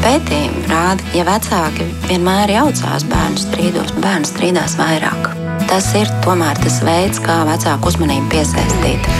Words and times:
Pētījumi 0.00 0.62
rāda, 0.70 1.04
ja 1.12 1.26
vecāki 1.28 1.84
vienmēr 2.08 2.48
jaucās 2.54 3.04
bērnu 3.10 3.42
strīdos, 3.42 3.92
bērns 4.00 4.32
strīdās 4.32 4.78
vairāk. 4.80 5.28
Tas 5.68 5.90
ir 5.98 6.08
tomēr 6.24 6.56
tas 6.62 6.78
veids, 6.86 7.20
kā 7.20 7.42
vecāku 7.44 7.92
uzmanību 7.92 8.32
piesaistīt. 8.32 9.10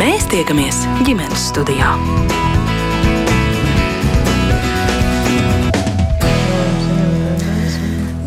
Mēs 0.00 0.24
tiekamies 0.32 0.86
ģimenes 1.04 1.50
studijā. 1.50 1.92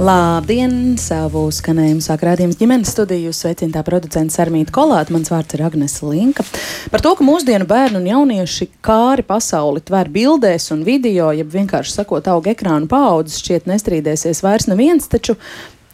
Labdien! 0.04 0.98
Savu 1.00 1.46
skanējumu 1.54 2.04
sāk 2.04 2.26
rādījums 2.28 2.58
ģimenes 2.60 2.90
studiju. 2.92 3.30
Sveicināta 3.32 3.86
producents 3.88 4.36
Armīta 4.42 4.74
Kolāta. 4.76 5.14
Mans 5.16 5.32
vārds 5.32 5.56
ir 5.56 5.64
Agnes 5.64 5.96
Linka. 6.04 6.44
Par 6.92 7.00
to, 7.06 7.14
ka 7.16 7.24
mūsdienu 7.24 7.64
bērnu 7.70 8.02
un 8.02 8.10
jaunieši 8.10 8.68
kāri 8.84 9.24
pasauli 9.24 9.80
tver 9.88 10.12
bildēs 10.12 10.74
un 10.76 10.82
video, 10.84 11.30
jeb 11.32 11.48
vienkārši 11.54 11.96
sakot, 12.02 12.28
auga 12.28 12.52
ekrānu 12.52 12.90
paudzes, 12.92 13.40
šķiet 13.46 13.70
nestrīdēsies 13.72 14.44
vairs 14.44 14.68
neviens, 14.68 15.08
taču 15.08 15.38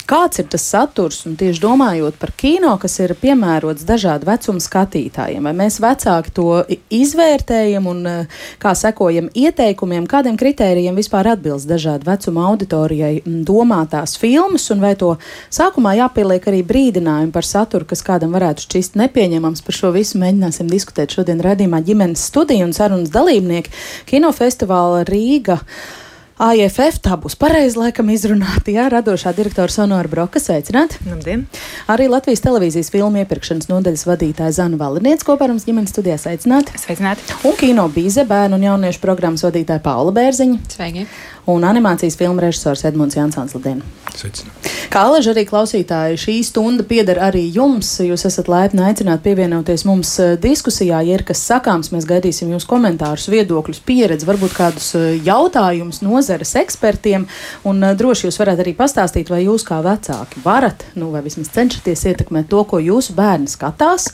kāds 0.09 0.41
ir 0.41 0.47
tas 0.49 0.63
saturs, 0.65 1.21
un 1.29 1.35
tieši 1.39 1.61
domājot 1.61 2.17
par 2.19 2.31
kino, 2.37 2.71
kas 2.81 2.97
ir 3.03 3.13
piemērots 3.19 3.85
dažādu 3.87 4.27
vecumu 4.29 4.61
skatītājiem, 4.63 5.45
vai 5.45 5.53
mēs 5.57 5.79
vecāki 5.83 6.33
to 6.35 6.47
izvērtējam 6.93 7.89
un 7.91 8.01
eh, 8.09 8.41
kā 8.61 8.73
sekojam 8.77 9.29
ieteikumiem, 9.37 10.07
kādiem 10.09 10.39
kritērijiem 10.39 10.97
vispār 10.97 11.31
atbilst 11.35 11.69
dažādu 11.69 12.09
vecumu 12.09 12.43
auditorijai 12.49 13.21
domātās 13.25 14.17
filmas, 14.19 14.69
un 14.73 14.83
vai 14.83 14.95
to 14.99 15.13
sākumā 15.53 15.95
jāpieliek 16.01 16.49
arī 16.49 16.63
brīdinājumi 16.65 17.33
par 17.35 17.47
saturu, 17.47 17.87
kas 17.89 18.03
kādam 18.05 18.33
varētu 18.35 18.65
šķist 18.65 18.99
nepieņemams. 18.99 19.63
Par 19.65 19.77
šo 19.77 19.93
visu 19.95 20.21
mēģināsim 20.21 20.69
diskutēt 20.71 21.13
šodien 21.15 21.41
redzījumā 21.45 21.83
ģimenes 21.85 22.27
studiju 22.31 22.69
un 22.69 22.75
sarunas 22.75 23.13
dalībnieki 23.13 23.73
Kinofestivāla 24.09 25.05
Rīga. 25.09 25.59
AFF, 26.39 27.01
tā 27.03 27.17
būs 27.19 27.33
pareizi 27.35 27.75
laikam 27.75 28.07
izrunāta, 28.13 28.71
jā, 28.71 28.85
radošā 28.87 29.33
direktora 29.35 29.73
Sonora 29.73 30.07
Broka, 30.07 30.39
sveicināti. 30.39 31.01
Labdien! 31.03 31.41
Arī 31.91 32.05
Latvijas 32.07 32.39
televīzijas 32.45 32.87
filmu 32.93 33.19
iepirkšanas 33.19 33.67
nodaļas 33.67 34.05
vadītāja 34.07 34.55
Zana 34.55 34.79
Valiniec 34.79 35.25
kopā 35.27 35.49
ar 35.49 35.51
mums 35.51 35.67
ģimenes 35.67 35.91
studijā 35.91 36.15
sveicināti. 36.15 36.79
Sveicināti! 36.79 37.27
Un 37.43 37.59
kino 37.59 37.89
bīze 37.91 38.23
bērnu 38.29 38.55
un 38.55 38.63
jauniešu 38.69 39.03
programmas 39.03 39.43
vadītāja 39.43 39.83
Paula 39.83 40.15
Bērziņa. 40.15 40.61
Sveiki! 40.77 41.03
Un 41.49 41.63
animācijas 41.65 42.13
filmu 42.17 42.43
režisors 42.43 42.83
Edmunds 42.85 43.15
Jansons 43.17 43.55
Labdien! 43.55 43.79
Sveicināti! 44.13 44.69
Kā 44.93 45.01
alaži 45.07 45.31
arī 45.31 45.45
klausītāji, 45.49 46.19
šī 46.21 46.35
stunda 46.45 46.83
pieder 46.85 47.17
arī 47.25 47.41
jums. 47.55 47.89
Jūs 48.05 48.27
esat 48.29 48.51
laipni 48.51 48.83
aicināti 48.85 49.25
pievienoties 49.25 49.85
mums 49.89 50.11
eh, 50.21 50.35
diskusijā. 50.41 51.01
Ja 51.07 51.17
ir 51.17 51.23
kas 51.25 51.41
sakāms, 51.49 51.89
mēs 51.93 52.05
gaidīsim 52.09 52.53
jūsu 52.53 52.69
komentārus, 52.69 53.25
viedokļus, 53.33 53.81
pieredzi, 53.85 54.29
varbūt 54.29 54.53
kādus 54.59 54.91
eh, 54.99 55.09
jautājumus 55.25 56.03
nozares 56.05 56.53
ekspertiem. 56.61 57.25
Un 57.69 57.81
eh, 57.81 57.97
droši 57.97 58.29
jūs 58.29 58.41
varat 58.43 58.61
arī 58.61 58.75
pastāstīt, 58.77 59.33
vai 59.33 59.41
jūs 59.47 59.65
kā 59.65 59.81
vecāki 59.85 60.45
varat, 60.45 60.85
nu, 61.01 61.09
vai 61.15 61.25
vismaz 61.25 61.49
cenšaties 61.57 62.09
ietekmēt 62.13 62.49
to, 62.53 62.61
ko 62.69 62.81
jūsu 62.83 63.17
bērni 63.17 63.49
skatās 63.49 64.11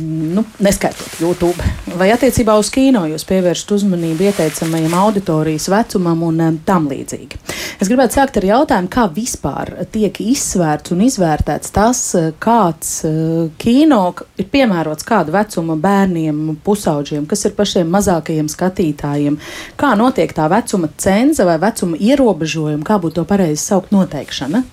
nu, 0.00 0.44
neskaitot 0.62 1.20
YouTube, 1.20 1.64
vai 1.98 2.10
attiecībā 2.14 2.54
uz 2.60 2.70
kino 2.72 3.04
jūs 3.10 3.24
pievēršat 3.28 3.74
uzmanību 3.76 4.26
ieteicamajam 4.28 4.96
auditorijas 4.98 5.68
vecumam 5.72 6.24
un 6.26 6.42
um, 6.46 6.58
tam 6.66 6.88
līdzīgi. 6.90 7.40
Es 7.82 7.90
gribētu 7.90 8.18
sākt 8.18 8.38
ar 8.38 8.46
jautājumu, 8.48 8.90
kā 8.92 9.06
vispār 9.14 9.72
tiek 9.94 10.20
izsvērts 10.24 10.94
un 10.94 11.04
izvērtēts 11.06 11.74
tas, 11.74 12.02
uh, 12.18 12.28
kāds 12.42 12.92
uh, 13.08 13.48
kino 13.62 14.02
ir 14.40 14.50
piemērots 14.52 15.08
kāda 15.08 15.34
vecuma 15.38 15.78
bērniem, 15.80 16.44
pusauģiem, 16.66 17.26
kas 17.30 17.46
ir 17.48 17.56
pašiem 17.58 17.90
mazākajiem 17.92 18.50
skatītājiem, 18.52 19.40
kā 19.80 19.94
notiek 19.98 20.34
tā 20.36 20.50
vecuma 20.52 20.92
cenza 20.96 21.48
vai 21.48 21.58
vecuma 21.62 21.98
ierobežojuma, 22.00 22.86
kā 22.86 23.00
būtu 23.02 23.20
to 23.20 23.28
pareizi 23.28 23.62
saukt 23.64 23.94
noteikšana. 23.94 24.64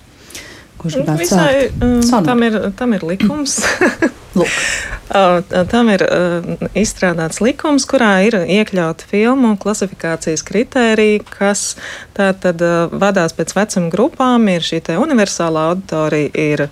Kurš 0.80 1.00
nu, 1.02 1.16
visai, 1.20 1.68
um, 1.84 2.00
tam, 2.24 2.42
ir, 2.46 2.56
tam 2.78 2.96
ir 2.96 3.04
likums. 3.12 3.60
Uh, 5.10 5.40
tam 5.66 5.88
ir 5.90 6.04
uh, 6.06 6.44
izstrādāts 6.78 7.40
likums, 7.42 7.82
kurā 7.90 8.12
ir 8.28 8.36
iekļauti 8.38 9.08
filmu 9.10 9.56
klasifikācijas 9.58 10.44
kritēriji, 10.46 11.24
kas 11.26 11.64
tātad 12.14 12.62
uh, 12.62 12.86
vadās 12.94 13.34
pēc 13.34 13.56
vecuma 13.56 13.90
grupām. 13.90 14.46
Ir 14.54 14.62
šī 14.62 14.78
universālā 15.02 15.72
auditorija, 15.72 16.30
ir 16.38 16.68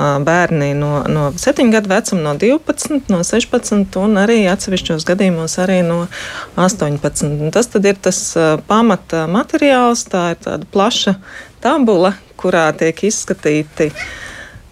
bērni 0.00 0.70
no, 0.76 1.02
no 1.08 1.26
7 1.36 1.72
gadu 1.72 1.90
vecuma, 1.90 2.20
no 2.28 2.34
12, 2.40 3.08
no 3.12 3.18
16 3.26 3.96
un 4.00 4.20
arī 4.22 4.38
atsevišķos 4.48 5.04
gadījumos 5.08 5.58
arī 5.60 5.80
no 5.84 6.02
18. 6.60 7.32
Un 7.40 7.52
tas 7.52 7.68
ir 7.80 7.98
tas 8.00 8.20
pamata 8.68 9.26
materiāls, 9.28 10.06
tā 10.08 10.30
ir 10.34 10.40
tāda 10.44 10.68
plaša 10.72 11.16
tabula, 11.62 12.14
kurā 12.40 12.68
tiek 12.76 13.04
izskatīti 13.10 13.90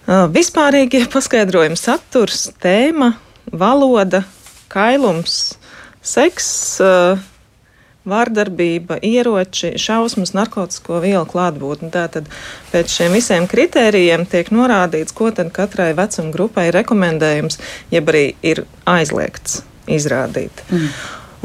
vispārīgie 0.09 1.05
paskaidrojumi, 1.13 1.77
saturs, 1.77 2.49
tēma, 2.63 3.13
valoda, 3.53 4.23
kailums, 4.73 5.59
seks, 6.05 6.49
vārdarbība, 8.09 8.99
ieroči, 9.05 9.75
šausmas, 9.81 10.33
narkotiku 10.37 11.01
vielu 11.05 11.27
klātbūtne. 11.29 11.91
Tātad 11.93 12.29
pēc 12.73 12.95
šiem 12.95 13.17
visiem 13.19 13.49
kritērijiem 13.51 14.25
tiek 14.31 14.49
norādīts, 14.55 15.13
ko 15.13 15.31
katrai 15.33 15.91
vecuma 15.99 16.33
grupai 16.33 16.69
ir 16.71 16.79
rekomendējums, 16.81 17.61
jeb 17.93 18.09
arī 18.13 18.25
ir 18.41 18.65
aizliegts 18.89 19.63
izrādīt. 19.89 20.65
Mm. 20.71 20.89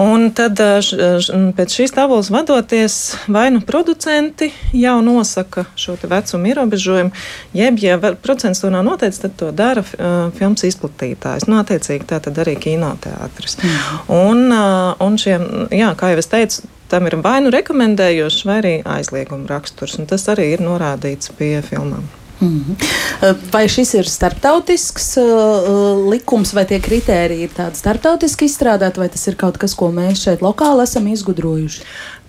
Un 0.01 0.31
tad 0.33 0.57
pēc 0.57 1.75
šīs 1.77 1.93
tabulas 1.93 2.31
vadoties, 2.33 2.95
vai 3.29 3.45
nu 3.53 3.61
producenti 3.61 4.49
jau 4.73 4.95
nosaka 5.05 5.67
šo 5.77 5.93
vecumu 6.01 6.49
ierobežojumu, 6.49 7.11
jeb, 7.53 7.77
ja 7.83 7.99
producents 8.01 8.63
to 8.63 8.71
nav 8.73 8.87
noteicis, 8.87 9.21
tad 9.21 9.35
to 9.37 9.51
dara 9.53 9.83
filmas 9.85 10.65
izplatītājs. 10.65 11.45
Nu, 11.45 11.59
attiecīgi 11.61 12.09
tā 12.09 12.17
tad 12.25 12.41
arī 12.41 12.55
kinoteātris. 12.65 13.59
Mm. 13.61 14.01
Un, 14.17 14.57
un 15.05 15.21
šiem, 15.21 15.45
jā, 15.69 15.93
kā 15.99 16.13
jau 16.15 16.23
es 16.23 16.31
teicu, 16.31 16.65
tam 16.89 17.07
ir 17.09 17.19
vai 17.21 17.37
nu 17.45 17.53
rekomendējošs, 17.53 18.43
vai 18.49 18.57
arī 18.63 18.75
aizlieguma 18.97 19.49
raksturs. 19.53 19.99
Tas 20.09 20.25
arī 20.33 20.55
ir 20.55 20.65
norādīts 20.65 21.33
pie 21.37 21.55
filmām. 21.69 22.09
Mm 22.43 22.65
-hmm. 22.67 23.35
Vai 23.51 23.67
šis 23.69 23.93
ir 23.93 24.09
starptautisks 24.09 25.17
uh, 25.17 26.09
likums, 26.11 26.53
vai 26.53 26.65
tie 26.65 26.79
kritēriji 26.79 27.47
ir 27.47 27.49
tādi 27.57 27.79
starptautiski 27.79 28.45
izstrādāti, 28.45 28.99
vai 28.99 29.09
tas 29.09 29.27
ir 29.27 29.35
kaut 29.35 29.57
kas, 29.57 29.75
ko 29.75 29.91
mēs 29.91 30.23
šeit 30.23 30.41
lokāli 30.41 30.83
esam 30.83 31.07
izgudrojuši? 31.07 31.81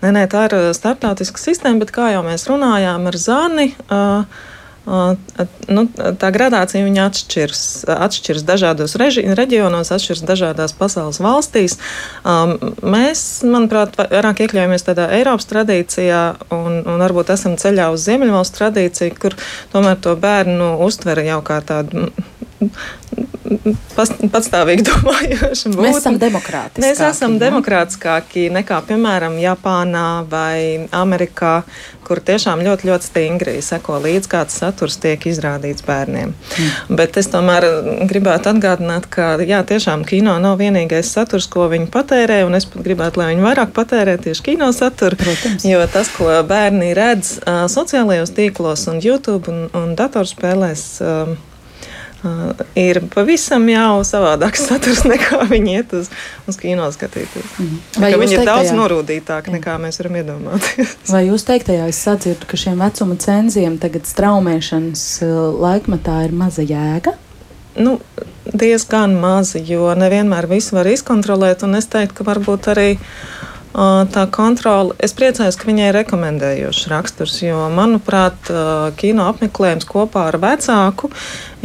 Nē, 0.02 0.10
nē, 0.12 0.26
tā 0.28 0.44
ir 0.48 0.74
starptautiska 0.74 1.40
sistēma, 1.40 1.78
bet 1.78 1.90
kā 1.90 2.12
jau 2.12 2.22
mēs 2.22 2.46
runājām 2.46 3.06
ar 3.06 3.16
Zani. 3.16 3.74
Uh, 3.90 4.24
Nu, 4.84 5.86
tā 6.20 6.28
gradācija 6.34 6.84
atšķiras, 7.06 7.62
atšķiras 7.88 8.44
dažādos 8.44 8.96
reži, 9.00 9.22
reģionos, 9.38 9.88
atšķiras 9.94 10.24
dažādās 10.28 10.74
pasaules 10.76 11.20
valstīs. 11.24 11.78
Mēs, 12.84 13.22
manuprāt, 13.48 13.96
vairāk 13.96 14.44
iekļaujamies 14.44 14.84
tādā 14.84 15.08
Eiropas 15.16 15.48
tradīcijā 15.48 16.22
un, 16.52 16.82
un 16.84 17.00
varbūt 17.00 17.32
esam 17.32 17.56
ceļā 17.60 17.88
uz 17.94 18.04
Ziemeļvalstu 18.04 18.60
tradīciju, 18.60 19.16
kur 19.22 19.38
tomēr 19.72 19.96
to 20.04 20.12
bērnu 20.20 20.74
uztvera 20.84 21.24
jau 21.32 21.40
kā 21.48 21.62
tādu 21.64 22.10
patstāvīgi 23.94 24.84
domājoša 24.90 25.72
būtne. 25.72 25.88
Mēs 25.88 25.98
esam 26.00 26.18
demokrātiskāki. 26.20 26.84
Mēs 26.84 27.02
esam 27.04 27.36
demokrātiskāki 27.40 28.46
nekā, 28.54 28.80
piemēram, 28.88 29.36
Japānā 29.42 30.24
vai 30.30 30.88
Amerikā, 30.94 31.60
kur 32.04 32.20
tiešām 32.24 32.60
ļoti, 32.64 32.88
ļoti 32.88 33.08
stingri 33.08 33.54
seko 33.64 33.98
līdzi, 34.04 34.30
kāds 34.32 34.58
saturs 34.60 34.98
tiek 35.00 35.22
izrādīts 35.28 35.84
bērniem. 35.86 36.34
Mm. 36.34 36.96
Bet 36.98 37.16
es 37.20 37.30
tomēr 37.32 37.66
gribētu 38.10 38.52
atgādināt, 38.52 39.08
ka 39.12 39.34
jā, 39.44 39.62
tiešām 39.66 40.04
kino 40.08 40.36
nav 40.42 40.58
vienīgais 40.60 41.12
saturs, 41.16 41.48
ko 41.50 41.68
viņi 41.72 41.88
patērē, 41.94 42.42
un 42.48 42.58
es 42.58 42.68
pat 42.68 42.84
gribētu, 42.84 43.20
lai 43.20 43.32
viņi 43.32 43.46
vairāk 43.46 43.72
patērē 43.76 44.18
tieši 44.24 44.50
kino 44.52 44.70
saturu. 44.76 45.20
Protams. 45.20 45.64
Jo 45.68 45.84
tas, 45.92 46.12
ko 46.12 46.28
bērni 46.48 46.92
redz 46.96 47.38
sociālajos 47.72 48.34
tīklos 48.36 48.88
un 48.92 49.00
YouTube 49.04 49.52
un, 49.52 49.66
un 49.76 49.96
datorspēlēs, 49.98 50.86
uh, 52.24 52.34
Uh, 52.34 52.54
ir 52.72 53.02
pavisam 53.12 53.66
jau 53.68 53.98
savādāks 54.06 54.62
saturs 54.64 55.02
nekā 55.10 55.42
viņi 55.50 55.74
iet 55.76 55.90
uz, 55.98 56.06
uz 56.48 56.56
kino 56.56 56.86
skatīties. 56.94 57.50
Mm. 57.60 58.06
Viņi 58.22 58.38
ir 58.38 58.46
daudz 58.48 58.70
norūdītāki 58.72 59.52
nekā 59.52 59.74
mēs 59.82 60.00
varam 60.00 60.16
iedomāties. 60.22 60.94
Vai 61.12 61.26
jūs 61.26 61.44
teiktajā 61.44 61.90
es 61.90 62.00
sadzirdu, 62.00 62.48
ka 62.48 62.56
šiem 62.60 62.80
vecuma 62.80 63.18
cenziem 63.20 63.76
tagad 63.82 64.08
straumēšanas 64.08 65.04
laikmatā 65.66 66.22
ir 66.24 66.32
maza 66.40 66.64
jēga? 66.64 67.12
Nu, 67.76 67.98
diezgan 68.48 69.18
mazi, 69.20 69.60
jo 69.68 69.92
nevienmēr 69.98 70.48
visu 70.48 70.78
var 70.78 70.88
izkontrolēt, 70.88 71.66
un 71.68 71.76
es 71.76 71.90
teiktu, 71.92 72.22
ka 72.22 72.28
varbūt 72.30 72.70
arī 72.72 72.88
tā 73.74 74.24
kontrole. 74.30 74.94
Es 75.02 75.14
priecājos, 75.16 75.56
ka 75.58 75.66
viņai 75.68 75.88
ir 75.90 75.96
rekomendējošs 75.98 76.86
raksturs, 76.92 77.40
jo, 77.42 77.58
manuprāt, 77.74 78.50
kino 79.00 79.26
apmeklējums 79.32 79.88
kopā 79.90 80.28
ar 80.30 80.38
vecāku 80.42 81.10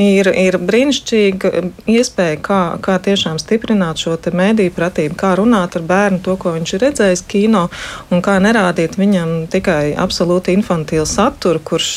ir, 0.01 0.31
ir 0.33 0.57
brīnišķīga 0.57 1.51
iespēja, 1.89 2.39
kā, 2.45 2.61
kā 2.81 2.97
tiešām 3.05 3.37
stiprināt 3.41 4.01
šo 4.01 4.17
mēdīju 4.17 4.73
pratību, 4.75 5.19
kā 5.19 5.35
runāt 5.39 5.77
ar 5.77 5.85
bērnu 5.85 6.23
to, 6.25 6.35
ko 6.39 6.55
viņš 6.57 6.73
ir 6.75 6.83
redzējis 6.87 7.25
kino, 7.29 7.67
un 8.09 8.25
kā 8.25 8.39
nerādīt 8.41 8.97
viņam 8.99 9.45
tikai 9.53 9.93
absolūti 9.93 10.57
infantīlu 10.57 11.07
saturu, 11.09 11.61
kurš 11.61 11.93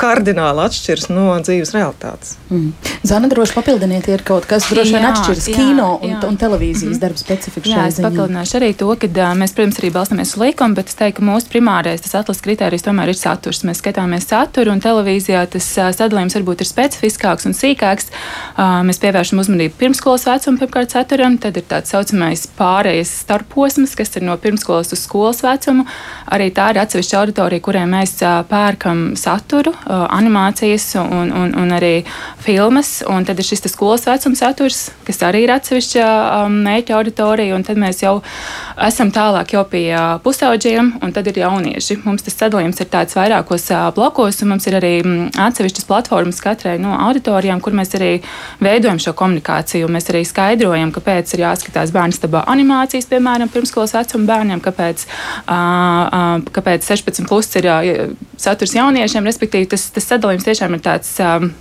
kardināli 0.00 0.62
atšķiras 0.64 1.08
no 1.12 1.26
dzīves 1.44 1.72
realitātes. 1.76 2.36
Mm. 2.50 2.70
Zana, 3.06 3.28
droši 3.30 3.54
papildiniet, 3.56 4.08
ir 4.12 4.24
kaut 4.26 4.46
kas 4.48 4.66
droši 4.70 4.94
vien 4.96 5.06
atšķiras 5.10 5.48
jā, 5.50 5.56
kino 5.56 5.88
un, 5.98 6.14
jā. 6.14 6.20
un 6.28 6.38
televīzijas 6.40 6.84
mm 6.84 6.92
-hmm. 6.94 7.00
darba 7.02 7.20
specifika. 7.20 7.68
Jā, 7.68 7.86
es 7.88 8.00
papildināšu 8.00 8.56
arī 8.60 8.70
to, 8.76 8.88
ka 9.00 9.06
mēs, 9.40 9.54
protams, 9.56 9.80
arī 9.80 9.90
balstāmies 9.94 10.34
uz 10.34 10.40
likumu, 10.42 10.74
bet 10.74 10.88
es 10.88 10.98
teiktu, 11.00 11.20
ka 11.20 11.26
mūsu 11.30 11.50
primārais 11.52 12.00
tas 12.04 12.14
atlases 12.20 12.44
kritērijs 12.46 12.86
tomēr 12.86 13.12
ir 13.12 13.18
saturs. 13.18 13.64
Mēs 13.64 13.82
skatāmies 13.82 14.28
saturu 14.28 14.72
un 14.72 14.80
televīzijā 14.80 15.46
tas 15.46 15.68
sadalījums 16.00 16.36
varbūt 16.38 16.60
ir 16.60 16.68
specifiskāks 16.70 17.46
un 17.46 17.52
sīkāks. 17.52 18.06
Mēs 18.88 18.98
pievēršam 19.04 19.38
uzmanību 19.42 19.74
pirmskolas 19.78 20.26
vecuma 20.26 20.58
pirmkārt 20.58 20.90
saturam, 20.90 21.38
tad 21.38 21.56
ir 21.56 21.64
tāds 21.68 21.90
saucamais 21.90 22.48
pārējais 22.58 23.10
starposms, 23.24 23.94
kas 23.96 24.16
ir 24.16 24.22
no 24.22 24.36
pirmskolas 24.36 24.92
uz 24.92 25.00
skolas 25.04 25.42
vecumu. 25.42 25.84
Arī 26.26 26.50
tā 26.50 26.70
ir 26.70 26.78
atsevišķa 26.78 27.18
auditorija, 27.20 27.60
kuriem 27.60 27.90
mēs 27.90 28.16
pērkam 28.48 29.16
saturu 29.16 29.74
Uh, 29.89 29.89
animācijas 29.90 30.86
un, 31.00 31.32
un, 31.34 31.54
un 31.58 31.74
arī 31.74 32.04
filmas. 32.42 33.00
Un 33.10 33.26
tad 33.26 33.40
ir 33.40 33.46
šis 33.46 33.66
skolas 33.72 34.06
vecuma 34.08 34.38
saturs, 34.38 34.88
kas 35.06 35.22
arī 35.26 35.44
ir 35.46 35.54
atsevišķa 35.54 36.06
mērķa 36.54 36.96
auditorija. 36.98 37.58
Tad 37.66 37.80
mēs 37.80 38.02
jau 38.04 38.18
esam 38.80 39.10
tālāk 39.14 39.54
jau 39.56 39.64
pie 39.68 39.88
pusauģiem, 40.24 40.92
un 41.04 41.14
tad 41.16 41.28
ir 41.30 41.42
jaunieši. 41.42 42.00
Mums 42.04 42.24
tas 42.26 42.38
sadalījums 42.38 42.80
ir 42.82 42.90
tāds 42.92 43.16
vairākos 43.18 43.68
blokos, 43.96 44.40
un 44.44 44.54
mums 44.54 44.68
ir 44.70 44.78
arī 44.78 44.94
atsevišķas 45.40 45.88
platformas 45.88 46.40
katrai 46.44 46.76
no 46.82 46.94
auditorijām, 47.08 47.60
kur 47.64 47.76
mēs 47.76 47.94
arī 47.98 48.12
veidojam 48.62 49.00
šo 49.02 49.14
komunikāciju. 49.18 49.90
Mēs 49.92 50.10
arī 50.12 50.22
skaidrojam, 50.28 50.92
kāpēc 50.94 51.34
ir 51.34 51.44
jāskatās 51.44 51.92
bērnu 51.94 52.16
stabā 52.16 52.44
animācijas, 52.50 53.08
piemēram, 53.10 53.50
pirmskolas 53.52 53.94
vecuma 53.96 54.28
bērniem, 54.30 54.62
kāpēc, 54.64 55.06
kāpēc 56.56 56.88
16 56.88 57.28
plus 57.30 57.50
ir 57.60 57.68
saturs 58.40 58.74
jauniešiem, 58.76 59.26
respektīvi 59.28 59.68
tas, 59.74 59.79
tas 59.94 60.08
sadalījums 60.10 60.46
tiešām 60.48 60.76
ir 60.76 60.84
tāds. 60.84 61.12
Um, 61.24 61.52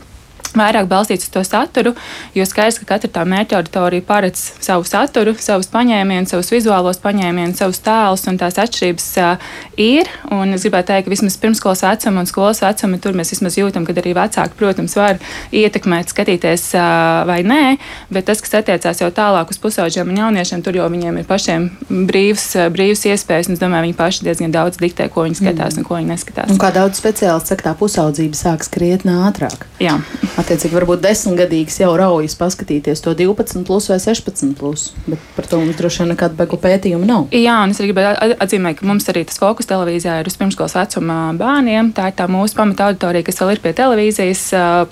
vairāk 0.57 0.87
balstīts 0.89 1.27
uz 1.27 1.33
to 1.33 1.43
saturu, 1.45 1.93
jo 2.35 2.45
skaidrs, 2.47 2.79
ka 2.81 2.87
katra 2.93 3.11
tā 3.19 3.25
mērķa 3.29 3.59
auditorija 3.59 4.05
paredz 4.07 4.41
savu 4.63 4.87
saturu, 4.87 5.35
savus 5.39 5.69
paņēmienus, 5.73 6.33
savus 6.33 6.51
vizuālos 6.53 7.01
paņēmienus, 7.03 7.59
savus 7.61 7.81
tēlus, 7.85 8.25
un 8.31 8.39
tās 8.41 8.59
atšķirības 8.61 9.09
uh, 9.23 9.51
ir. 9.79 10.09
Un 10.35 10.55
es 10.55 10.65
gribētu 10.65 10.91
teikt, 10.91 11.07
ka 11.07 11.13
vismaz 11.13 11.37
pirmskolas 11.41 11.83
vecuma 11.85 12.23
un 12.23 12.29
skolas 12.29 12.63
vecuma 12.63 12.99
tur 13.01 13.17
mēs 13.17 13.33
vismaz 13.35 13.57
jūtam, 13.59 13.87
ka 13.87 13.95
arī 13.99 14.15
vecāki, 14.17 14.57
protams, 14.59 14.95
var 14.99 15.19
ietekmēt, 15.55 16.13
skatīties 16.13 16.69
uh, 16.77 17.23
vai 17.29 17.41
nē, 17.47 17.77
bet 18.13 18.27
tas, 18.29 18.41
kas 18.43 18.59
attiecās 18.61 19.03
jau 19.03 19.11
tālāk 19.15 19.51
uz 19.53 19.61
pusauģiem 19.61 20.13
un 20.13 20.21
jauniešiem, 20.23 20.63
tur 20.65 20.77
jau 20.79 20.89
viņiem 20.91 21.21
ir 21.21 21.27
pašiem 21.29 21.69
brīvs, 22.09 22.47
brīvs 22.73 23.05
iespējas, 23.11 23.49
un 23.49 23.57
es 23.57 23.61
domāju, 23.61 23.89
viņi 23.89 23.97
paši 23.99 24.27
diezgan 24.27 24.53
daudz 24.53 24.79
diktē, 24.81 25.09
ko 25.13 25.25
viņi 25.27 25.39
skatās 25.41 25.75
mm. 25.75 25.81
un 25.81 25.87
ko 25.87 25.99
viņi 25.99 26.11
neskatās. 26.13 26.53
Un 26.53 26.61
kā 26.61 26.71
daudz 26.75 26.99
speciālisti 27.01 27.53
saka, 27.53 27.69
tā 27.69 27.75
pusaudzība 27.79 28.37
sāks 28.37 28.71
krietni 28.71 29.15
ātrāk. 29.27 29.67
Jā. 29.83 29.97
Attiecīgi, 30.39 30.71
varbūt 30.77 31.01
desmitgadīgs 31.03 31.81
jau 31.81 31.89
raujas 31.99 32.37
paskatīties 32.39 33.01
to 33.03 33.11
12, 33.17 33.65
plus 33.67 33.89
vai 33.91 33.97
16, 33.99 34.53
plus, 34.55 34.85
bet 35.03 35.23
par 35.35 35.47
to 35.51 35.59
mums 35.59 35.75
droši 35.75 36.03
vien 36.03 36.13
nekāda 36.13 36.37
begla 36.39 36.59
pētījuma 36.63 37.07
nav. 37.09 37.25
Jā, 37.35 37.57
un 37.65 37.73
es 37.73 37.81
arī 37.81 37.89
gribēju 37.91 38.37
atzīmēt, 38.45 38.77
ka 38.79 38.87
mums 38.87 39.09
arī 39.11 39.25
tas 39.27 39.41
fokus 39.41 39.67
televīzijā 39.67 40.19
ir 40.21 40.29
uz 40.29 40.37
pirmskolas 40.39 40.77
vecuma 40.77 41.17
bērniem. 41.39 41.91
Tā 41.97 42.07
ir 42.11 42.15
tā 42.15 42.29
mūsu 42.31 42.55
pamata 42.55 42.87
auditorija, 42.87 43.25
kas 43.27 43.41
vēl 43.41 43.51
ir 43.55 43.61
pie 43.65 43.73
televīzijas. 43.75 44.43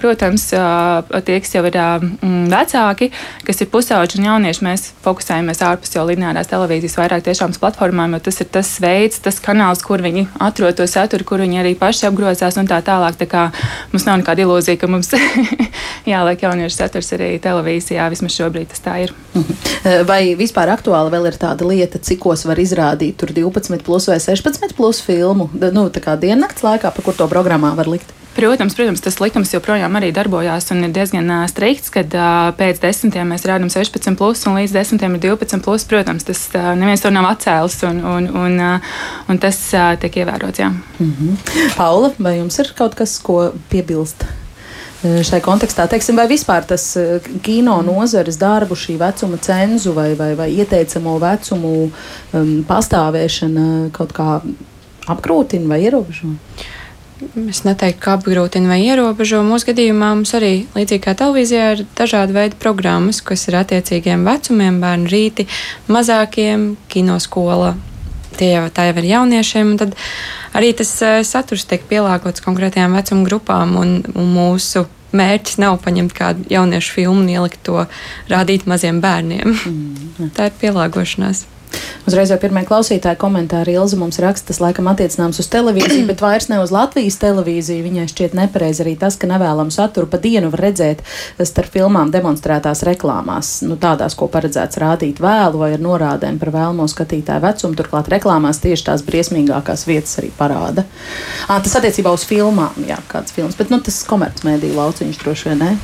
Protams, 0.01 0.49
tie, 0.51 1.37
kas 1.45 1.55
jau 1.55 1.63
ir 1.69 1.79
vecāki, 2.51 3.09
kas 3.47 3.63
ir 3.63 3.71
pusauģi 3.71 4.19
un 4.19 4.27
jaunieši, 4.27 4.65
mēs 4.67 4.85
fokusējamies 5.05 5.63
ārpus 5.69 5.95
jau 5.95 6.03
lineārās 6.09 6.51
televīzijas 6.51 6.99
vairāk 6.99 7.23
tiešām 7.29 7.55
uz 7.55 7.61
platformām, 7.63 8.17
jo 8.17 8.21
tas 8.27 8.41
ir 8.43 8.51
tas 8.51 8.73
veids, 8.83 9.21
tas 9.23 9.39
kanāls, 9.43 9.85
kur 9.85 10.03
viņi 10.03 10.27
atrod 10.43 10.75
to 10.81 10.87
saturu, 10.91 11.27
kur 11.27 11.45
viņi 11.45 11.63
arī 11.63 11.73
paši 11.79 12.09
apgrozās 12.11 12.59
un 12.59 12.67
tā 12.67 12.81
tālāk. 12.83 13.15
Tā 13.21 13.29
kā 13.31 13.47
mums 13.93 14.07
nav 14.09 14.19
nekāda 14.21 14.43
ilūzija, 14.43 14.79
ka 14.81 14.91
mums 14.91 15.13
jāliek 16.13 16.43
jauniešu 16.47 16.75
saturs 16.75 17.11
arī 17.17 17.33
televīzijā. 17.43 18.09
Vismaz 18.13 18.35
šobrīd 18.37 18.71
tas 18.73 18.83
tā 18.83 18.97
ir. 19.05 19.15
Mhm. 19.33 20.05
Vai 20.09 20.21
vispār 20.39 20.71
aktuāli 20.73 21.13
vēl 21.13 21.31
ir 21.31 21.39
tāda 21.41 21.67
lieta, 21.67 22.01
cikos 22.03 22.45
var 22.47 22.59
izrādīt 22.61 23.17
tur 23.21 23.33
12 23.35 23.83
plus 23.87 24.09
vai 24.11 24.19
16 24.23 24.75
plus 24.77 25.01
filmu? 25.03 25.49
Nu, 25.53 25.87
tā 25.93 26.03
kā 26.03 26.17
diennakts 26.19 26.65
laikā, 26.65 26.93
pa 26.93 27.05
kur 27.05 27.17
to 27.17 27.29
programmā 27.31 27.75
var 27.77 27.89
likt? 27.91 28.13
Protams, 28.37 28.75
protams, 28.77 29.01
tas 29.01 29.15
likums 29.17 29.49
joprojām 29.49 29.95
arī 29.97 30.11
darbojās 30.13 30.69
un 30.69 30.83
ir 30.85 30.91
diezgan 30.93 31.25
uh, 31.33 31.45
strikts, 31.49 31.89
kad 31.89 32.13
uh, 32.13 32.51
pēc 32.53 32.77
desmitiem 32.83 33.31
mēs 33.33 33.47
rādām 33.49 33.71
16, 33.73 34.13
plus, 34.19 34.43
un 34.45 34.59
līdz 34.59 34.75
desmitiem 34.77 35.15
ir 35.17 35.23
12. 35.23 35.57
Plus, 35.65 35.85
protams, 35.89 36.27
tas 36.27 36.43
uh, 36.53 36.67
neviens 36.77 37.01
to 37.01 37.09
nav 37.09 37.25
atcēlis 37.31 37.79
un, 37.89 38.03
un, 38.05 38.29
un, 38.45 38.59
uh, 38.61 38.99
un 39.33 39.41
tas 39.41 39.57
uh, 39.73 39.95
tiek 39.97 40.21
ievērots. 40.21 40.61
Jā. 40.61 40.69
Mm 40.69 41.13
-hmm. 41.15 41.71
Paula, 41.79 42.11
vai 42.19 42.37
jums 42.37 42.59
ir 42.59 42.75
kaut 42.77 42.93
kas, 42.95 43.17
ko 43.17 43.53
piebilst? 43.73 44.27
Eh, 45.05 45.19
šai 45.21 45.43
kontekstā, 45.45 45.85
teiksim, 45.91 46.17
vai 46.17 46.25
vispār 46.29 46.65
tas 46.65 46.95
eh, 46.97 47.21
kino 47.45 47.75
nozares 47.85 48.39
darbu, 48.41 48.73
šī 48.73 48.95
vecuma 48.97 49.37
cenzu 49.37 49.93
vai, 49.93 50.15
vai, 50.17 50.31
vai 50.39 50.47
ieteicamo 50.57 51.19
vecumu 51.21 51.73
um, 51.85 52.49
pastāvēšana 52.65 53.67
kaut 53.93 54.15
kā 54.17 54.39
apgrūtina 55.13 55.69
vai 55.69 55.83
ierobežo? 55.85 56.31
Es 57.45 57.61
neteiktu, 57.65 58.01
ka 58.01 58.15
apgrūtina 58.17 58.69
vai 58.69 58.79
ierobežo. 58.87 59.43
Mūsu 59.45 59.69
gadījumā 59.69 60.11
mums 60.15 60.33
arī, 60.37 60.65
līdzīgi 60.73 61.03
kā 61.05 61.13
televīzijā, 61.17 61.69
ir 61.75 61.85
dažādi 61.97 62.33
veidi 62.33 62.57
programmas, 62.61 63.21
kas 63.25 63.45
ir 63.49 63.57
attiecīgiem 63.61 64.25
vecumiem, 64.25 64.81
bērnu 64.81 65.13
rīti, 65.13 65.45
mazākiem, 65.93 66.71
kinoskola. 66.89 67.75
Tie 68.37 68.51
jau 68.53 68.67
tā 68.73 68.89
jau 68.89 68.97
ir 69.01 69.09
jauniešiem. 69.11 69.73
Tad 69.81 69.97
arī 70.57 70.73
tas 70.77 70.93
uh, 71.05 71.19
saturs 71.27 71.65
tiek 71.69 71.83
pielāgots 71.89 72.43
konkrētajām 72.45 72.95
vecuma 72.97 73.27
grupām, 73.27 73.75
un, 73.81 73.99
un 74.13 74.31
mūsu 74.35 74.85
mērķis 75.17 75.59
nav 75.63 75.77
paņemt 75.83 76.15
kādu 76.15 76.47
jauniešu 76.51 76.97
filmu 76.97 77.23
un 77.23 77.29
ielikt 77.31 77.61
to 77.67 77.85
rādīt 78.31 78.67
maziem 78.69 79.01
bērniem. 79.03 79.53
Mm. 79.53 80.33
tā 80.37 80.49
ir 80.49 80.57
pielāgošanās. 80.61 81.45
Uzreiz 82.07 82.29
jau 82.31 82.37
pirmie 82.39 82.61
klausītāji 82.63 83.19
komentāri 83.19 83.73
Ilza 83.75 83.97
mums 83.99 84.15
raksta, 84.23 84.47
tas 84.53 84.61
laikam 84.63 84.87
attiecināms 84.87 85.41
uz 85.41 85.49
televīziju, 85.51 86.05
bet 86.07 86.21
vairs 86.23 86.47
ne 86.47 86.61
uz 86.63 86.71
Latvijas 86.71 87.17
televīziju. 87.19 87.83
Viņai 87.83 88.05
šķiet 88.07 88.37
nepareizi 88.37 88.85
arī 88.85 88.93
tas, 89.01 89.17
ka 89.19 89.27
nevēlamu 89.27 89.73
saturu 89.75 90.07
pa 90.07 90.19
dienu 90.23 90.47
var 90.53 90.63
redzēt 90.69 91.03
starp 91.43 91.73
filmām 91.73 92.13
demonstrētās 92.13 92.85
reklāmās, 92.87 93.49
nu, 93.67 93.75
tādās, 93.81 94.15
ko 94.15 94.29
paredzēts 94.31 94.79
rādīt 94.79 95.19
vēlu 95.23 95.59
vai 95.65 95.73
ar 95.75 95.83
norādēm 95.83 96.39
par 96.39 96.53
vēlamo 96.55 96.87
skatītāju 96.87 97.43
vecumu. 97.43 97.75
Turklāt 97.81 98.07
reklāmās 98.15 98.63
tieši 98.63 98.87
tās 98.87 99.03
briesmīgākās 99.07 99.83
vietas 99.89 100.15
arī 100.23 100.31
parāda. 100.39 100.87
À, 101.49 101.59
tas 101.59 101.75
attiecībā 101.81 102.15
uz 102.15 102.23
filmām, 102.29 102.87
jā, 102.87 103.01
kāds 103.11 103.35
films, 103.35 103.59
bet 103.59 103.73
nu, 103.73 103.83
tas 103.83 103.99
komercmediju 104.07 104.79
lauciņš 104.79 105.23
droši 105.25 105.51
vien 105.51 105.63
ne. 105.65 105.75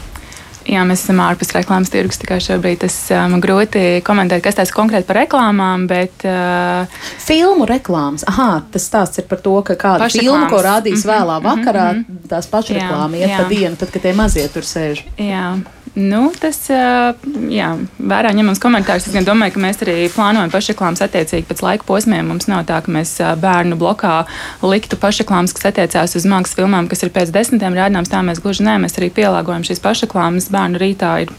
Jā, 0.70 0.84
mēs 0.88 1.04
esam 1.04 1.20
ārpus 1.24 1.52
reklāmas 1.56 1.92
tirgus. 1.92 2.20
Tikai 2.22 2.40
šobrīd 2.44 2.84
tas 2.86 2.96
um, 3.12 3.36
grūti 3.44 4.00
komentēt, 4.06 4.44
kas 4.46 4.60
tas 4.62 4.72
konkrēti 4.74 5.08
par 5.10 5.20
reklāmām. 5.24 5.88
Bet, 5.90 6.24
uh, 6.28 6.88
Filmu 7.24 7.68
reklāmas. 7.70 8.24
Aha, 8.32 8.64
tas 8.72 8.88
stāsts 8.88 9.20
ir 9.20 9.28
par 9.30 9.44
to, 9.44 9.58
ka 9.68 9.76
kāda 9.80 10.10
filma, 10.14 10.48
ko 10.52 10.62
rādīs 10.64 11.04
mm 11.04 11.10
-hmm, 11.10 11.14
vēlā 11.14 11.38
vakarā, 11.44 11.88
mm 11.94 12.06
-hmm. 12.08 12.28
tās 12.32 12.48
pašreklāmas 12.48 13.20
iet 13.20 13.30
jā. 13.30 13.38
pa 13.38 13.50
dienu, 13.50 13.76
tad, 13.76 13.92
kad 13.92 14.02
tie 14.02 14.14
mazie 14.14 14.48
tur 14.48 14.64
sēž. 14.64 15.04
Jā. 15.18 15.60
Nu, 15.94 16.32
tas, 16.42 16.58
jā, 17.54 17.68
vērā 18.02 18.32
ņemams 18.34 18.58
komentārs. 18.62 19.06
Es 19.06 19.26
domāju, 19.28 19.54
ka 19.54 19.62
mēs 19.62 19.82
arī 19.86 20.08
plānojam 20.10 20.50
pašreklāmas 20.50 21.04
attiecīgi 21.06 21.46
pēc 21.46 21.60
laika 21.62 21.86
posmiem. 21.86 22.26
Mums 22.32 22.48
nav 22.50 22.64
tā, 22.66 22.80
ka 22.82 22.90
mēs 22.90 23.12
bērnu 23.42 23.78
blokā 23.78 24.24
liktu 24.66 24.98
pašreklāmas, 24.98 25.54
kas 25.54 25.70
attiecās 25.70 26.16
uz 26.18 26.26
mākslas 26.26 26.58
filmām, 26.58 26.90
kas 26.90 27.06
ir 27.06 27.14
pēc 27.14 27.30
desmitiem 27.36 27.78
rādāms. 27.78 28.10
Tā 28.10 28.24
mēs 28.26 28.42
gluži 28.42 28.66
nē, 28.66 28.80
mēs 28.82 28.98
arī 28.98 29.12
pielāgojam 29.14 29.68
šīs 29.70 29.84
pašreklāmas 29.86 30.50
bērnu 30.54 30.82
rītā 30.82 31.12
ir 31.28 31.36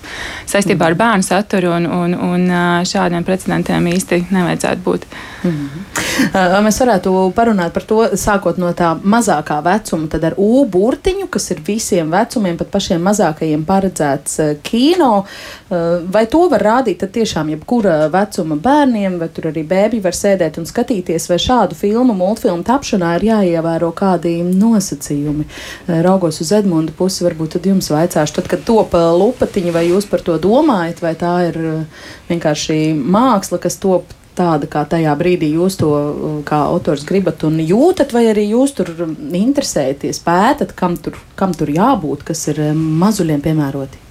saistībā 0.47 0.93
ar 0.93 0.99
bērnu 1.03 1.27
saturu, 1.27 1.75
un, 1.75 1.91
un, 1.91 2.15
un 2.15 2.47
šādiem 2.87 3.27
precedentiem 3.27 3.91
īsti 3.91 4.21
nevajadzētu 4.31 4.87
būt. 4.87 5.09
Mm 5.43 5.51
-hmm. 5.51 6.63
Mēs 6.63 6.79
varētu 6.81 7.33
parunāt 7.35 7.75
par 7.75 7.83
to, 7.83 7.99
sākot 8.15 8.59
no 8.59 8.71
tā 8.73 8.95
mazākā 9.03 9.59
vecuma, 9.65 10.07
tad 10.09 10.25
ar 10.25 10.35
U 10.39 10.65
burtiņu, 10.65 11.27
kas 11.27 11.51
ir 11.51 11.61
visiem 11.67 12.11
vecumiem, 12.11 12.57
pat 12.57 12.71
pašiem 12.71 13.03
mazākajiem 13.03 13.65
paredzēts 13.65 14.44
kino. 14.63 15.25
Eh, 15.25 15.77
vai 16.11 16.25
to 16.31 16.45
var 16.53 16.63
rādīt 16.63 17.05
tiešām 17.15 17.51
jebkura 17.55 18.09
vecuma 18.13 18.57
bērniem, 18.61 19.19
vai 19.21 19.29
tur 19.35 19.51
arī 19.51 19.65
bērni 19.69 20.03
var 20.05 20.17
sēdēt 20.17 20.59
un 20.61 20.69
skatīties, 20.69 21.29
vai 21.31 21.39
šādu 21.43 21.79
filmu, 21.79 22.17
multfilmu 22.19 22.67
tapšanā 22.67 23.15
ir 23.19 23.29
jāievēro 23.31 23.93
kādi 23.97 24.37
nosacījumi? 24.49 25.47
Eh, 25.47 26.03
raugos 26.07 26.41
uz 26.45 26.53
Edmundu 26.53 26.97
pusi, 26.97 27.25
varbūt 27.27 27.57
tad 27.59 27.71
jums 27.71 27.91
vaicāšu, 27.93 28.41
tad, 28.41 28.51
kad 28.51 28.67
top 28.67 28.95
lupatiņa, 28.95 29.73
vai 29.73 29.89
jūs 29.89 30.11
par 30.11 30.21
to 30.25 30.39
domājat, 30.39 31.01
vai 31.03 31.15
tā 31.19 31.37
ir 31.49 31.59
vienkārši 32.29 32.95
māksla, 32.95 33.61
kas 33.63 33.81
top 33.83 34.13
tāda, 34.39 34.69
kā 34.71 34.85
tajā 34.89 35.15
brīdī 35.19 35.53
jūs 35.55 35.79
to 35.81 35.91
kā 36.49 36.65
autors 36.69 37.07
gribat 37.09 37.45
un 37.47 37.61
jūtat, 37.63 38.15
vai 38.15 38.27
arī 38.33 38.49
jūs 38.51 38.77
tur 38.79 38.91
interesēties, 39.31 40.23
pētat, 40.25 40.75
kam 40.79 40.99
tur, 41.01 41.19
kam 41.39 41.55
tur 41.57 41.71
jābūt, 41.75 42.27
kas 42.31 42.49
ir 42.53 42.65
mazuļiem 42.75 43.45
piemēroti? 43.45 44.04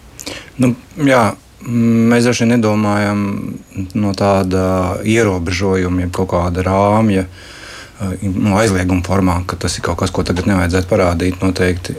Nu, 0.61 0.75
jā, 1.01 1.31
Mēs 1.63 2.25
dažkārt 2.27 2.49
nedomājam 2.49 3.19
no 3.95 4.09
tāda 4.19 4.63
ierobežojuma, 5.07 6.01
jeb 6.03 6.09
kaut 6.15 6.33
kāda 6.33 6.63
rāmja, 6.65 7.23
no 8.33 8.57
aizlieguma 8.59 9.05
formā, 9.05 9.37
ka 9.47 9.55
tas 9.55 9.77
ir 9.79 9.85
kaut 9.85 10.01
kas, 10.01 10.11
ko 10.11 10.25
tagad 10.27 10.49
nevajadzētu 10.49 10.89
parādīt 10.89 11.39
noteikti. 11.39 11.95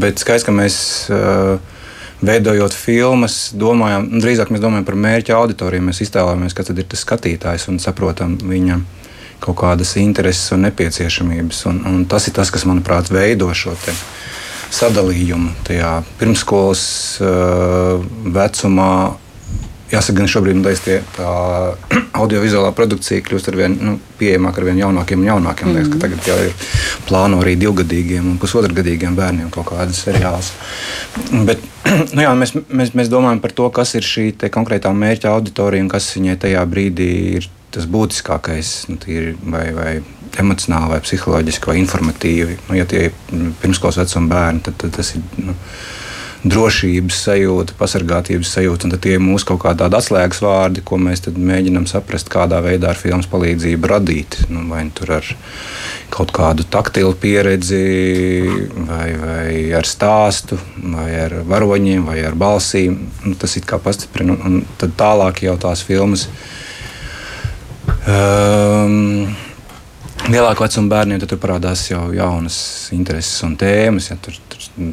Bet 0.00 0.22
skaidrs, 0.22 0.46
ka 0.48 0.54
mēs 0.56 0.78
veidojot 2.24 2.72
filmas, 2.76 3.50
domājam, 3.56 4.06
nu, 4.14 4.22
drīzāk 4.24 4.52
mēs 4.52 4.64
domājam 4.64 4.88
par 4.88 4.96
mērķa 5.04 5.36
auditoriju. 5.36 5.84
Mēs 5.90 6.00
iztēlojamies, 6.06 6.56
kas 6.56 6.72
ir 6.72 6.80
tas 6.88 7.04
skatītājs 7.04 7.68
un 7.68 7.82
saprotam 7.84 8.38
viņa 8.40 8.80
kaut 9.44 9.58
kādas 9.60 9.92
intereses 10.00 10.54
un 10.56 10.64
nepieciešamības. 10.68 11.66
Un, 11.68 11.84
un 11.88 12.00
tas 12.08 12.28
ir 12.28 12.36
tas, 12.36 12.52
kas, 12.52 12.64
manuprāt, 12.68 13.12
veido 13.12 13.52
šo 13.56 13.76
sadalījumu 14.74 15.54
tajā 15.66 15.96
pirmskolas 16.20 16.84
uh, 17.24 18.04
vecumā 18.36 18.92
Jāsaka, 19.90 20.20
gan 20.20 20.28
šobrīd 20.30 20.60
liekas, 20.62 20.80
tie, 20.84 20.96
tā 21.16 21.30
audiovizuālā 22.20 22.70
produkcija 22.78 23.24
kļūst 23.26 23.50
ar 23.50 23.56
vien 23.58 23.74
nu, 23.74 23.96
pieejamāka 24.20 24.62
ar 24.62 24.68
vien 24.68 24.78
jaunākiem 24.84 25.24
un 25.24 25.30
jaunākiem. 25.32 25.66
Mm. 25.66 25.78
Liekas, 25.78 25.90
ka 25.90 26.02
tagad 26.04 26.28
jau 26.30 26.36
ir 26.46 26.68
plāno 27.08 27.40
arī 27.42 27.56
divgadīgiem 27.58 28.28
un 28.30 28.38
pusotradgadīgiem 28.38 29.18
bērniem 29.18 29.50
kaut 29.54 29.72
kādas 29.72 30.04
seriāls. 30.06 30.52
Bet 31.48 31.64
nu, 32.14 32.22
jā, 32.22 32.30
mēs, 32.38 32.54
mēs, 32.70 32.94
mēs 32.94 33.10
domājam 33.10 33.42
par 33.42 33.56
to, 33.56 33.66
kas 33.74 33.96
ir 33.98 34.06
šī 34.06 34.28
konkrētā 34.46 34.94
mērķa 34.94 35.34
auditorija 35.34 35.82
un 35.82 35.90
kas 35.90 36.12
viņai 36.14 36.38
tajā 36.46 36.62
brīdī 36.70 37.10
ir 37.40 37.50
tas 37.74 37.90
būtiskākais, 37.90 38.74
nu, 38.90 38.98
tīri, 39.02 39.34
vai, 39.50 39.66
vai 39.74 39.90
emocionāli, 40.38 40.94
vai 40.94 41.00
psiholoģiski, 41.04 41.72
vai 41.72 41.80
informatīvi. 41.80 42.60
Nu, 42.68 42.76
ja 42.78 42.86
tie 42.88 43.08
ir 43.08 43.48
pirmskolas 43.62 43.98
vecuma 44.02 44.34
bērni, 44.34 44.62
tad, 44.68 44.78
tad 44.84 44.94
tas 44.98 45.16
ir. 45.16 45.26
Nu, 45.40 45.56
drošības 46.40 47.16
sajūta, 47.26 47.74
pasargātības 47.78 48.50
sajūta. 48.54 48.88
Un 48.88 49.00
tie 49.02 49.16
ir 49.16 49.22
mūsu 49.22 49.50
kaut 49.50 49.60
kādi 49.64 49.84
atslēgas 49.84 50.40
vārdi, 50.44 50.84
ko 50.84 50.96
mēs 51.00 51.26
mēģinām 51.36 51.86
saprast, 51.90 52.30
kādā 52.32 52.62
veidā 52.64 52.92
ar 52.92 53.00
filmas 53.00 53.28
palīdzību 53.30 53.90
radīt. 53.90 54.38
Nu, 54.52 54.64
vai 54.70 54.86
nu 54.88 54.94
tur 54.96 55.12
ar 55.18 55.28
kaut 56.10 56.32
kādu 56.34 56.64
taktilu 56.64 57.12
pieredzi, 57.20 57.82
vai, 58.88 59.10
vai 59.20 59.50
ar 59.76 59.88
stāstu, 59.88 60.58
vai 60.80 61.10
ar 61.26 61.36
varoņiem, 61.48 62.08
vai 62.08 62.22
ar 62.24 62.38
balsīm. 62.40 62.96
Nu, 63.26 63.36
tas 63.36 63.58
ir 63.60 63.68
kā 63.68 63.80
pastiprina. 63.82 64.38
Un 64.40 64.64
tad 64.80 64.96
tālāk 65.00 65.44
jau 65.44 65.58
tās 65.60 65.84
filmas. 65.84 66.28
Um, 68.08 69.28
Lielākā 70.28 70.66
vecuma 70.66 70.92
bērniem 70.92 71.22
tur 71.24 71.40
parādās 71.40 71.86
jau 71.88 72.10
jaunas 72.12 72.58
intereses 72.92 73.40
un 73.46 73.56
tēmas. 73.60 74.10
Ja, 74.10 74.18
tur, 74.20 74.36
tur 74.52 74.92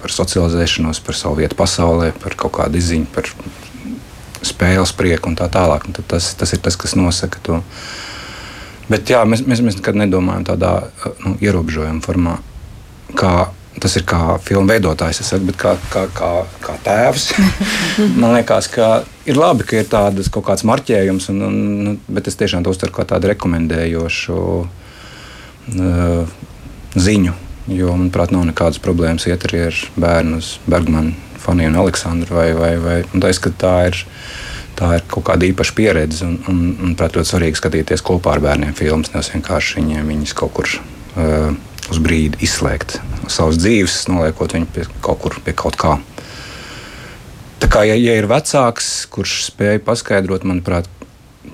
par 0.00 0.14
socializēšanos, 0.14 1.02
par 1.04 1.18
savu 1.18 1.40
vietu 1.42 1.58
pasaulē, 1.58 2.12
par 2.22 2.36
kaut 2.38 2.56
kādu 2.60 2.80
izziņu, 2.80 3.08
par 3.12 3.28
spēles 4.46 4.94
prieku 4.96 5.30
un 5.30 5.36
tā 5.38 5.48
tālāk. 5.52 5.88
Un 5.88 5.96
tas, 6.08 6.32
tas 6.38 6.54
ir 6.56 6.62
tas, 6.64 6.78
kas 6.78 6.96
nosaka 6.98 7.42
to. 7.44 7.60
Bet 8.88 9.10
jā, 9.10 9.24
mēs, 9.26 9.42
mēs, 9.44 9.62
mēs 9.66 9.78
nekad 9.80 9.98
nedomājam 9.98 10.46
tādā 10.46 10.72
nu, 11.24 11.34
ierobežojuma 11.42 12.04
formā. 12.04 12.38
Kā, 13.18 13.50
tas 13.86 13.96
ir 13.96 14.04
kā 14.08 14.36
filmu 14.42 14.74
veidotājs, 14.74 15.22
saku, 15.22 15.48
bet 15.48 15.60
kā, 15.62 15.76
kā, 15.94 16.04
kā, 16.16 16.32
kā 16.66 16.76
tēvs. 16.84 17.30
Man 18.20 18.34
liekas, 18.34 18.68
ka 18.74 18.90
ir 19.30 19.38
labi, 19.38 19.66
ka 19.68 19.80
ir 19.80 19.88
tāds 19.90 20.28
kaut 20.34 20.48
kāds 20.50 20.66
marķējums, 20.68 21.30
un, 21.32 21.42
un, 21.46 21.96
bet 22.10 22.28
es 22.28 22.38
tiešām 22.42 22.66
to 22.66 22.74
uztveru 22.74 22.98
kā 22.98 23.06
tādu 23.14 23.32
rekomendējošu 23.32 24.38
uh, 24.60 26.38
ziņu 26.96 27.42
Jo, 27.66 27.96
manuprāt, 27.98 28.30
nav 28.30 28.44
nekādas 28.46 28.78
problēmas 28.78 29.24
iet 29.26 29.42
arī 29.48 29.64
ar 29.66 29.78
bērnu 29.98 30.38
Bergmanu, 30.70 31.16
Faniju 31.42 31.72
un 31.72 31.78
Aleksandru. 31.80 32.36
Vai, 32.38 32.52
vai, 32.54 32.76
vai, 32.78 33.00
un 33.10 33.22
tā, 33.22 33.32
tā, 33.58 33.72
ir, 33.88 33.98
tā 34.78 34.92
ir 35.00 35.06
kaut 35.10 35.26
kāda 35.26 35.48
īpaša 35.48 35.74
pieredze. 35.74 36.22
Un, 36.28 36.38
un, 36.46 36.60
un 36.70 36.76
manuprāt, 36.84 37.18
ļoti 37.18 37.32
svarīgi 37.32 37.58
skatīties 37.58 38.06
kopā 38.06 38.36
ar 38.36 38.44
bērniem 38.44 38.76
filmas. 38.78 39.10
Nevis 39.14 39.32
vienkārši 39.34 39.80
viņiem 39.80 40.14
viņus 40.14 40.36
kaut 40.38 40.54
kur 40.60 40.70
uh, 40.78 41.50
uz 41.90 42.02
brīdi 42.02 42.46
izslēgt 42.46 43.00
savas 43.32 43.58
dzīves, 43.60 44.04
noliekot 44.10 44.54
viņu 44.56 44.68
pie 44.74 44.86
kaut 45.04 45.22
kur 45.22 45.38
pie 45.44 45.54
kaut 45.56 45.78
kā. 45.80 45.96
Tā 47.62 47.70
kā, 47.72 47.82
ja, 47.88 47.96
ja 47.96 48.16
ir 48.18 48.28
vecāks, 48.28 49.06
kurš 49.12 49.38
spēj 49.48 49.80
paskaidrot, 49.86 50.44
manuprāt, 50.48 50.88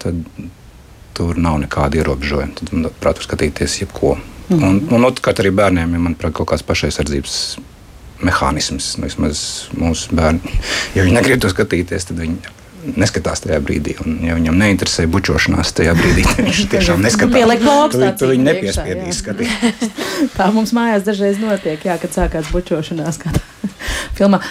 tad 0.03 0.19
tur 1.17 1.39
nav 1.39 1.61
nekāda 1.63 2.01
ierobežojuma. 2.01 2.57
Tad, 2.59 2.73
manuprāt, 2.75 3.21
var 3.21 3.29
skatīties 3.29 3.79
jebko. 3.85 4.17
Mm. 4.49 4.65
Un, 4.67 4.81
un 4.97 5.07
otrkārt, 5.09 5.43
arī 5.43 5.53
bērniem 5.55 5.95
ir 5.95 6.03
manuprāt, 6.03 6.35
kaut 6.37 6.51
kāds 6.51 6.67
pašaizsardzības 6.67 7.37
mehānisms. 8.27 8.97
Nu, 8.99 9.07
vismaz 9.07 9.45
mūsu 9.79 10.17
bērni, 10.19 10.59
ja 10.97 11.07
viņi 11.07 11.17
negrib 11.19 11.45
to 11.45 11.53
skatīties, 11.53 12.11
tad 12.11 12.21
viņi 12.23 12.59
neskatās 12.83 13.43
tajā 13.45 13.59
brīdī. 13.63 13.95
Un, 14.03 14.17
ja 14.27 14.37
viņam 14.37 14.59
neinteresē 14.59 15.07
bučošanās 15.11 15.73
tajā 15.79 15.95
brīdī, 15.99 16.25
tad 16.27 16.43
viņš 16.47 16.63
tiešām 16.75 17.05
neskatās. 17.05 17.35
Pieliek 17.37 17.63
plaukstā. 17.63 18.11
Tu, 18.13 18.25
tu 18.25 18.31
viņu 18.33 18.47
nepiespiedīs 18.49 19.23
skatīties. 19.23 19.95
Tā 20.37 20.51
mums 20.55 20.75
mājās 20.77 21.07
dažreiz 21.07 21.41
notiek, 21.43 21.87
jā, 21.89 21.97
kad 22.03 22.15
sākās 22.17 22.51
bučošanās. 22.55 23.23
Filmā. 24.19 24.43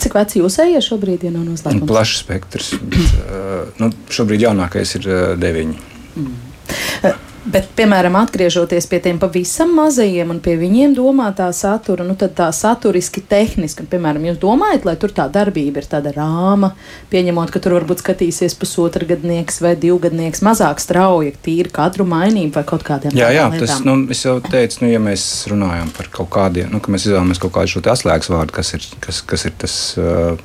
Cik 0.00 0.16
veci 0.16 0.40
jūs 0.40 0.58
ejat 0.64 0.86
šobrīd, 0.86 1.26
ja 1.28 1.34
nav 1.34 1.46
noslēgts? 1.50 1.86
Plašs 1.90 2.24
spektrs. 2.24 2.72
Bet, 2.80 3.14
uh, 3.28 3.68
nu, 3.82 3.92
šobrīd 4.14 4.48
jaunākais 4.48 4.98
ir 5.00 5.10
uh, 5.10 5.22
deviņi. 5.40 5.78
Mm. 6.14 7.32
Bet, 7.44 7.66
piemēram, 7.76 8.14
atgriežoties 8.16 8.86
pie 8.88 8.98
tiem 9.04 9.18
pavisam 9.20 9.74
mazajiem 9.76 10.30
un 10.32 10.38
pie 10.40 10.54
viņiem 10.56 10.94
domātā 10.96 11.50
satura, 11.52 12.04
nu 12.06 12.14
tad 12.16 12.32
tā 12.38 12.46
saturiski, 12.56 13.20
tehniski, 13.28 13.84
un, 13.84 13.88
piemēram, 13.90 14.24
jūs 14.30 14.38
domājat, 14.40 14.86
lai 14.88 14.94
tur 15.00 15.12
tā 15.12 15.26
darbība 15.32 15.82
ir 15.82 15.88
tāda 15.90 16.14
rāma, 16.16 16.70
pieņemot, 17.12 17.52
ka 17.52 17.60
tur 17.60 17.76
varbūt 17.76 18.00
skatīsies 18.00 18.56
pusotra 18.56 19.04
gadnieks 19.10 19.60
vai 19.60 19.74
divgadnieks, 19.76 20.40
mazāk 20.46 20.80
strauji, 20.80 21.34
tīri 21.44 21.72
kadru 21.74 22.06
mainību 22.08 22.56
vai 22.56 22.64
kaut 22.70 22.86
kādiem 22.86 23.12
jā, 23.12 23.28
jā, 23.36 23.50
lietām. 23.52 23.66
tas, 23.66 23.84
nu, 23.84 23.98
es 24.14 24.24
jau 24.24 24.38
teicu, 24.40 24.80
nu, 24.86 24.88
ja 24.94 25.02
mēs 25.04 25.26
runājam 25.52 25.92
par 25.98 26.08
kaut 26.16 26.32
kādiem, 26.38 26.72
nu, 26.72 26.80
ka 26.80 26.94
mēs 26.94 27.04
izvēlamies 27.10 27.42
kaut 27.44 27.52
kādu 27.58 27.74
šo 27.74 27.84
atslēgas 27.92 28.32
vārdu, 28.32 28.56
kas 28.56 28.72
ir, 28.78 28.88
kas, 29.04 29.20
kas 29.20 29.44
ir 29.50 29.52
tas 29.60 29.76
uh, 30.00 30.40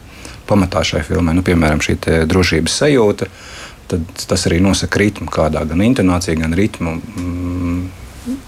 pamatā 0.51 0.84
šai 0.91 1.06
filmai, 1.08 1.38
nu, 1.39 1.48
piemēram, 1.48 1.79
šī 1.79 1.96
drošības 2.27 2.77
sajūta. 2.84 3.29
Uh, 3.32 3.49
tad 3.89 4.25
tas 4.29 4.46
arī 4.50 4.60
nosaka 4.63 5.01
ritmu, 5.01 5.29
kādā 5.34 5.63
gan 5.69 5.81
intonācija, 5.86 6.38
gan 6.39 6.53
ritmu. 6.58 6.98
Mm, 7.17 7.79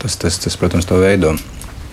tas, 0.02 0.18
tas, 0.22 0.40
tas, 0.42 0.58
protams, 0.60 0.88
to 0.90 1.00
veido. 1.02 1.34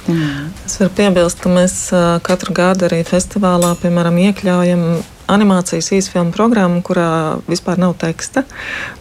Mm. 0.08 0.48
Es 0.64 0.78
varu 0.80 0.92
piebilst, 0.96 1.40
ka 1.44 1.52
mēs 1.52 1.76
katru 2.24 2.54
gadu 2.56 2.88
arī 2.88 3.02
festivālā 3.08 3.74
piemēram, 3.82 4.16
iekļaujam 4.28 4.84
animācijas 5.28 5.90
īsfilmu 5.98 6.32
programmu, 6.32 6.80
kurā 6.84 7.10
vispār 7.48 7.80
nav 7.80 7.94
teksta. 8.00 8.44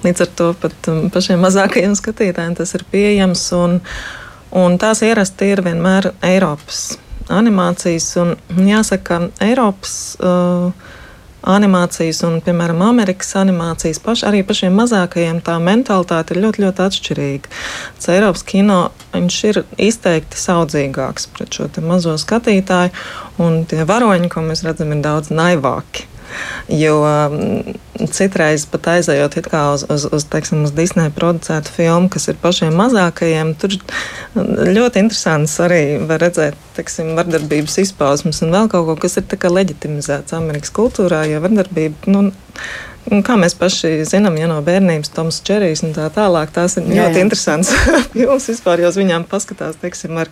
Līdz 0.03 0.25
ar 0.25 0.31
to 0.39 0.49
pat 0.59 0.91
pašiem 1.13 1.39
mazākajiem 1.43 1.95
skatītājiem 1.95 2.57
tas 2.59 2.75
ir 2.75 2.83
pieejams. 2.91 3.45
Un, 3.55 3.79
un 4.51 4.75
tās 4.81 5.03
ierasti 5.07 5.53
ir 5.53 5.63
vienmēr 5.63 6.11
Eiropas 6.27 6.97
animācijas. 7.31 8.11
Un, 8.23 8.35
jāsaka, 8.67 9.27
Eiropas. 9.47 9.95
Uh, 10.19 10.95
animācijas 11.45 12.23
un, 12.27 12.39
piemēram, 12.43 12.81
Amerikas 12.85 13.35
animācijas 13.39 13.99
paš, 14.03 14.23
arī 14.27 14.43
pašiem 14.47 14.75
mazākajiem 14.77 15.41
tā 15.45 15.57
mentalitāte 15.61 16.35
ir 16.35 16.41
ļoti, 16.45 16.63
ļoti 16.65 16.85
atšķirīga. 16.87 17.53
Tas 17.97 18.11
Eiropas 18.15 18.45
kino 18.47 18.79
ir 19.15 19.61
izteikti 19.77 20.41
saudzīgāks 20.41 21.29
pret 21.37 21.53
šo 21.53 21.69
mazo 21.85 22.17
skatītāju, 22.17 22.93
un 23.43 23.63
tie 23.69 23.83
varoņi, 23.87 24.31
ko 24.33 24.45
mēs 24.45 24.65
redzam, 24.67 24.93
ir 24.95 25.03
daudz 25.05 25.33
naivāki. 25.33 26.07
Jo 26.71 26.97
um, 27.01 27.75
citreiz 28.11 28.65
pat 28.69 28.89
aizejot 28.97 29.37
uz, 29.39 29.85
uz, 29.89 30.05
uz, 30.13 30.25
teiksim, 30.31 30.63
uz 30.67 30.73
Disneja 30.75 31.13
producētu 31.15 31.71
filmu, 31.73 32.09
kas 32.13 32.27
ir 32.27 32.39
pašiem 32.41 32.75
mazākajiem, 32.77 33.53
tur 33.59 33.77
ļoti 34.35 35.03
interesants 35.05 35.55
arī 35.63 35.81
var 36.09 36.21
redzēt 36.25 36.57
teiksim, 36.77 37.15
vardarbības 37.17 37.79
izpausmes 37.85 38.43
un 38.45 38.53
vēl 38.53 38.69
kaut 38.73 38.89
ko, 38.89 38.97
kas 39.07 39.17
ir 39.17 39.25
leģitimizēts 39.53 40.35
Amerikas 40.37 40.73
kultūrā. 40.75 41.23
Jo 41.31 41.41
vardarbība, 41.45 42.13
nu, 42.13 42.29
Un 43.07 43.21
kā 43.23 43.37
mēs 43.39 43.53
paši 43.55 44.01
zinām, 44.03 44.35
ja 44.35 44.49
no 44.51 44.57
bērnības 44.59 45.13
Toms 45.15 45.37
Čerijs 45.47 45.79
un 45.87 45.93
tā 45.95 46.09
tālāk, 46.11 46.49
tās 46.51 46.73
ir 46.75 46.89
jā, 46.89 47.05
ļoti 47.05 47.15
jā. 47.15 47.23
interesants 47.23 47.69
filmas 48.19 48.49
vispār, 48.51 48.83
jo 48.83 48.89
uz 48.91 48.97
viņām 48.99 49.23
paskatās, 49.31 49.77
teiksim, 49.79 50.17
ar, 50.19 50.27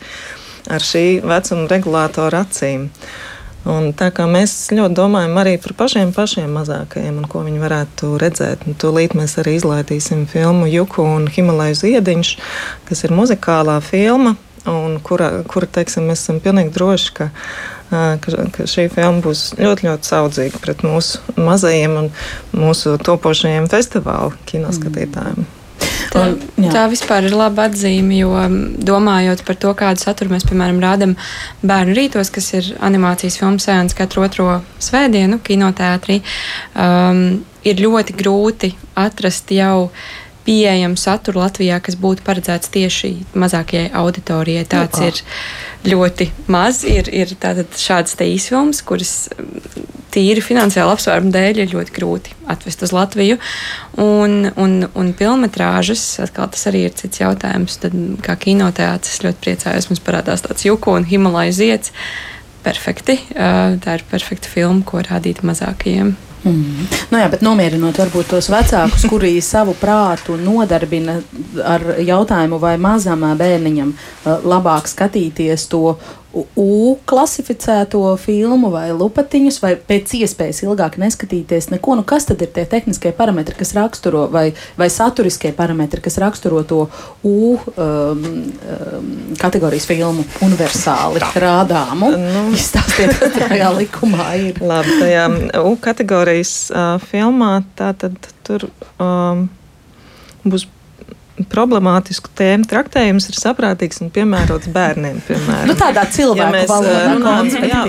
ar 0.68 0.84
šī 0.84 1.06
vecuma 1.24 1.70
regulātora 1.72 2.44
acīm. 2.44 2.90
Uh, 2.90 3.35
Un 3.66 3.92
tā 3.98 4.12
kā 4.14 4.28
mēs 4.30 4.54
ļoti 4.76 4.94
domājam 4.98 5.38
arī 5.42 5.56
par 5.62 5.74
pašiem, 5.80 6.12
pašiem 6.14 6.52
mazākajiem 6.54 7.18
un 7.18 7.30
ko 7.30 7.42
viņi 7.46 7.62
varētu 7.64 8.12
redzēt. 8.22 8.68
Un 8.70 8.78
tūlīt 8.78 9.16
mēs 9.18 9.40
arī 9.42 9.56
izlaidīsim 9.58 10.28
filmu 10.30 10.70
Juku 10.70 11.06
un 11.06 11.26
Himalaju 11.32 11.80
ziediņš, 11.82 12.36
kas 12.90 13.06
ir 13.08 13.16
muzikālā 13.18 13.80
filma. 13.86 14.36
Un 14.70 15.00
kura, 15.06 15.44
kura 15.50 15.70
teiksim, 15.70 16.08
mēs 16.10 16.24
esam 16.24 16.40
pilnīgi 16.42 16.74
droši, 16.74 17.12
ka 17.18 17.30
ka, 17.90 18.46
ka 18.54 18.66
šī 18.70 18.88
filma 18.94 19.22
būs 19.26 19.52
ļoti, 19.60 19.88
ļoti 19.90 20.10
saudzīga 20.10 20.62
pret 20.64 20.82
mūsu 20.86 21.22
mazajiem 21.38 22.00
un 22.00 22.10
mūsu 22.58 22.98
topošajiem 23.06 23.70
festivālu 23.72 24.34
kinoskatītājiem. 24.50 25.46
Mm. 25.46 25.65
Tā, 26.16 26.26
un, 26.32 26.68
tā 26.72 26.86
vispār 26.92 27.28
ir 27.28 27.36
laba 27.36 27.68
atzīme, 27.70 28.16
jo 28.22 28.34
domājot 28.88 29.44
par 29.48 29.60
to, 29.60 29.74
kādu 29.78 30.02
saturu 30.02 30.32
mēs, 30.34 30.48
piemēram, 30.48 30.82
rādām 30.84 31.16
bērnu 31.66 31.96
rītos, 31.98 32.32
kas 32.34 32.52
ir 32.56 32.70
animācijas 32.86 33.40
filmu 33.42 33.62
sēnes 33.64 33.98
katru 33.98 34.24
otro 34.26 34.60
svētdienu 34.84 35.42
kinoteātrī, 35.44 36.22
um, 36.80 37.26
ir 37.68 37.82
ļoti 37.84 38.16
grūti 38.16 38.72
atrast 38.96 39.52
jau 39.56 39.90
pieejamu 40.46 40.98
saturu 41.00 41.42
Latvijā, 41.42 41.80
kas 41.84 41.98
būtu 42.00 42.24
paredzēts 42.26 42.70
tieši 42.74 43.12
mazākajai 43.34 43.90
auditorijai. 43.98 44.66
Tāds 44.70 45.02
Lupā. 45.02 45.10
ir 45.10 45.94
ļoti 45.96 46.30
maz. 46.54 46.84
Ir, 46.88 47.10
ir 47.10 47.34
šādas 47.34 48.14
īsfilmas, 48.22 48.84
kuras 48.86 49.16
mm, 49.34 49.95
tīri 50.16 50.44
finansiāli 50.44 50.96
apsvērumu 50.96 51.34
dēļ 51.36 51.62
ir 51.64 51.74
ļoti 51.76 51.96
grūti 51.96 52.36
atvest 52.52 52.86
uz 52.86 52.94
Latviju. 52.96 53.40
Un, 54.02 54.38
un, 54.62 54.78
un 54.96 55.12
filmetrāžas, 55.18 56.04
atkal 56.24 56.52
tas 56.54 56.68
arī 56.72 56.86
ir 56.90 56.96
cits 56.98 57.24
jautājums. 57.24 57.80
Tad, 57.84 57.98
kā 58.26 58.38
kinoteātris, 58.40 59.24
ļoti 59.26 59.44
priecājos, 59.44 59.90
mums 59.92 60.04
parādās 60.06 60.46
tāds 60.46 60.68
juku 60.68 60.96
un 60.96 61.08
Himalaju 61.10 61.56
zieds. 61.56 61.94
Perfekti. 62.66 63.20
Tā 63.36 64.00
ir 64.00 64.06
perfekta 64.10 64.50
filma, 64.50 64.82
ko 64.88 65.04
rādīt 65.06 65.44
mazākajiem. 65.46 66.16
Mm. 66.46 66.86
Nu 67.10 67.18
jā, 67.18 67.26
bet 67.34 67.42
nomierinot 67.46 67.98
varbūt 67.98 68.30
tos 68.36 68.52
vecākus, 68.54 69.08
kuri 69.12 69.34
savu 69.42 69.74
prātu 69.80 70.38
nodarbina 70.38 71.18
ar 71.66 71.86
jautājumu, 72.06 72.60
vai 72.62 72.76
mazam 72.82 73.26
bērniņam 73.40 73.94
uh, 73.96 74.46
labāk 74.46 74.90
skatīties 74.92 75.66
to 75.72 75.96
U 76.36 76.98
klasificēto 77.08 78.02
filmu 78.20 78.68
vai 78.74 78.90
lupatiņus, 78.92 79.60
vai 79.64 79.74
pēc 79.80 80.12
iespējas 80.20 80.64
ilgāk 80.66 80.98
neskatīties 81.00 81.70
neko. 81.72 81.96
Nu, 81.96 82.04
kas 82.08 82.28
tad 82.28 82.44
ir 82.44 82.52
tie 82.56 82.66
tehniskie 82.70 83.14
parametri, 83.16 83.56
kas 83.56 83.72
raksturo, 83.78 84.26
vai, 84.34 84.50
vai 84.80 84.90
saturiskie 84.92 85.54
parametri, 85.56 86.04
kas 86.04 86.20
raksturo 86.20 86.64
to 86.68 86.82
U 87.24 87.56
um, 87.56 87.66
um, 87.80 89.10
kategorijas 89.40 89.88
filmu 89.88 90.26
universāli 90.46 91.24
Tā. 91.24 91.32
rādāmu? 91.46 92.12
Nu. 92.20 92.46
Izstāstiet, 92.56 93.16
kas 93.22 93.36
tajā 93.40 93.72
likumā 93.80 94.30
ir. 94.50 94.60
Labi, 94.60 95.00
tajā 95.02 95.28
U 95.64 95.76
kategorijas 95.82 96.56
uh, 96.74 96.96
filmā 97.12 97.62
tā 97.80 97.94
tad 97.96 98.20
tur 98.46 98.68
um, 99.00 99.48
būs 100.44 100.68
problemātisku 101.52 102.32
tēmu 102.38 102.64
traktējums 102.70 103.28
ir 103.28 103.36
saprātīgs 103.36 104.00
un 104.04 104.12
piemērots 104.16 104.70
bērniem. 104.72 105.20
Piemēram. 105.28 105.68
Nu, 105.68 105.76
tādā 105.76 106.06
cilvēka 106.08 106.62
ja 106.62 106.68
valodā 106.70 107.02
runājam, 107.12 107.66
jā, 107.68 107.82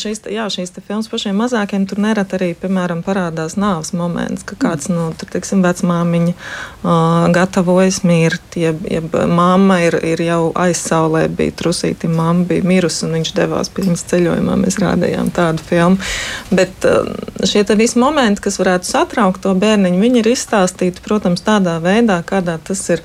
šīs, 0.00 0.20
jā, 0.28 0.44
šīs 0.52 0.74
filmas 0.84 1.08
pašiem 1.08 1.38
mazākiem 1.40 1.86
tur 1.88 2.02
nerad 2.04 2.34
arī, 2.36 2.50
piemēram, 2.60 3.00
parādās 3.06 3.56
nāves 3.56 3.94
moments, 3.96 4.44
ka 4.44 4.58
kāds, 4.60 4.90
nu, 4.92 5.08
tur, 5.16 5.30
teiksim, 5.32 5.62
vecmāmiņa 5.64 6.34
uh, 6.34 7.30
gatavojas 7.32 8.02
mirt, 8.04 8.58
jeb, 8.60 8.84
jeb 8.90 9.16
mamma 9.32 9.80
ir, 9.86 9.96
ir 10.12 10.20
jau 10.26 10.52
aizsaulē, 10.66 11.24
bija 11.32 11.56
trusīti, 11.62 12.10
mamma 12.12 12.44
bija 12.52 12.68
mirusi 12.68 13.06
un 13.08 13.16
viņš 13.16 13.32
devās 13.38 13.72
pirms 13.72 14.04
ceļojumā, 14.12 14.58
mēs 14.60 14.76
rādījām 14.82 15.32
tādu 15.32 15.64
filmu. 15.70 16.12
Bet 16.52 16.84
uh, 16.88 17.08
šie 17.48 17.64
te 17.64 17.78
visi 17.80 18.00
momenti, 18.02 18.44
kas 18.44 18.60
varētu 18.60 18.92
satraukt 18.92 19.40
to 19.46 19.56
bērniņu, 19.56 20.04
viņi 20.04 20.20
ir 20.20 20.32
izstāstīti, 20.34 21.04
protams, 21.04 21.44
tādā 21.46 21.78
veidā, 21.80 22.20
kā 22.26 22.41
kādā 22.42 22.58
tas 22.62 22.82
ir. 22.90 23.02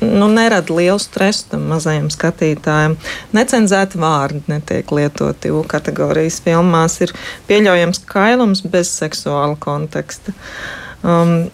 Nu, 0.00 0.28
nerada 0.30 0.74
lielu 0.74 1.00
stresu 1.02 1.48
tam 1.50 1.64
mazajam 1.72 2.06
skatītājam. 2.14 2.94
Necenzēti 3.34 3.98
vārdi 3.98 4.42
netiek 4.46 4.92
lietoti. 4.94 5.50
U 5.50 5.64
kategorijas 5.66 6.38
filmās 6.44 7.00
ir 7.02 7.14
pieļaujams 7.48 8.04
kailums 8.06 8.62
bez 8.62 8.92
seksuāla 8.94 9.56
konteksta. 9.58 10.34
Um, 11.02 11.48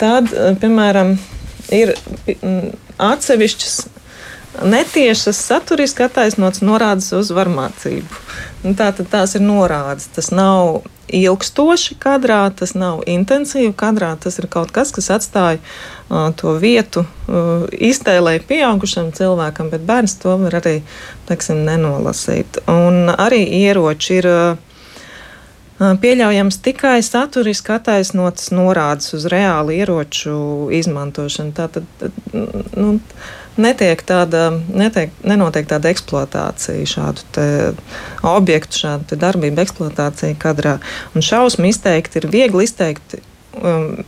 tad, 0.00 0.32
piemēram, 0.62 1.18
ir 1.72 1.92
atsevišķas 2.96 3.76
netiešas 4.64 5.38
saturiski 5.48 6.06
attaisnots 6.06 6.64
norādes 6.64 7.10
uz 7.16 7.32
varmācību. 7.36 8.24
Nu, 8.64 8.72
tā 8.78 8.90
tad 8.96 9.08
tās 9.12 9.36
ir 9.36 9.44
norādes. 9.44 10.08
Tas 10.14 10.30
nav 10.32 10.82
ilgstoši 11.12 11.96
kadrā, 12.02 12.40
tas 12.56 12.74
nav 12.78 13.02
intensīvi 13.10 13.72
kadrā, 13.78 14.14
tas 14.20 14.38
ir 14.40 14.48
kaut 14.52 14.72
kas, 14.74 14.92
kas 14.96 15.10
atstāja 15.14 15.60
uh, 15.60 16.30
to 16.36 16.56
vietu 16.62 17.04
uh, 17.04 17.68
iztēlē 17.72 18.38
pieaugušam 18.48 19.12
cilvēkam, 19.16 19.70
bet 19.72 19.86
bērns 19.88 20.18
to 20.22 20.36
var 20.44 20.58
arī 20.62 20.80
teiksim, 21.28 21.64
nenolasīt. 21.68 22.62
Un 22.72 23.12
arī 23.14 23.44
ieroči 23.62 24.20
ir. 24.22 24.30
Uh, 24.32 24.68
Pieļaujams 25.82 26.60
tikai 26.62 27.00
saturiski 27.02 27.72
attaisnotas 27.74 28.52
norādes 28.54 29.16
uz 29.16 29.24
reālu 29.32 29.72
ieroču 29.74 30.68
izmantošanu. 30.76 31.54
Tātad, 31.56 31.88
nu, 32.76 33.00
netiek 33.60 34.02
tāda, 34.06 34.48
netiek, 34.72 35.12
nenotiek 35.26 35.68
tāda 35.68 35.90
eksploatācija, 35.92 36.86
šādu 36.88 37.46
objektu, 38.26 38.80
šādu 38.84 39.18
darbību 39.20 39.62
eksploatācija 39.64 40.38
kadrā. 40.40 40.78
Un 41.16 41.24
šausmu 41.24 41.68
izteikti 41.70 42.22
ir 42.22 42.30
viegli 42.32 42.66
izteikti. 42.68 43.22
Um, 43.52 43.98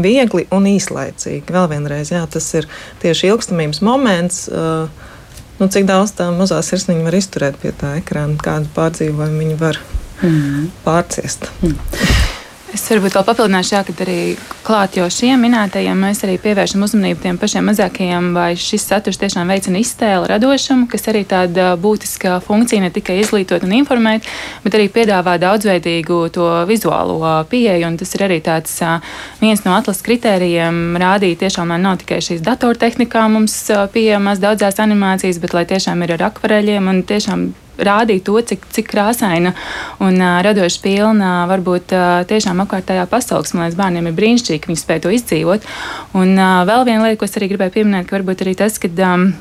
viegli 0.00 0.46
un 0.54 0.64
īslaicīgi. 0.64 1.52
Vēl 1.52 1.66
vienreiz, 1.74 2.08
jā, 2.08 2.22
tas 2.30 2.46
ir 2.56 2.64
tieši 3.02 3.28
ilgstamības 3.34 3.82
moments. 3.84 4.46
Uh, 4.48 4.88
nu, 5.60 5.68
cik 5.68 5.84
daudz 5.90 6.14
tā 6.16 6.30
mazā 6.32 6.62
sirsniņa 6.64 7.04
var 7.04 7.18
izturēt 7.18 7.58
pie 7.60 7.74
tā 7.76 7.98
ekrāna, 8.00 8.38
kādu 8.40 8.72
pārdzīvojumu 8.72 9.42
viņi 9.44 9.58
var 9.60 9.80
mm. 10.22 10.70
pārciest. 10.86 11.50
Mm. 11.60 11.76
Es 12.74 12.88
varbūt 12.90 13.14
vēl 13.14 13.22
papildināšu, 13.22 13.70
jā, 13.76 13.80
ka 13.86 13.92
arī 14.02 14.14
klāt 14.66 14.96
jau 14.98 15.04
šiem 15.12 15.44
minētajiem 15.46 16.00
mēs 16.04 16.24
arī 16.26 16.40
pievēršam 16.42 16.82
uzmanību 16.82 17.20
tiem 17.22 17.36
pašiem 17.38 17.68
mazākajiem, 17.70 18.32
vai 18.34 18.48
šis 18.58 18.88
saturs 18.90 19.20
tiešām 19.22 19.52
veicina 19.52 19.78
iztēli, 19.78 20.26
radošumu, 20.32 20.88
kas 20.90 21.06
arī 21.12 21.22
tāda 21.30 21.68
būtiska 21.78 22.40
funkcija 22.42 22.82
ne 22.82 22.90
tikai 22.90 23.20
izglītot 23.22 23.62
un 23.62 23.76
informēt, 23.78 24.26
bet 24.66 24.74
arī 24.74 24.88
piedāvā 24.90 25.36
daudzveidīgu 25.44 26.20
to 26.34 26.50
vizuālo 26.66 27.36
pieeju. 27.52 27.94
Tas 28.02 28.18
ir 28.18 28.26
arī 28.26 28.40
tāds 28.42 28.74
viens 29.38 29.62
no 29.62 29.78
atlases 29.78 30.02
kritērijiem 30.02 30.98
rādīt 30.98 31.44
tiešām, 31.44 31.70
lai 31.70 31.78
nav 31.78 32.02
tikai 32.02 32.18
šīs 32.26 32.42
datortehnikā 32.42 33.28
mums 33.30 33.60
pieejamas 33.94 34.42
daudzās 34.42 34.82
animācijas, 34.82 35.38
bet 35.38 35.54
lai 35.54 35.68
tiešām 35.70 36.02
ir 36.02 36.18
ar 36.18 36.32
akvareļiem 36.32 36.90
un 36.90 37.04
tiešām 37.06 37.52
rādīt 37.78 38.24
to, 38.26 38.36
cik, 38.40 38.66
cik 38.74 38.90
krāsaina 38.92 39.54
un 40.04 40.18
uh, 40.20 40.38
radoša 40.44 40.82
pilna 40.84 41.32
varbūt 41.50 41.94
uh, 41.96 42.20
tiešām 42.28 42.62
apkārtējā 42.64 43.06
pasaule. 43.10 43.46
Man 43.54 43.66
liekas, 43.66 43.80
bērniem 43.80 44.10
ir 44.10 44.18
brīnišķīgi, 44.20 44.70
viņi 44.70 44.82
spēj 44.82 45.02
to 45.04 45.14
izdzīvot. 45.14 45.66
Un 46.20 46.36
uh, 46.38 46.60
vēl 46.68 46.86
viena 46.90 47.08
lieta, 47.08 47.20
ko 47.22 47.28
es 47.28 47.36
arī 47.40 47.50
gribēju 47.54 47.78
pieminēt, 47.80 48.08
ka 48.08 48.18
varbūt 48.18 48.46
arī 48.46 48.56
tas, 48.62 48.78
ka. 48.82 48.92
Um, 49.08 49.34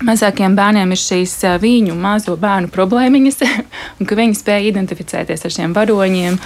Mazākiem 0.00 0.54
bērniem 0.56 0.94
ir 0.94 1.00
šīs 1.00 1.34
viņu 1.60 1.92
mazo 1.98 2.32
bērnu 2.40 2.70
problēmiņas, 2.72 3.42
un 4.00 4.08
ka 4.08 4.16
viņi 4.16 4.38
spēj 4.38 4.70
identificēties 4.70 5.44
ar 5.44 5.52
šiem 5.52 5.74
varoņiem, 5.76 6.38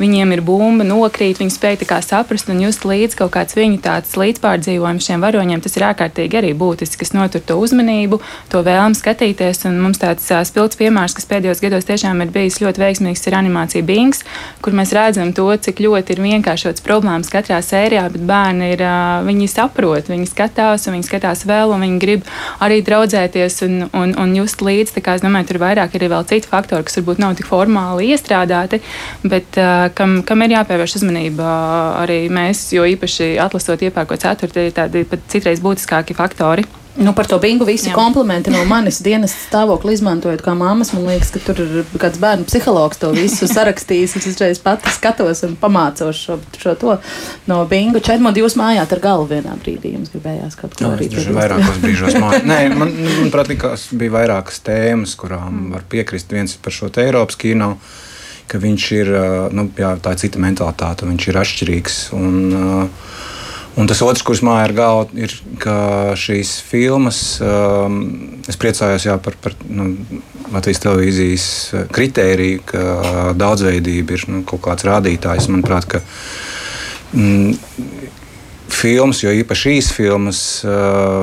viņiem 0.00 0.32
ir 0.32 0.40
bumba, 0.44 0.86
nokrīt, 0.86 1.42
viņi 1.42 1.52
spēj 1.52 1.82
saprast 2.02 2.48
un 2.48 2.62
just 2.64 2.86
līdzi 2.88 3.18
kaut 3.18 3.34
kāds 3.34 3.56
viņu 3.56 3.82
tāds 3.84 4.16
līdzpārdzīvojums 4.16 5.06
šiem 5.06 5.20
varoņiem. 5.22 5.60
Tas 5.60 5.76
ir 5.76 5.84
ārkārtīgi 5.90 6.38
arī 6.40 6.52
būtiski, 6.56 7.02
kas 7.02 7.12
notur 7.12 7.42
to 7.44 7.58
uzmanību, 7.60 8.18
to 8.48 8.62
vēlmu 8.64 8.96
skatīties. 8.96 9.66
Un 9.68 9.78
mums 9.84 10.00
tāds 10.00 10.26
spilgts 10.48 10.80
piemērs, 10.80 11.14
kas 11.14 11.28
pēdējos 11.28 11.62
gados 11.62 11.86
tiešām 11.88 12.24
ir 12.24 12.32
bijis 12.32 12.60
ļoti 12.64 12.82
veiksmīgs, 12.82 13.26
ir 13.28 13.36
animācija 13.38 13.86
Bings, 13.86 14.24
kur 14.64 14.72
mēs 14.72 14.94
redzam 14.96 15.34
to, 15.36 15.50
cik 15.52 15.84
ļoti 15.84 16.16
ir 16.16 16.24
vienkāršots 16.24 16.84
problēmas 16.86 17.30
katrā 17.32 17.60
sērijā, 17.62 18.08
bet 18.14 18.24
bērni 18.26 18.72
ir, 18.72 18.86
viņi 19.28 19.50
saprot, 19.52 20.08
viņi 20.10 20.30
skatās 20.32 20.88
un 20.88 20.96
viņi 20.96 21.08
skatās 21.10 21.44
vēl, 21.48 21.76
un 21.76 21.86
viņi 21.86 22.02
grib 22.02 22.26
arī 22.64 22.80
draudzēties 23.02 23.62
un, 23.66 23.78
un, 23.98 24.14
un 24.18 24.34
just 24.36 24.62
līdzi. 24.62 24.94
Tā 24.96 25.02
kā 25.04 25.16
es 25.16 25.24
domāju, 25.24 25.50
tur 25.50 25.60
vairāk 25.62 25.96
ir 25.96 26.06
vēl 26.12 26.26
citi 26.30 26.50
faktori, 26.50 26.86
kas 26.86 26.98
varbūt 27.00 27.22
nav 27.22 27.36
tik 27.38 27.48
formāli 27.48 28.12
iestrādāti, 28.14 28.82
bet 29.24 29.58
uh, 29.60 29.88
kam, 29.96 30.20
kam 30.26 30.44
ir 30.44 30.56
jāpievērš 30.56 30.98
uzmanība 31.00 31.48
arī 32.02 32.24
mēs, 32.32 32.68
jo 32.76 32.86
īpaši 32.94 33.34
atlasot 33.42 33.82
iepērkot 33.88 34.22
ceturti, 34.22 34.68
ir 34.68 34.76
tādi 34.76 35.04
pat 35.08 35.26
citreiz 35.32 35.62
būtiskāki 35.64 36.16
faktori. 36.18 36.66
Nu, 36.96 37.14
par 37.16 37.26
to 37.26 37.38
bingu 37.40 37.64
visi 37.64 37.88
Jā. 37.88 37.94
komplimenti 37.96 38.52
no 38.52 38.60
manis 38.68 38.98
dienas 39.00 39.32
stāvokli 39.46 39.94
izmantojot 39.96 40.42
kā 40.44 40.52
mammas. 40.56 40.90
Man 40.92 41.06
liekas, 41.08 41.30
ka 41.32 41.40
tur 41.46 41.62
ir 41.64 41.86
kāds 41.96 42.20
bērnu 42.20 42.44
psihologs 42.44 43.00
to 43.00 43.08
visu 43.16 43.48
sarakstījis. 43.48 44.18
Es 44.20 44.28
uzreiz 44.28 44.60
pati 44.60 44.92
skatos 44.92 45.40
un 45.48 45.56
pamācos 45.60 46.20
šo, 46.20 46.36
šo 46.60 46.76
to 46.76 46.98
no 47.48 47.62
bingu. 47.70 48.02
Četmodi, 48.04 48.44
jūs 48.44 48.58
mājāt 48.60 48.92
ar 48.92 49.02
galvu 49.04 49.30
vienā 49.32 49.56
brīdī. 49.64 49.94
Jums 49.96 50.12
gribējās 50.12 50.58
kaut 50.60 50.76
ko 50.76 50.92
darīt. 50.92 51.16
Tas 51.16 51.30
ir 51.30 51.38
vairākos 51.38 51.80
brīžos 51.80 52.20
mājās. 52.20 52.46
Nē, 52.52 52.60
man, 52.76 52.94
man 53.08 53.32
patīkās 53.32 53.88
bija 53.96 54.18
vairākas 54.18 54.60
tēmas, 54.66 55.16
kurām 55.16 55.70
var 55.72 55.88
piekrist. 55.88 56.32
Viens 56.36 56.58
par 56.60 56.76
šo 56.76 56.92
te 56.92 57.06
Eiropas 57.06 57.40
kino 57.40 57.78
ka 58.52 58.60
viņš 58.60 58.86
ir, 58.98 59.08
nu, 59.56 59.70
jā, 59.80 59.94
tā 60.02 60.12
ir 60.12 60.20
cita 60.20 60.40
mentalitāte, 60.42 61.08
viņš 61.08 61.28
ir 61.30 61.38
atšķirīgs. 61.40 62.00
Un, 62.18 62.90
Un 63.76 63.88
tas 63.88 64.02
otrs, 64.04 64.20
kurš 64.26 64.42
man 64.44 64.60
ir 64.66 64.74
galvā, 64.76 65.06
ir, 65.16 65.32
šīs 66.20 66.58
filmas, 66.68 67.22
um, 67.40 68.02
es 68.48 68.58
priecājos 68.60 69.06
jā, 69.06 69.16
par, 69.22 69.38
par 69.40 69.56
nu, 69.64 69.94
Latvijas 70.52 70.82
televīzijas 70.84 71.46
kritēriju, 71.94 72.64
ka 72.68 72.82
daudzveidība 73.40 74.18
ir 74.18 74.26
nu, 74.28 74.42
kaut 74.48 74.60
kāds 74.66 74.84
rādītājs. 74.84 75.48
Manuprāt, 75.48 75.88
ka, 75.88 76.02
mm, 77.16 77.54
filmas, 78.72 79.22
jo 79.22 79.32
īpaši 79.40 79.68
šīs 79.68 79.88
filmas, 79.96 80.40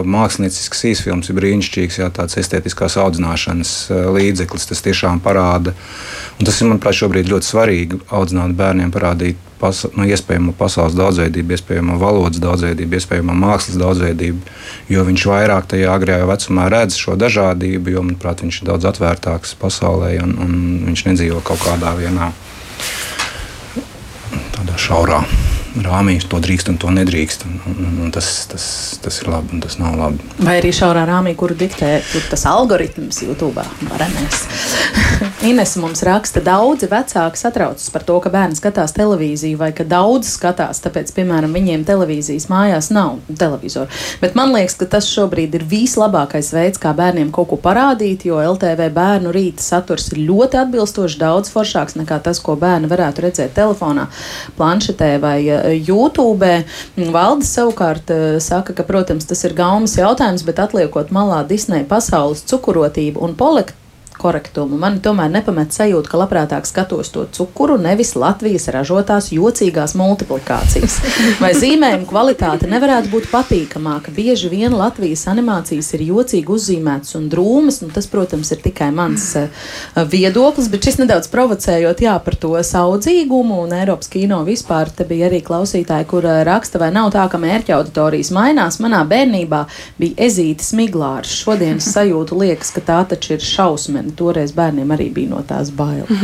māksliniecisks 0.10 0.86
īsfilms 0.94 1.30
ir 1.30 1.38
brīnišķīgs, 1.40 2.00
jā, 2.02 2.10
tāds 2.14 2.40
estētiskās 2.42 2.98
audzināšanas 3.02 3.74
līdzeklis. 4.16 4.70
Tas 4.72 4.82
tiešām 4.86 5.22
parāda, 5.26 5.76
un 6.40 6.50
tas 6.50 6.58
ir, 6.62 6.72
manuprāt, 6.72 6.98
šobrīd 7.02 7.30
ļoti 7.30 7.50
svarīgi 7.52 8.02
audzināt 8.16 8.58
bērniem, 8.58 8.94
parādīt 8.96 9.49
pas, 9.60 9.82
nu, 9.95 10.06
iespējamo 10.08 10.54
pasaules 10.58 10.95
daudzveidību, 10.98 11.56
iespējamo 11.56 11.98
valodas 12.02 12.41
daudzveidību, 12.43 13.00
iespējamo 13.00 13.36
mākslas 13.38 13.80
daudzveidību, 13.82 14.56
jo 14.93 15.06
viņš 15.10 15.28
vairāk 15.32 15.69
tajā 15.74 15.91
agrajā 15.93 16.30
vecumā 16.30 16.69
redz 16.72 17.00
šo 17.00 17.17
dažādību, 17.19 17.95
jo, 17.95 18.06
manuprāt, 18.08 18.45
viņš 18.45 18.62
ir 18.62 18.72
daudz 18.72 18.89
atvērtāks 18.93 19.56
pasaulē 19.60 20.15
un, 20.24 20.36
un 20.45 20.58
viņš 20.89 21.06
nedzīvo 21.12 21.43
kaut 21.45 21.63
kādā 21.67 21.93
vienā 22.00 22.32
tādā 24.56 24.76
šaurā 24.80 25.24
rāmī 25.84 26.17
to 26.26 26.39
drīkst 26.41 26.72
un 26.72 26.78
to 26.82 26.91
nedrīkst. 26.93 27.45
Un, 27.48 27.60
un, 27.69 27.98
un 28.06 28.13
tas, 28.13 28.28
tas, 28.52 28.65
tas 29.04 29.22
ir 29.22 29.30
labi 29.32 29.56
un 29.56 29.63
tas 29.63 29.78
nav 29.82 29.98
labi. 30.00 30.26
Vai 30.41 30.58
arī 30.62 30.72
šaurā 30.76 31.06
rāmī, 31.10 31.36
kuru 31.39 31.58
diktē 31.58 32.00
tas 32.32 32.45
algoritms 32.50 33.22
YouTube 33.26 33.65
varenēs. 33.89 34.45
Ines 35.39 35.78
mums 35.80 36.02
raksta, 36.04 36.41
daudzi 36.43 36.89
vecāki 36.91 37.39
satraucas 37.39 37.86
par 37.93 38.04
to, 38.04 38.17
ka 38.19 38.28
bērni 38.34 38.58
skatās 38.60 38.91
televīziju 38.91 39.56
vai 39.62 39.69
ka 39.71 39.86
daudz 39.88 40.34
skatās, 40.34 40.82
tāpēc, 40.84 41.13
piemēram, 41.15 41.54
viņiem 41.56 41.86
televīzijas 41.88 42.49
mājās 42.52 42.89
nav 42.91 43.21
televizoru. 43.39 43.88
Bet 44.19 44.36
man 44.36 44.52
liekas, 44.52 44.75
ka 44.82 44.89
tas 44.97 45.08
šobrīd 45.08 45.56
ir 45.56 45.63
vislabākais 45.71 46.52
veids, 46.52 46.82
kā 46.84 46.91
bērniem 46.97 47.32
kaut 47.32 47.54
ko 47.54 47.62
parādīt, 47.63 48.28
jo 48.28 48.41
LTV 48.43 48.89
bērnu 48.99 49.32
rīta 49.32 49.63
saturs 49.63 50.12
ir 50.12 50.25
ļoti 50.28 50.60
atbilstošs, 50.65 51.15
daudz 51.23 51.56
foršāks 51.56 51.95
nekā 52.02 52.19
tas, 52.28 52.43
ko 52.43 52.60
bērni 52.60 52.91
varētu 52.91 53.30
redzēt 53.30 53.56
telefonā, 53.56 54.10
planšetē 54.60 55.13
vai 55.23 55.38
YouTube. 55.80 56.52
Valdis 57.15 57.56
savukārt 57.56 58.12
eh, 58.12 58.30
saka, 58.43 58.75
ka, 58.75 58.84
protams, 58.84 59.32
tas 59.32 59.47
ir 59.47 59.56
gaumas 59.56 59.95
jautājums, 59.95 60.43
bet 60.43 60.60
atliekot 60.67 61.15
malā 61.15 61.45
Disneja 61.47 61.88
pasaules 61.88 62.43
cukurotību 62.52 63.23
un 63.23 63.39
polektu 63.39 63.79
korektumu. 64.20 64.78
Man 64.80 65.00
tomēr 65.04 65.32
nepamet 65.32 65.74
sajūta, 65.76 66.10
ka 66.12 66.20
labprātāk 66.20 66.68
skatos 66.68 67.12
to 67.14 67.26
cukuru, 67.36 67.78
nevis 67.82 68.16
Latvijas 68.20 68.68
ražotās 68.74 69.32
jocīgās 69.34 69.96
multiplikācijas. 70.00 70.98
Vai 71.44 71.54
zīmējuma 71.58 72.08
kvalitāte 72.10 72.68
nevarētu 72.70 73.12
būt 73.14 73.30
patīkamāka? 73.32 74.14
Bieži 74.16 74.52
vien 74.52 74.76
Latvijas 74.76 75.26
animācijas 75.32 75.94
ir 75.96 76.04
jocīgi 76.10 76.54
uzzīmētas 76.56 77.16
un 77.20 77.30
drūmas, 77.32 77.80
un 77.86 77.94
tas, 77.96 78.10
protams, 78.12 78.52
ir 78.54 78.62
tikai 78.64 78.90
mans 78.96 79.30
uh, 79.40 79.72
viedoklis, 80.12 80.70
bet 80.72 80.90
šis 80.90 81.00
nedaudz 81.04 81.32
provocējot 81.32 82.04
jā, 82.04 82.18
par 82.26 82.38
to 82.40 82.54
saudzīgumu 82.66 83.62
un 83.64 83.78
Eiropas 83.80 84.12
kino 84.12 84.42
vispār. 84.48 84.92
Te 84.96 85.08
bija 85.08 85.30
arī 85.30 85.42
klausītāji, 85.46 86.10
kur 86.12 86.28
uh, 86.28 86.42
raksta, 86.48 86.82
vai 86.82 86.92
nav 86.96 87.14
tā, 87.16 87.26
ka 87.32 87.40
mērķa 87.42 87.78
auditorijas 87.80 88.34
mainās. 88.36 88.82
Manā 88.84 89.06
bērnībā 89.08 89.64
bija 90.02 90.28
ezītis 90.28 90.74
miglārs. 90.78 91.32
Šodienas 91.44 91.88
sajūta 91.94 92.38
liekas, 92.44 92.74
ka 92.76 92.84
tā 92.84 93.00
taču 93.14 93.38
ir 93.38 93.46
šausmena 93.46 94.09
bērni. 94.10 94.17
Toreiz 94.17 94.52
bērniem 94.56 94.91
arī 94.95 95.10
bija 95.13 95.30
no 95.30 95.43
tās 95.48 95.69
bailes. 95.72 96.10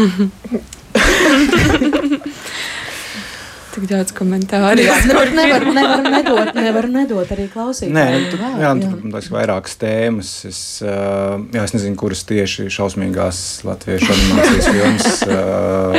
Tik 3.76 3.90
daudz 3.90 4.14
komentāru. 4.16 4.80
Jā, 4.80 4.96
nevar, 5.04 5.32
nevar, 5.36 5.66
nevar, 5.76 6.06
nedot, 6.08 6.52
nevar 6.56 6.86
nedot 6.88 7.32
arī 7.36 7.50
klausītājiem. 7.52 7.98
Nē, 7.98 8.06
nu, 8.14 8.30
tu, 8.32 8.38
jā, 8.40 8.52
jā. 8.62 8.70
Tur 8.80 9.18
ir 9.20 9.34
vairākas 9.36 9.76
tēmas. 9.82 10.30
Es, 10.48 10.60
uh, 10.86 11.44
jā, 11.52 11.66
es 11.66 11.76
nezinu, 11.76 11.98
kuras 12.00 12.24
tieši 12.30 12.70
šausmīgās 12.72 13.42
latviešu 13.68 14.14
animācijas 14.16 14.70
filmas 14.72 15.26
uh, 15.28 15.92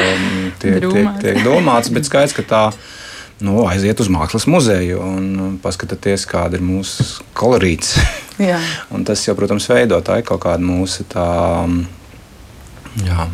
tiek, 0.63 0.89
tiek, 0.89 1.11
tiek 1.21 1.43
domāts, 1.45 1.93
bet 1.93 2.09
skaidrs, 2.09 2.33
ka 2.39 2.47
tā 2.49 2.63
nu, 3.45 3.59
aiziet 3.69 4.01
uz 4.01 4.09
mākslas 4.13 4.47
muzeju 4.49 5.01
un 5.03 5.59
paskatieties, 5.63 6.27
kāda 6.31 6.59
ir 6.59 6.65
mūsu 6.65 7.25
kolorīts. 7.37 7.97
tas 9.09 9.23
jau, 9.25 9.33
protams, 9.33 9.65
veido 9.73 9.97
tā 10.05 10.19
kaut 10.21 10.43
kāda 10.45 10.61
mūsu 10.61 11.07
tā, 11.09 11.25
jā, 13.01 13.29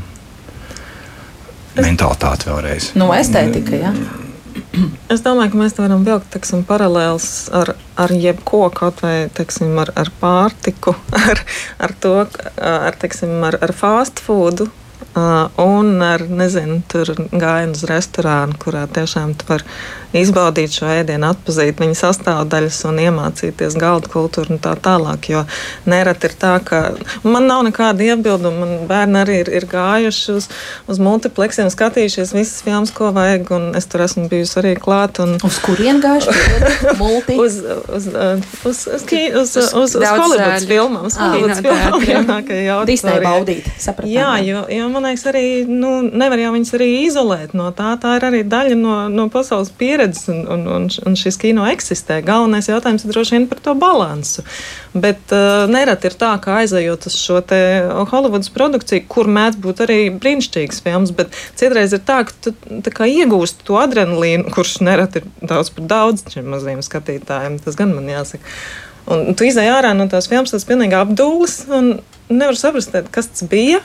mentalitāte 1.74 2.46
vēlreiz. 2.46 2.92
Nu, 2.94 3.08
estētika, 3.16 3.80
jā. 3.80 3.90
Es 5.12 5.20
domāju, 5.24 5.52
ka 5.52 5.60
mēs 5.60 5.74
varam 5.76 6.04
vilkt 6.06 6.30
teksim, 6.32 6.62
paralēlus 6.68 7.48
ar, 7.56 7.74
ar 8.00 8.12
jebko, 8.14 8.66
kaut 8.72 9.02
vai 9.04 9.28
teksim, 9.34 9.74
ar, 9.80 9.92
ar 9.98 10.12
pārtiku, 10.20 10.94
ar, 11.32 11.42
ar 11.82 11.96
to, 12.00 12.14
ar, 12.56 12.98
teksim, 13.00 13.34
ar, 13.48 13.58
ar 13.64 13.74
fast 13.76 14.22
food. 14.22 14.66
Uh, 15.12 15.51
un 15.61 16.01
ar, 16.01 16.22
nezinu, 16.25 16.79
tur 16.88 17.11
gājienu 17.12 17.77
uz 17.77 17.83
restorānu, 17.85 18.57
kurā 18.57 18.87
tiešām 18.88 19.35
tu 19.37 19.44
vari 19.51 19.66
izbaudīt 20.16 20.72
šo 20.72 20.88
ēdienu, 20.88 21.31
atpazīt 21.33 21.81
viņa 21.81 21.96
sastāvdaļas 21.98 22.79
un 22.88 23.01
iemācīties 23.03 23.77
galda 23.81 24.09
kultūru 24.12 24.55
un 24.55 24.61
tā 24.62 24.72
tālāk. 24.81 25.29
Jo 25.33 25.42
nereti 25.88 26.29
ir 26.29 26.37
tā, 26.40 26.55
ka 26.64 26.81
man 27.25 27.48
nav 27.48 27.64
nekāda 27.68 28.07
iebilduma. 28.07 28.62
Man 28.62 28.88
bērni 28.88 29.20
arī 29.22 29.38
ir, 29.42 29.51
ir 29.61 29.66
gājuši 29.68 30.37
uz, 30.37 30.48
uz 30.88 31.01
multiplexiem, 31.03 31.68
skatījušies 31.72 32.35
visas 32.37 32.64
filmas, 32.64 32.92
ko 32.96 33.11
vajag, 33.12 33.53
un 33.57 33.68
es 33.79 33.88
tur 33.92 34.05
esmu 34.05 34.29
bijusi 34.33 34.59
arī 34.62 34.75
klāt. 34.81 35.20
Un... 35.25 35.37
Uz 35.44 35.61
kurien 35.64 36.01
gājuši? 36.05 36.37
uz, 37.42 37.61
uz, 37.61 37.61
uz, 37.61 38.09
uz, 38.09 38.09
uz, 38.64 38.83
uz, 38.88 39.57
uz, 39.61 39.96
uz 39.96 40.09
Hollywoods 40.09 40.68
filmām. 40.68 41.09
Uz 41.09 41.20
Hollywoods 41.20 41.64
filmām, 41.64 42.53
jā, 42.53 42.81
Disney 42.88 43.25
baudīt. 43.25 43.72
Sapratām. 43.81 44.12
Jā, 44.12 44.35
jo, 44.44 44.64
jo 44.72 44.92
man 44.92 45.01
liekas 45.04 45.24
arī, 45.30 45.44
nu, 45.68 45.90
nevar 46.02 46.40
jau 46.40 46.52
viņas 46.54 46.72
arī 46.78 46.88
izolēt 47.06 47.54
no 47.58 47.68
tā. 47.76 47.92
Tā 48.02 48.16
ir 48.18 48.26
arī 48.28 48.42
daļa 48.48 48.76
no, 48.78 48.96
no 49.12 49.26
pasaules 49.32 49.72
pieredzes 49.78 50.28
un, 50.32 50.42
un, 50.54 50.66
un, 50.76 50.86
un 50.90 51.16
šis 51.18 51.38
kino 51.40 51.66
eksistē. 51.70 52.20
Galvenais 52.26 52.70
jautājums 52.70 53.04
ir 53.06 53.12
droši 53.14 53.36
vien 53.36 53.48
par 53.50 53.62
to 53.64 53.74
balansu. 53.78 54.44
Bet 54.92 55.34
uh, 55.34 55.64
nereti 55.72 56.10
ir 56.10 56.16
tā, 56.20 56.34
ka 56.42 56.58
aizejot 56.60 57.08
uz 57.08 57.16
šo 57.18 57.40
Holivudas 58.12 58.52
produkciju, 58.52 59.06
kur 59.10 59.30
mēdz 59.32 59.58
būt 59.64 59.82
arī 59.86 59.98
brīnišķīgs 60.22 60.82
filmas, 60.84 61.14
bet 61.16 61.34
citreiz 61.58 61.94
ir 61.96 62.04
tā, 62.06 62.22
ka 62.28 62.36
tu 62.44 62.54
tā 62.86 63.08
iegūsti 63.08 63.66
to 63.68 63.80
adrenalīnu, 63.80 64.52
kurš 64.54 64.78
nereti 64.84 65.22
ir 65.22 65.28
daudz 65.52 65.72
par 65.74 65.90
daudz 65.90 66.24
šiem 66.32 66.48
maziem 66.54 66.82
skatītājiem. 66.84 67.60
Tas 67.64 67.78
gan 67.78 67.94
man 67.96 68.10
jāsaka. 68.10 68.44
Un 69.10 69.34
tu 69.34 69.46
izai 69.48 69.66
ārā 69.72 69.90
no 69.98 70.06
tās 70.10 70.28
filmas, 70.30 70.52
tas 70.54 70.66
pilnīgi 70.68 70.94
apdūlis 70.94 71.56
un 71.74 71.96
nevar 72.30 72.58
saprast, 72.58 72.94
kas 73.14 73.30
tas 73.32 73.48
bija. 73.50 73.80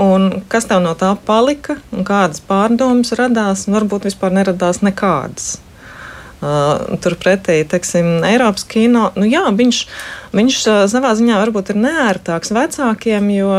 Un 0.00 0.42
kas 0.50 0.66
tev 0.66 0.80
no 0.82 0.94
tā 0.98 1.12
palika, 1.26 1.76
un 1.94 2.06
kādas 2.06 2.42
pārdomas 2.42 3.14
radās, 3.18 3.68
un 3.68 3.76
varbūt 3.78 4.08
vispār 4.08 4.34
neradās 4.34 4.82
nekādas. 4.82 5.58
Uh, 6.44 6.98
Turpretī, 7.00 7.62
teiksim, 7.64 8.18
Eiropas 8.26 8.66
kino, 8.68 9.06
nu 9.16 9.24
jā, 9.24 9.46
viņš 9.54 9.78
ir 9.84 10.23
Viņš 10.34 10.56
savā 10.90 11.12
ziņā 11.14 11.36
varbūt 11.38 11.70
ir 11.70 11.78
neērtāks 11.78 12.50
vecākiem, 12.54 13.28
jo 13.36 13.50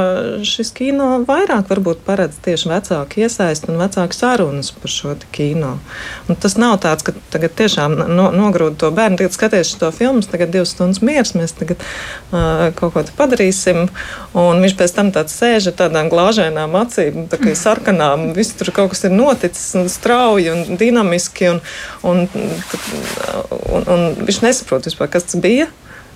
šis 0.43 0.73
kino 0.75 1.21
vairāk 1.23 1.69
paredz 2.05 2.35
tieši 2.43 2.67
vecāku 2.67 3.21
iesaistu 3.23 3.71
un 3.71 3.79
vecāku 3.79 4.17
sarunas 4.17 4.73
par 4.75 4.91
šo 4.91 5.13
kino. 5.31 5.77
Un 6.27 6.35
tas 6.35 6.57
nav 6.59 6.81
tāds, 6.83 7.05
ka 7.07 7.13
tagad 7.31 7.55
tiešām 7.55 7.95
no, 8.11 8.27
nogrūda 8.35 8.75
to 8.81 8.89
bērnu, 8.91 9.19
tagad 9.21 9.37
skaties 9.37 9.71
šo 9.71 9.91
filmu, 9.95 10.25
tagad 10.27 10.51
divas 10.51 10.73
stundas 10.75 10.99
miers, 11.05 11.31
mēs 11.37 11.55
tagad 11.55 11.79
uh, 11.79 12.67
kaut 12.75 12.97
ko 12.97 13.05
padarīsim. 13.21 13.85
Un 14.35 14.59
viņš 14.65 14.75
pēc 14.75 14.97
tam 14.97 15.13
tāds 15.15 15.37
sēž 15.39 15.71
ar 15.71 15.77
tādām 15.85 16.11
glāžēnām 16.11 16.75
acīm, 16.81 17.29
tā 17.31 17.39
kā 17.39 17.55
sarkanām, 17.55 18.33
viss 18.35 18.57
tur 18.59 18.73
kaut 18.75 18.91
kas 18.91 19.05
ir 19.07 19.15
noticis 19.15 19.71
un 19.79 19.87
strauji 19.91 20.51
un 20.51 20.81
dinamiski. 20.81 21.55
Un, 21.55 21.63
un, 22.03 22.27
un, 23.71 23.89
un 23.95 24.07
viņš 24.27 24.43
nesaprot 24.43 24.91
vispār, 24.91 25.13
kas 25.15 25.31
tas 25.31 25.39
bija. 25.39 25.71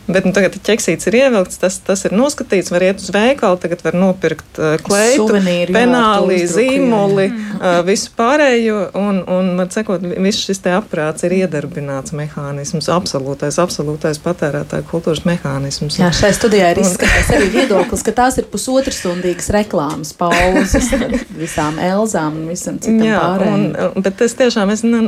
Bet 0.09 0.25
nu, 0.25 0.33
tagad 0.33 0.55
ķeksīts 0.65 1.05
ir 1.11 1.19
ievilkts, 1.19 1.59
tas, 1.61 1.75
tas 1.85 2.01
ir 2.07 2.15
noskatīts, 2.17 2.71
var 2.73 2.81
iet 2.87 3.01
uz 3.03 3.11
veikalu, 3.13 3.59
tagad 3.61 3.83
var 3.85 3.97
nopirkt 3.97 4.57
uh, 4.57 4.73
kleitu, 4.81 5.27
Suvenīri, 5.27 5.73
penāli, 5.75 6.39
zīmoli, 6.49 7.27
uh, 7.29 7.79
visu 7.85 8.09
pārējo. 8.17 8.79
Un, 8.97 9.21
un 9.29 9.51
man 9.59 9.69
sakot, 9.73 10.01
viss 10.01 10.47
šis 10.47 10.63
te 10.65 10.73
aprāts 10.73 11.27
ir 11.27 11.35
iedarbināts 11.43 12.15
mehānisms, 12.17 12.89
absolūtais, 12.93 13.59
absolūtais 13.61 14.17
patērētāja 14.23 14.87
kultūras 14.89 15.21
mehānisms. 15.29 15.99
Jā, 16.01 16.09
šai 16.15 16.31
studijā 16.33 16.71
ir 16.73 16.81
izskatīts 16.81 17.29
arī 17.37 17.51
viedoklis, 17.53 18.05
ka 18.07 18.15
tās 18.23 18.39
ir 18.41 18.49
pusotras 18.49 18.97
stundīgas 19.03 19.51
reklāmas 19.53 20.15
pauzes 20.17 20.89
visām 21.37 21.77
Elzām 21.85 22.41
un 22.41 22.49
visam 22.49 22.81
citam 22.81 23.05
Jā, 23.05 23.21
pārējiem. 23.21 23.69
Un, 23.93 24.07
bet 24.09 24.25
es 24.25 24.33
tiešām 24.41 24.73
es 24.73 24.81
ne, 24.87 25.03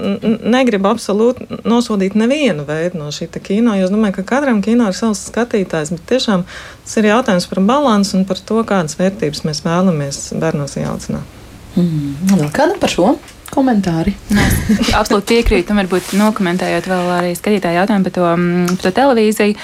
negribu 0.45 0.91
absolūti 0.93 1.63
nosodīt 1.65 2.13
nevienu 2.19 2.69
veidu 2.69 3.01
no 3.01 3.09
šī 3.09 3.31
kino, 3.41 3.73
jo 3.79 3.89
es 3.89 3.93
domāju, 3.93 4.19
ka 4.19 4.27
katram 4.35 4.61
kino 4.61 4.90
ir 4.91 4.97
savs 4.97 5.25
skatītājs, 5.31 5.93
bet 5.95 6.07
tiešām 6.11 6.45
tas 6.85 6.97
ir 6.99 7.09
jautājums 7.09 7.47
par 7.51 7.63
balansu 7.67 8.19
un 8.19 8.25
par 8.29 8.39
to, 8.39 8.61
kādas 8.67 8.97
vērtības 8.99 9.45
mēs 9.47 9.63
vēlamies 9.65 10.23
bērnos 10.41 10.77
ieaucināt. 10.81 11.37
Mm, 11.75 12.17
vēl 12.33 12.51
kādam 12.55 12.81
par 12.81 12.91
šo? 12.91 13.13
Komentāri. 13.51 14.13
Absolūti 14.99 15.35
piekrītu, 15.35 15.73
un 15.73 15.81
varbūt 15.81 16.13
nokomentējot 16.19 16.87
vēl 16.91 17.09
arī 17.17 17.33
skatītāju 17.35 17.81
jautājumu 17.81 18.07
par 18.07 18.15
to, 18.15 18.27
mm, 18.35 18.77
par 18.77 18.85
to 18.87 18.93
televīziju. 19.01 19.57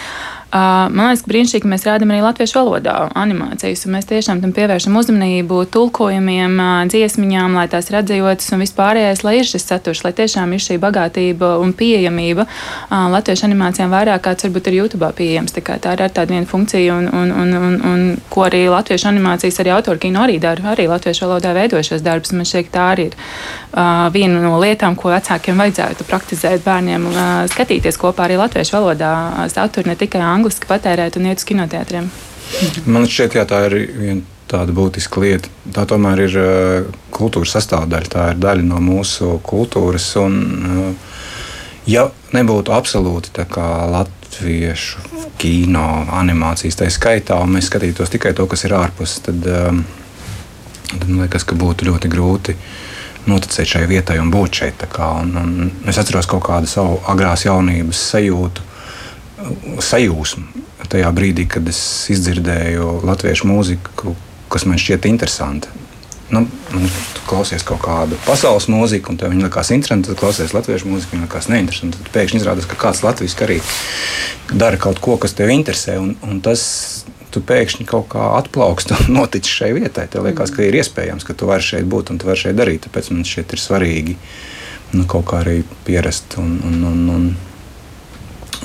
Man 0.48 1.10
liekas, 1.10 1.26
brīnišķīgi, 1.28 1.64
ka 1.66 1.70
mēs 1.74 1.84
rādām 1.84 2.12
arī 2.14 2.22
latviešu 2.24 2.56
valodā 2.62 2.94
animācijas, 3.20 3.82
un 3.84 3.98
mēs 3.98 4.06
tiešām 4.08 4.40
tam 4.40 4.54
pievēršam 4.56 4.96
uzmanību, 4.96 5.58
tulkojumiem, 5.74 6.54
dziesmiņām, 6.88 7.58
lai 7.60 7.66
tās 7.72 7.90
redzējotas 7.92 8.54
un 8.56 8.64
vispārējais, 8.64 9.26
lai 9.28 9.34
ir 9.42 9.50
šis 9.50 9.68
saturs, 9.68 10.06
lai 10.06 10.14
tiešām 10.16 10.54
ir 10.56 10.64
šī 10.64 10.78
bagātība 10.80 11.58
un 11.60 11.74
pieejamība 11.76 12.46
latviešu 12.88 13.44
animācijām 13.50 13.92
vairāk 13.92 14.24
kāds 14.24 14.48
varbūt 14.48 14.70
ir 14.72 14.78
YouTube 14.80 15.10
pieejams. 15.18 15.52
Tā, 15.58 15.76
tā 15.84 15.98
ir 15.98 16.06
ar 16.06 16.16
tāda 16.16 16.32
viena 16.32 16.48
funkcija, 16.48 16.96
un, 16.96 17.12
un, 17.12 17.36
un, 17.44 17.54
un, 17.60 17.76
un 17.92 18.08
ko 18.32 18.48
arī 18.48 18.64
latviešu 18.72 19.12
animācijas 19.12 19.60
arī 19.60 19.76
autori 19.76 20.06
kino 20.08 20.24
arī 20.24 20.40
dara, 20.40 20.64
arī 20.72 20.88
latviešu 20.88 21.28
valodā 21.28 21.52
veidojušos 21.60 22.06
darbus. 22.08 22.32
Man 22.38 22.48
šķiet, 22.48 22.72
tā 22.72 22.88
arī 22.94 23.10
ir 23.12 23.20
uh, 23.20 24.08
viena 24.16 24.40
no 24.46 24.56
lietām, 24.64 24.96
ko 24.96 25.12
vecākiem 25.12 25.60
vajadzētu 25.60 26.08
praktizēt 26.08 26.64
bērniem, 26.64 27.12
uh, 27.12 27.44
skatīties 27.52 28.00
kopā 28.00 28.30
arī 28.30 28.40
latviešu 28.40 28.80
valodā 28.80 29.12
saturu, 29.52 29.92
ne 29.92 30.00
tikai 30.00 30.24
angliski 30.38 30.69
patērēt 30.69 31.19
un 31.19 31.30
iet 31.30 31.41
uz 31.41 31.47
kinoteātriem. 31.50 32.10
Man 32.88 33.08
šķiet, 33.10 33.36
jā, 33.38 33.45
tā 33.50 33.65
ir 33.67 33.78
viena 33.97 34.38
tāda 34.47 34.73
būtiska 34.76 35.21
lieta. 35.21 35.52
Tā 35.76 35.84
tomēr 35.89 36.23
ir 36.23 36.38
uh, 36.39 37.00
kultūras 37.13 37.58
sastāvdaļa, 37.58 38.12
tā 38.12 38.30
ir 38.32 38.41
daļa 38.41 38.65
no 38.67 38.80
mūsu 38.84 39.38
kultūras. 39.45 40.08
Un, 40.21 40.38
uh, 40.63 41.17
ja 41.89 42.08
nebūtu 42.36 42.73
absolūti 42.76 43.47
latviešu 43.58 45.04
kino 45.41 45.88
animācijas, 46.15 46.80
tā 46.80 46.89
skaitā, 46.93 47.39
un 47.43 47.58
mēs 47.58 47.69
skatītos 47.71 48.12
tikai 48.13 48.34
to, 48.38 48.47
kas 48.50 48.65
ir 48.67 48.76
ārpus, 48.78 49.19
tad, 49.26 49.43
um, 49.52 49.84
tad 50.93 51.08
man 51.10 51.26
liekas, 51.26 51.47
ka 51.47 51.60
būtu 51.60 51.91
ļoti 51.91 52.12
grūti 52.12 52.56
noticēt 53.28 53.67
šai 53.67 53.84
vietai 53.91 54.21
un 54.23 54.32
būt 54.32 54.62
šeit. 54.62 54.88
Kā, 54.93 55.12
un, 55.19 55.36
un 55.36 55.89
es 55.91 56.00
atceros 56.00 56.30
kaut 56.32 56.45
kādu 56.47 56.71
savu 56.71 57.02
agrās 57.12 57.43
jaunības 57.43 58.06
sajūtu 58.13 58.67
sajūsmu 59.84 60.65
tajā 60.88 61.10
brīdī, 61.12 61.47
kad 61.52 61.67
es 61.67 61.80
izdzirdēju 62.13 63.02
latviešu 63.08 63.50
mūziku, 63.50 64.15
kas 64.52 64.65
man 64.69 64.80
šķiet 64.80 65.08
interesanta. 65.10 65.73
Nu, 66.32 66.41
tu 67.15 67.23
klausies 67.28 67.63
kaut 67.67 67.80
kādu 67.86 68.17
pasaules 68.26 68.67
mūziku, 68.71 69.13
un 69.13 69.19
tev 69.19 69.32
viņa 69.32 69.47
likās 69.47 69.71
interesanta. 69.71 70.12
Tad 70.12 70.19
klausies 70.19 70.56
latviešu 70.56 70.89
mūziku, 70.91 71.15
viņa 71.15 71.28
likās 71.28 71.47
neinteresanta. 71.52 72.02
Tad 72.02 72.12
pēkšņi 72.15 72.41
izrādās, 72.41 72.67
ka 72.67 72.80
kāds 72.80 73.04
latviešu 73.06 73.45
arī 73.45 73.62
dara 74.52 74.80
kaut 74.80 75.00
ko, 75.04 75.15
kas 75.23 75.38
tev 75.38 75.54
interesē. 75.56 75.95
Un, 76.04 76.17
un 76.28 76.41
tas 76.43 76.65
tu 77.32 77.43
pēkšņi 77.47 77.88
kaut 77.88 78.10
kā 78.12 78.34
atplaukst 78.41 78.91
un 78.97 79.12
notici 79.21 79.56
šai 79.56 79.71
vietai. 79.80 80.10
Tev 80.12 80.28
liekas, 80.28 80.52
ka 80.56 80.67
ir 80.67 80.76
iespējams, 80.82 81.28
ka 81.28 81.36
tu 81.36 81.47
vari 81.47 81.63
šeit 81.63 81.88
būt 81.88 82.12
un 82.12 82.19
tu 82.19 82.28
vari 82.28 82.43
šeit 82.43 82.60
darīt. 82.60 82.84
Tāpēc 82.88 83.12
man 83.15 83.28
šķiet, 83.28 83.56
ir 83.56 83.63
svarīgi 83.63 84.17
nu, 84.97 85.08
kaut 85.08 85.30
kā 85.32 85.43
arī 85.45 85.62
pierast 85.88 86.36
un, 86.43 86.58
un, 86.67 86.84
un, 86.91 87.04
un 87.15 87.32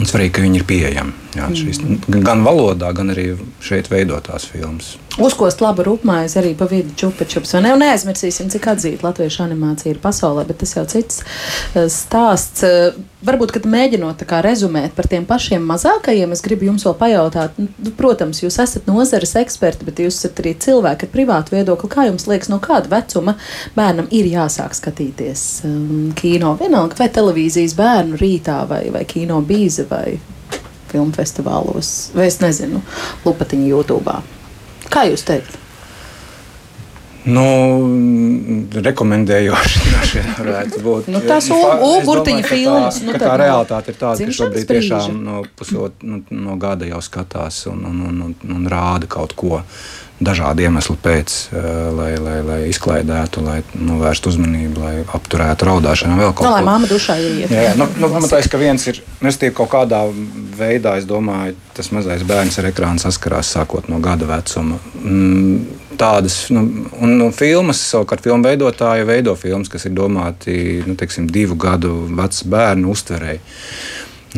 Un 0.01 0.09
svarīgi, 0.09 0.37
ka 0.37 0.45
viņi 0.45 0.63
ir 0.63 0.69
pieejami. 0.69 1.22
Jā, 1.33 1.47
šīs, 1.57 1.79
gan 2.13 2.43
valodā, 2.45 2.91
gan 2.93 3.09
arī 3.15 3.31
šeit 3.65 3.89
veidotās 3.89 4.45
filmas. 4.51 4.97
Uzkost 5.21 5.61
labu 5.65 5.85
rupmaizi 5.87 6.39
arī 6.41 6.51
pa 6.57 6.67
vidu 6.69 6.93
čupačups. 6.97 7.55
Ne? 7.61 7.73
Un 7.73 7.81
neaizmirsīsim, 7.81 8.51
cik 8.53 8.67
atzīta 8.73 9.07
latviešu 9.07 9.43
animācija 9.45 9.95
ir 9.95 10.01
pasaulē, 10.01 10.45
bet 10.49 10.61
tas 10.61 10.75
jau 10.77 10.85
cits 10.89 11.23
eh, 11.23 11.89
stāsts. 11.93 12.65
Eh, 12.69 12.99
varbūt, 13.25 13.55
kad 13.57 13.69
mēģinot 13.69 14.25
rezumēt 14.45 14.93
par 14.97 15.09
tiem 15.09 15.25
pašiem 15.29 15.65
mazākajiem, 15.69 16.33
es 16.33 16.45
gribu 16.45 16.69
jums 16.69 16.85
vēl 16.89 16.97
pajautāt, 17.01 17.57
nu, 17.61 17.93
protams, 17.97 18.43
jūs 18.43 18.59
esat 18.65 18.89
nozares 18.91 19.33
eksperti, 19.41 19.89
bet 19.89 20.03
jūs 20.05 20.19
esat 20.21 20.43
arī 20.43 20.53
cilvēki 20.61 21.09
ar 21.09 21.13
privātu 21.13 21.57
viedokli. 21.57 21.93
Kā 21.93 22.09
jums 22.09 22.29
liekas, 22.29 22.51
no 22.53 22.61
kāda 22.61 22.93
vecuma 22.93 23.39
bērnam 23.77 24.11
ir 24.13 24.29
jāsāk 24.33 24.77
skatīties 24.77 25.47
um, 25.69 26.13
kino? 26.19 26.59
Vienalga, 26.61 26.99
vai 27.01 27.09
televīzijas 27.13 27.77
bērnu 27.79 28.21
rītā, 28.21 28.63
vai, 28.69 28.85
vai 28.93 29.05
kino 29.09 29.41
bīza, 29.45 29.89
vai 29.89 30.19
filmu 30.93 31.17
festivālos, 31.17 32.11
vai 32.17 32.29
es 32.31 32.39
nezinu, 32.45 32.83
lupatiņu 33.25 33.69
YouTube. 33.73 34.21
Kā 34.93 35.07
jūs 35.09 35.25
teikt? 35.29 35.62
Nu, 37.23 37.47
rekomendējoši 38.83 39.83
varētu 40.41 40.83
būt. 40.83 41.11
nu, 41.13 41.23
tās 41.23 41.47
ugurtiņa 41.53 42.45
filmas. 42.49 42.99
Tā, 42.99 43.07
nu, 43.07 43.19
tā 43.23 43.33
realitāte 43.39 43.95
ir 43.95 43.99
tāda, 44.01 44.27
ka 44.27 44.37
šobrīd 44.41 44.71
tiešām 44.71 45.19
no, 45.23 45.43
pusot, 45.59 46.03
no, 46.03 46.23
no 46.35 46.59
gada 46.59 46.89
jau 46.89 47.03
skatās 47.05 47.67
un, 47.71 47.85
un, 47.87 48.01
un, 48.11 48.23
un, 48.27 48.39
un 48.57 48.71
rāda 48.71 49.11
kaut 49.11 49.37
ko 49.39 49.63
dažādu 50.23 50.63
iemeslu 50.63 50.97
pēc, 51.03 51.35
eh, 51.51 51.69
lai, 51.97 52.11
lai, 52.23 52.37
lai 52.47 52.59
izklaidētu, 52.71 53.43
lai 53.45 53.59
novērstu 53.75 54.33
uzmanību, 54.33 54.83
lai 54.83 54.95
apturētu 55.03 55.69
raudāšanu. 55.69 56.19
Vēl 56.21 56.35
kaut 56.35 56.47
no, 56.47 56.53
nu, 56.53 56.57
lai 56.59 56.67
māma 56.67 56.91
dušā 56.91 57.19
iet. 57.19 57.51
Jā, 57.51 57.69
jā 57.69 57.75
nu, 57.79 57.89
nu, 57.99 58.11
pamatais, 58.13 58.49
ka 58.51 58.61
viens 58.61 58.87
ir, 58.91 59.03
nestīvi 59.25 59.55
kaut 59.59 59.73
kādā 59.75 60.05
veidā, 60.59 60.97
es 61.01 61.09
domāju, 61.11 61.57
tas 61.77 61.91
mazais 61.95 62.27
bērns 62.29 62.59
ar 62.63 62.71
ekrānu 62.71 63.03
saskarās 63.03 63.51
sākot 63.57 63.91
no 63.93 63.99
gada 64.03 64.29
vecuma. 64.31 64.79
Mm, 65.03 65.82
tādas, 65.99 66.47
nu, 66.55 66.65
un 67.03 67.17
nu, 67.19 67.31
filmas, 67.35 67.81
savukārt 67.93 68.25
filmu 68.25 68.47
veidotāji 68.49 69.07
veido 69.09 69.35
filmas, 69.39 69.71
kas 69.73 69.87
ir 69.89 69.97
domāti, 69.97 70.55
nu, 70.87 70.97
teiksim, 70.99 71.29
divu 71.33 71.59
gadu 71.61 71.95
vecu 72.11 72.51
bērnu 72.53 72.93
uztverēji. 72.93 73.43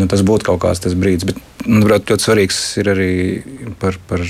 Nu, 0.01 0.09
tas 0.11 0.25
būtu 0.27 0.49
kaut 0.49 0.63
kāds 0.65 0.97
brīdis. 0.99 1.29
Bet, 1.31 1.43
manuprāt, 1.67 2.09
ļoti 2.11 2.27
svarīgs 2.27 2.59
ir 2.81 2.91
arī 2.93 3.13
par, 3.81 3.99
par 4.09 4.23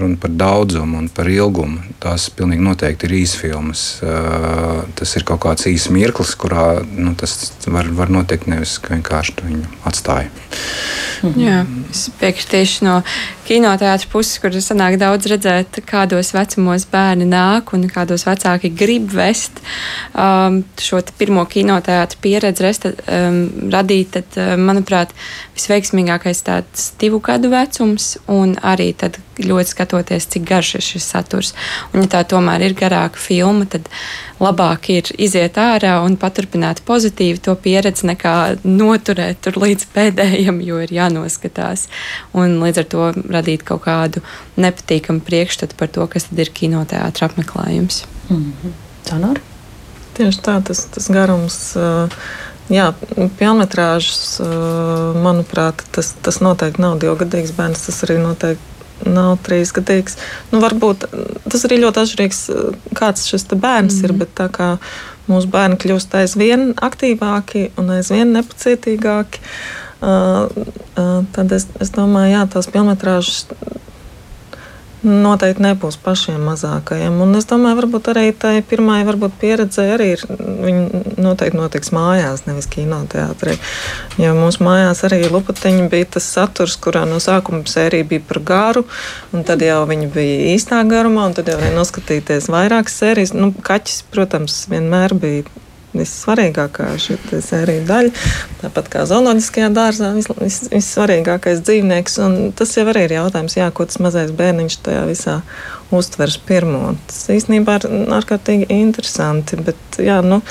runu 0.00 0.18
par 0.20 0.32
daudzumu 0.42 1.00
un 1.02 1.08
par 1.12 1.30
ilgumu. 1.30 1.82
Tās 2.02 2.28
pilnīgi 2.34 2.64
noteikti 2.64 3.08
ir 3.08 3.16
īsas 3.22 3.38
filmas. 3.40 3.84
Tas 4.98 5.16
ir 5.18 5.26
kaut 5.28 5.42
kāds 5.44 5.68
īsts 5.70 5.92
mirklis, 5.94 6.34
kurā 6.38 6.66
nu, 6.82 7.14
tas 7.18 7.52
var, 7.66 7.90
var 7.96 8.12
notikt 8.12 8.48
nevis 8.50 8.78
vienkārši 8.88 9.38
viņu 9.42 9.72
atstāja. 9.88 10.30
Mhm. 11.22 11.38
Jā, 11.38 11.60
es 11.92 12.08
piekritīšu 12.18 12.86
no 12.86 12.96
kinoteātras 13.46 14.08
puses, 14.10 14.38
kur 14.42 14.54
sanāk 14.64 14.96
daudz 15.00 15.28
redzēt, 15.30 15.78
kādos 15.86 16.32
vecumos 16.34 16.86
bērni 16.90 17.28
nāk 17.28 17.72
un 17.76 17.86
kādos 17.90 18.26
vecāki 18.26 18.72
grib 18.74 19.10
vest 19.14 19.60
um, 20.14 20.62
šo 20.82 21.02
pirmo 21.18 21.44
kinoteātras 21.50 22.18
pieredzi 22.22 22.66
resta, 22.66 22.92
um, 23.06 23.44
radīt. 23.72 24.12
Tad, 24.16 24.38
um, 24.40 24.66
manuprāt, 24.66 25.14
visveiksmīgākais 25.56 26.42
tāds 26.62 26.92
divu 27.00 27.18
gadu 27.20 27.50
vecums 27.52 28.16
un 28.30 28.54
arī 28.62 28.92
tad 28.94 29.18
ļoti 29.42 29.72
skatoties, 29.72 30.26
cik 30.30 30.44
garš 30.46 30.74
ir 30.78 30.84
šis 30.86 31.06
saturs. 31.14 31.52
Un, 31.92 32.04
ja 32.04 32.10
tā 32.14 32.22
tomēr 32.28 32.62
ir 32.66 32.74
garāka 32.78 33.18
filma, 33.18 33.66
tad 33.66 33.88
labāk 34.42 34.90
ir 34.94 35.10
iziet 35.18 35.58
ārā 35.58 35.96
un 36.04 36.16
paturpināt 36.20 36.82
pozitīvi 36.86 37.42
to 37.42 37.54
pieredzi, 37.56 38.06
nekā 38.12 38.34
noturēt 38.64 39.42
tur 39.44 39.58
līdz 39.62 39.88
pēdējiem, 39.94 40.60
jo 40.66 40.80
ir 40.84 40.94
jānoskatās. 40.94 41.88
Un 42.36 42.60
līdz 42.62 42.84
ar 42.84 42.90
to 42.94 43.10
radīt 43.36 43.66
kaut 43.68 43.86
kādu 43.88 44.22
nepatīkamu 44.60 45.24
priekšstatu 45.26 45.78
par 45.78 45.90
to, 45.92 46.06
kas 46.06 46.28
ir 46.36 46.52
kinoteātris 46.54 47.28
apmeklējums. 47.28 48.04
Mm 48.28 48.52
-hmm. 48.62 49.40
Tieši 50.12 50.42
tā, 50.44 50.60
tas, 50.64 50.84
tas 50.92 51.08
garums. 51.08 51.76
Jā, 52.70 52.92
filmetrāžas, 53.40 54.38
manuprāt, 55.22 55.82
tas, 55.94 56.12
tas 56.22 56.38
noteikti 56.44 56.82
nav 56.84 57.00
divgadīgs 57.02 57.54
bērns. 57.56 57.86
Tas 57.88 58.04
arī 58.06 58.20
noteikti 58.22 58.70
nav 59.08 59.40
trīsgadīgs. 59.46 60.18
Nu, 60.52 60.60
varbūt 60.62 61.08
tas 61.50 61.66
arī 61.66 61.80
ļoti 61.82 62.04
atšķirīgs, 62.04 62.42
kāds 62.98 63.26
šis 63.30 63.48
bērns 63.52 63.98
mm. 63.98 64.06
ir. 64.06 64.16
Bet 64.22 64.34
tā 64.38 64.48
kā 64.52 64.70
mūsu 65.30 65.50
bērni 65.52 65.78
kļūst 65.82 66.14
aizvien 66.22 66.72
aktīvāki 66.82 67.70
un 67.80 67.92
aizvien 67.96 68.32
nepacietīgāki, 68.36 69.42
tad 70.02 71.54
es, 71.54 71.68
es 71.82 71.92
domāju, 71.94 72.40
ka 72.42 72.56
tās 72.56 72.70
filmetrāžas 72.72 73.44
noteikti 75.02 75.62
nebūs 75.64 75.96
pašiem 76.02 76.42
mazākajiem. 76.46 77.18
Un 77.24 77.36
es 77.38 77.46
domāju, 77.50 77.78
varbūt 77.80 78.10
arī 78.12 78.26
tai 78.38 78.54
pirmā 78.66 79.00
varbūt 79.06 79.34
pieredze 79.40 79.86
arī 79.94 80.12
ir. 80.16 80.24
Viņa 80.30 81.02
noteikti 81.22 81.58
notiks 81.58 81.92
mājās, 81.94 82.44
nevis 82.46 82.68
kinoteātrī. 82.72 83.56
Jo 84.22 84.34
mūsu 84.38 84.64
mājās 84.66 85.02
arī 85.08 85.22
Lupatiņa 85.32 85.88
bija 85.92 86.10
tas 86.16 86.28
saturs, 86.34 86.76
kurā 86.82 87.04
no 87.08 87.18
sākuma 87.22 87.64
sērija 87.68 88.08
bija 88.08 88.26
par 88.28 88.42
garu, 88.52 88.84
un 89.34 89.46
tad 89.48 89.64
jau 89.64 89.82
viņa 89.90 90.10
bija 90.14 90.52
īstā 90.54 90.82
garumā, 90.88 91.28
un 91.30 91.36
tad 91.38 91.50
jau 91.50 91.58
vajag 91.60 91.76
noskatīties 91.78 92.50
vairākas 92.52 93.00
sērijas. 93.02 93.34
Nu, 93.36 93.52
kaķis, 93.64 94.04
protams, 94.14 94.64
vienmēr 94.72 95.16
bija 95.18 95.61
vissvarīgākā 95.96 96.88
sērija 96.98 97.84
daļa. 97.88 98.12
Tāpat 98.62 98.90
kā 98.92 99.04
zooloģiskajā 99.08 99.70
dārzā, 99.76 100.12
vis, 100.16 100.28
vis, 100.40 100.58
vissvarīgākais 100.72 101.62
dzīvnieks. 101.66 102.20
Tas 102.58 102.76
jau 102.76 102.86
arī 102.92 103.06
ir 103.08 103.16
jautājums, 103.18 103.56
jā, 103.58 103.70
ko 103.74 103.86
tas 103.88 104.00
mazais 104.02 104.32
bērniņš 104.36 104.78
tajā 104.86 105.02
visā 105.10 105.40
uztvers 105.92 106.38
pirmo. 106.48 106.94
Tas 107.10 107.26
īstenībā 107.36 107.80
ir 107.80 107.88
ārkārtīgi 108.18 108.70
interesanti. 108.72 109.60
Bet, 109.68 110.00
jā, 110.00 110.20
nu, 110.24 110.42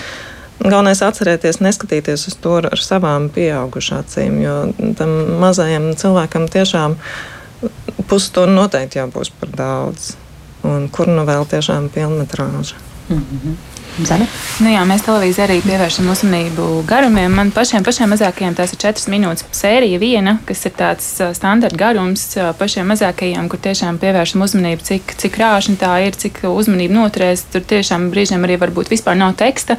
Galvenais 0.62 0.99
ir 1.01 1.08
atcerēties, 1.08 1.58
neskatīties 1.65 2.27
uz 2.30 2.36
to 2.38 2.60
ar 2.60 2.77
savām 2.77 3.32
pieaugušām 3.34 4.04
acīm, 4.04 4.36
jo 4.43 4.58
tam 4.99 5.13
mazajam 5.41 5.88
cilvēkam 5.97 6.45
tiešām 6.54 6.99
pusstundu 8.10 8.54
noteikti 8.60 8.99
jābūs 8.99 9.34
par 9.39 9.56
daudz. 9.58 10.12
Un 10.67 10.86
kur 10.93 11.10
nu 11.10 11.25
vēl 11.25 11.47
tiešām 11.49 11.89
pilnmetrāža? 11.89 12.77
Mm 13.10 13.17
-hmm. 13.17 13.56
Zane? 13.99 14.25
Nu 14.63 14.71
jā, 14.71 14.82
mēs 14.88 15.04
televīzijā 15.04 15.45
arī 15.47 15.58
pievēršam 15.65 16.08
uzmanību 16.13 16.67
garumiem. 16.88 17.34
Man 17.36 17.51
pašiem, 17.51 17.84
pašiem 17.84 18.13
mazākajiem 18.13 18.56
tās 18.56 18.71
ir 18.71 18.80
četras 18.82 19.10
minūtes 19.12 19.43
sērija 19.56 19.99
viena, 20.01 20.38
kas 20.47 20.63
ir 20.69 20.73
tāds 20.80 21.10
standarta 21.36 21.77
garums 21.77 22.23
pašiem 22.60 22.88
mazākajiem, 22.93 23.49
kur 23.51 23.60
tiešām 23.62 23.99
pievēršam 24.01 24.45
uzmanību, 24.47 24.86
cik, 24.88 25.15
cik 25.21 25.36
krāšņa 25.36 25.77
tā 25.84 25.91
ir, 26.08 26.15
cik 26.23 26.43
uzmanību 26.47 26.97
noturēs. 27.01 27.45
Tur 27.51 27.67
tiešām 27.67 28.10
brīžiem 28.13 28.47
arī 28.47 28.58
varbūt 28.62 28.93
vispār 28.93 29.19
nav 29.19 29.36
teksta, 29.39 29.77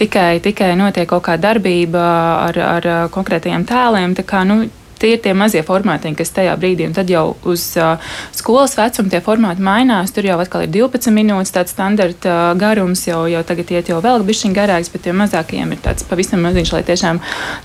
tikai, 0.00 0.42
tikai 0.44 0.74
notiek 0.80 1.08
kaut 1.08 1.28
kāda 1.30 1.52
darbība 1.52 2.06
ar, 2.50 2.62
ar 2.76 2.92
konkrētajiem 3.14 3.66
tēliem. 3.68 4.18
Tā 4.18 4.26
kā, 4.26 4.42
nu, 4.48 4.64
tie 5.02 5.16
ir 5.16 5.22
tie 5.22 5.34
mazie 5.36 5.62
formāti, 5.66 6.12
kas 6.16 6.32
tajā 6.36 6.54
brīdī, 6.60 6.86
un 6.88 6.96
tad 6.96 7.10
jau 7.10 7.24
uz 7.48 7.64
uh, 7.80 8.00
skolas 8.34 8.76
vecuma 8.78 9.12
tie 9.12 9.20
formāti 9.24 9.64
mainās. 9.64 10.14
Tur 10.14 10.28
jau 10.28 10.38
atkal 10.42 10.66
ir 10.66 10.72
12 10.74 11.14
minūtes, 11.14 11.52
tāds 11.54 11.74
standarta 11.74 12.32
uh, 12.32 12.56
garums, 12.58 13.04
jau, 13.08 13.24
jau 13.30 13.42
tagad 13.46 13.74
iet 13.74 13.92
jau 13.92 14.00
vēl 14.04 14.26
bišķiņ 14.28 14.56
garāks, 14.56 14.92
bet 14.94 15.06
tiem 15.08 15.18
mazākajiem 15.22 15.74
ir 15.74 15.82
tāds 15.84 16.06
pavisam 16.08 16.44
maziņš, 16.46 16.74
lai 16.76 16.82
tiešām 16.88 17.22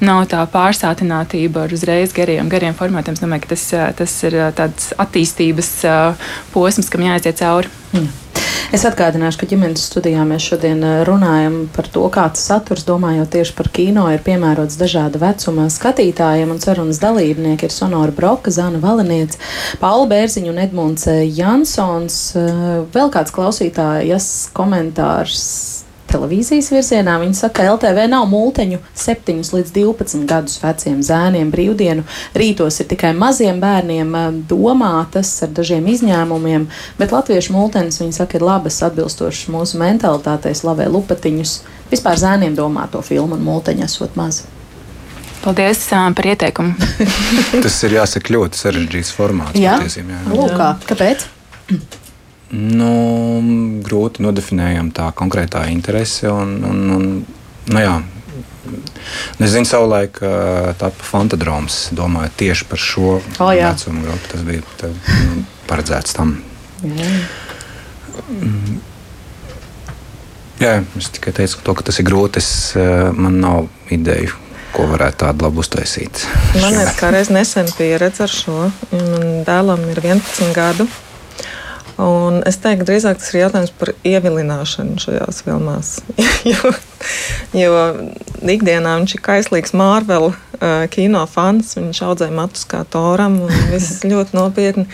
nav 0.07 0.25
tā 0.31 0.43
pārsātinātība 0.53 1.67
ar 1.67 1.75
uzreiz 1.77 2.15
gariem, 2.17 2.49
gariem 2.51 2.77
formātiem. 2.77 3.17
Es 3.17 3.23
domāju, 3.23 3.45
ka 3.45 3.55
tas, 3.55 3.67
tas 4.01 4.21
ir 4.27 4.39
tāds 4.57 4.93
attīstības 4.97 5.73
uh, 5.87 6.31
posms, 6.55 6.89
kam 6.93 7.05
jāaiziet 7.05 7.43
cauri. 7.43 7.73
Mm. 7.93 8.26
Es 8.75 8.83
atgādināšu, 8.83 9.39
ka 9.39 9.47
ģimenes 9.47 9.85
studijā 9.87 10.25
mēs 10.27 10.43
šodien 10.49 10.81
eh, 10.83 10.97
runājam 11.07 11.53
par 11.71 11.87
to, 11.87 12.03
kāds 12.11 12.41
saturs, 12.49 12.83
domājot 12.87 13.31
tieši 13.31 13.55
par 13.55 13.69
kino, 13.71 14.03
ir 14.11 14.19
piemērots 14.25 14.75
dažāda 14.75 15.21
vecuma 15.21 15.69
skatītājiem, 15.71 16.51
un 16.51 16.59
sarunas 16.59 16.99
dalībnieki 16.99 17.69
ir 17.69 17.71
Sonora 17.71 18.11
Broka, 18.11 18.51
Zana 18.51 18.81
Valeniec, 18.83 19.39
Paula 19.79 20.09
Bērziņa 20.11 20.51
un 20.51 20.61
Edmunds 20.65 21.07
eh, 21.07 21.23
Jansons. 21.31 22.19
Eh, 22.35 22.63
vēl 22.91 23.13
kāds 23.15 23.31
klausītājas 23.37 24.31
komentārs 24.57 25.76
televīzijas 26.11 26.69
virzienā. 26.73 27.17
Viņi 27.21 27.37
saka, 27.37 27.61
ka 27.61 27.75
LTV 27.75 28.07
nav 28.11 28.27
multeņu 28.31 28.79
7 28.97 29.53
līdz 29.55 29.73
12 29.75 30.25
gadus 30.29 30.57
veciem 30.63 30.99
zēniem. 31.05 31.51
Brīvdienu 31.53 32.05
rītos 32.37 32.81
ir 32.81 32.89
tikai 32.91 33.13
maziem 33.17 33.61
bērniem 33.63 34.15
domātas 34.49 35.31
ar 35.45 35.53
dažiem 35.57 35.87
izņēmumiem, 35.93 36.67
bet 36.99 37.15
latviešu 37.15 37.55
multenis, 37.55 38.01
viņi 38.01 38.19
saka, 38.19 38.39
ir 38.39 38.47
labas, 38.47 38.81
atbilstošas 38.87 39.51
mūsu 39.53 39.81
mentalitātei, 39.81 40.55
slavē 40.57 40.89
lupatiņus. 40.91 41.57
Vispār 41.91 42.19
zēniem 42.19 42.55
domāto 42.57 43.01
filmu 43.05 43.37
un 43.37 43.45
multeņu 43.47 43.87
esot 43.87 44.17
maz. 44.19 44.43
Paldies 45.43 45.85
uh, 45.93 46.09
par 46.17 46.27
ieteikumu. 46.27 46.73
Tas 47.63 47.77
ir 47.87 47.99
jāsaka 47.99 48.33
ļoti 48.35 48.59
sarežģīts 48.59 49.13
formāts. 49.15 49.59
Jā, 49.61 49.77
patiesīm, 49.79 50.11
jā. 50.11 50.25
Lūk, 50.33 50.59
kāpēc? 50.89 51.27
Nu, 52.51 52.91
grūti 53.83 54.23
nodefinējam 54.23 54.93
tā 54.95 55.09
konkrētā 55.17 55.65
interese. 55.71 56.29
Un, 56.31 56.53
un, 56.63 56.85
un, 56.95 57.09
nu 57.67 57.81
jā, 57.83 57.97
Es 59.39 59.53
zinu, 59.53 59.67
savulaik 59.67 60.19
tāda 60.19 60.91
fantadroms 61.07 61.87
domāja 61.95 62.31
tieši 62.41 62.67
par 62.67 62.81
šo 62.81 63.13
oh, 63.21 63.51
vecumu 63.53 64.03
grupu. 64.03 64.31
Tas 64.33 64.43
bija 64.47 64.65
tā, 64.81 64.91
nu, 64.91 65.43
paredzēts 65.69 66.17
tam. 66.17 66.33
Jā. 66.83 67.11
Jā, 70.57 70.73
es 70.97 71.11
tikai 71.13 71.35
teicu, 71.37 71.61
to, 71.63 71.77
ka 71.77 71.85
tas 71.85 72.01
ir 72.01 72.07
grūti. 72.07 72.41
Es, 72.41 72.51
uh, 72.75 73.13
man 73.13 73.37
nav 73.43 73.67
ideju, 73.93 74.33
ko 74.73 74.87
varētu 74.89 75.21
tādu 75.21 75.45
labu 75.45 75.61
uztaisīt. 75.61 76.23
Man 76.57 76.79
ir 76.81 76.89
kādreiz 76.97 77.29
nesen 77.33 77.69
pieredze 77.77 78.25
ar 78.25 78.33
šo. 78.33 78.71
Man 78.91 79.45
dēlam 79.47 79.85
ir 79.93 80.01
11 80.01 80.55
gadu. 80.57 80.89
Un 81.97 82.43
es 82.45 82.59
teiktu, 82.61 82.85
drīzāk 82.85 83.17
tas 83.17 83.31
ir 83.31 83.39
jautājums 83.41 83.71
par 83.73 83.89
ievilināšanu 84.05 84.99
šajās 85.01 85.39
filmās. 85.41 85.95
jo, 86.51 86.73
jo 87.57 87.79
ikdienā 88.45 88.91
viņš 88.99 89.15
ir 89.17 89.23
kaislīgs 89.25 89.73
Marvel 89.77 90.27
uh, 90.29 90.35
kino 90.93 91.23
fans. 91.31 91.73
Viņš 91.79 92.03
audzēja 92.05 92.35
matus 92.37 92.67
kā 92.69 92.83
toram 92.93 93.39
un 93.47 93.55
viss 93.73 94.05
ļoti 94.05 94.37
nopietni. 94.37 94.85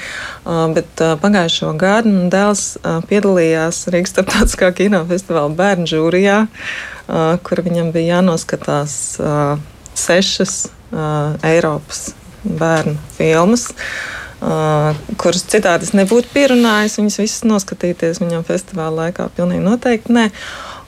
Uh, 0.45 0.69
bet 0.77 1.03
uh, 1.03 1.17
pagājušo 1.19 1.73
gadu 1.81 2.15
man 2.15 2.31
dēls 2.31 2.65
uh, 2.79 3.01
piedalījās 3.11 3.83
Rīgas 3.91 4.15
starptautiskā 4.15 4.71
kinofestivāla 4.79 5.51
bērnu 5.59 5.91
žūrijā, 5.91 6.39
uh, 6.47 7.21
kur 7.43 7.65
viņam 7.67 7.91
bija 7.91 8.21
jānoskatās 8.21 8.97
uh, 9.19 9.59
sešas 9.99 10.59
uh, 10.95 11.35
Eiropas 11.51 12.13
bērnu 12.47 12.95
filmas. 13.19 13.73
Uh, 13.75 14.21
Uh, 14.43 14.97
kuras 15.15 15.45
citādi 15.47 15.87
es 15.87 15.93
nebūtu 15.95 16.27
pierunājis. 16.33 16.97
Viņas 16.99 17.19
visas 17.21 17.45
noskatīties 17.47 18.19
viņam 18.19 18.43
festivāla 18.43 19.05
laikā 19.05 19.29
pilnīgi 19.37 19.63
noteikti 19.63 20.15
nē. 20.17 20.25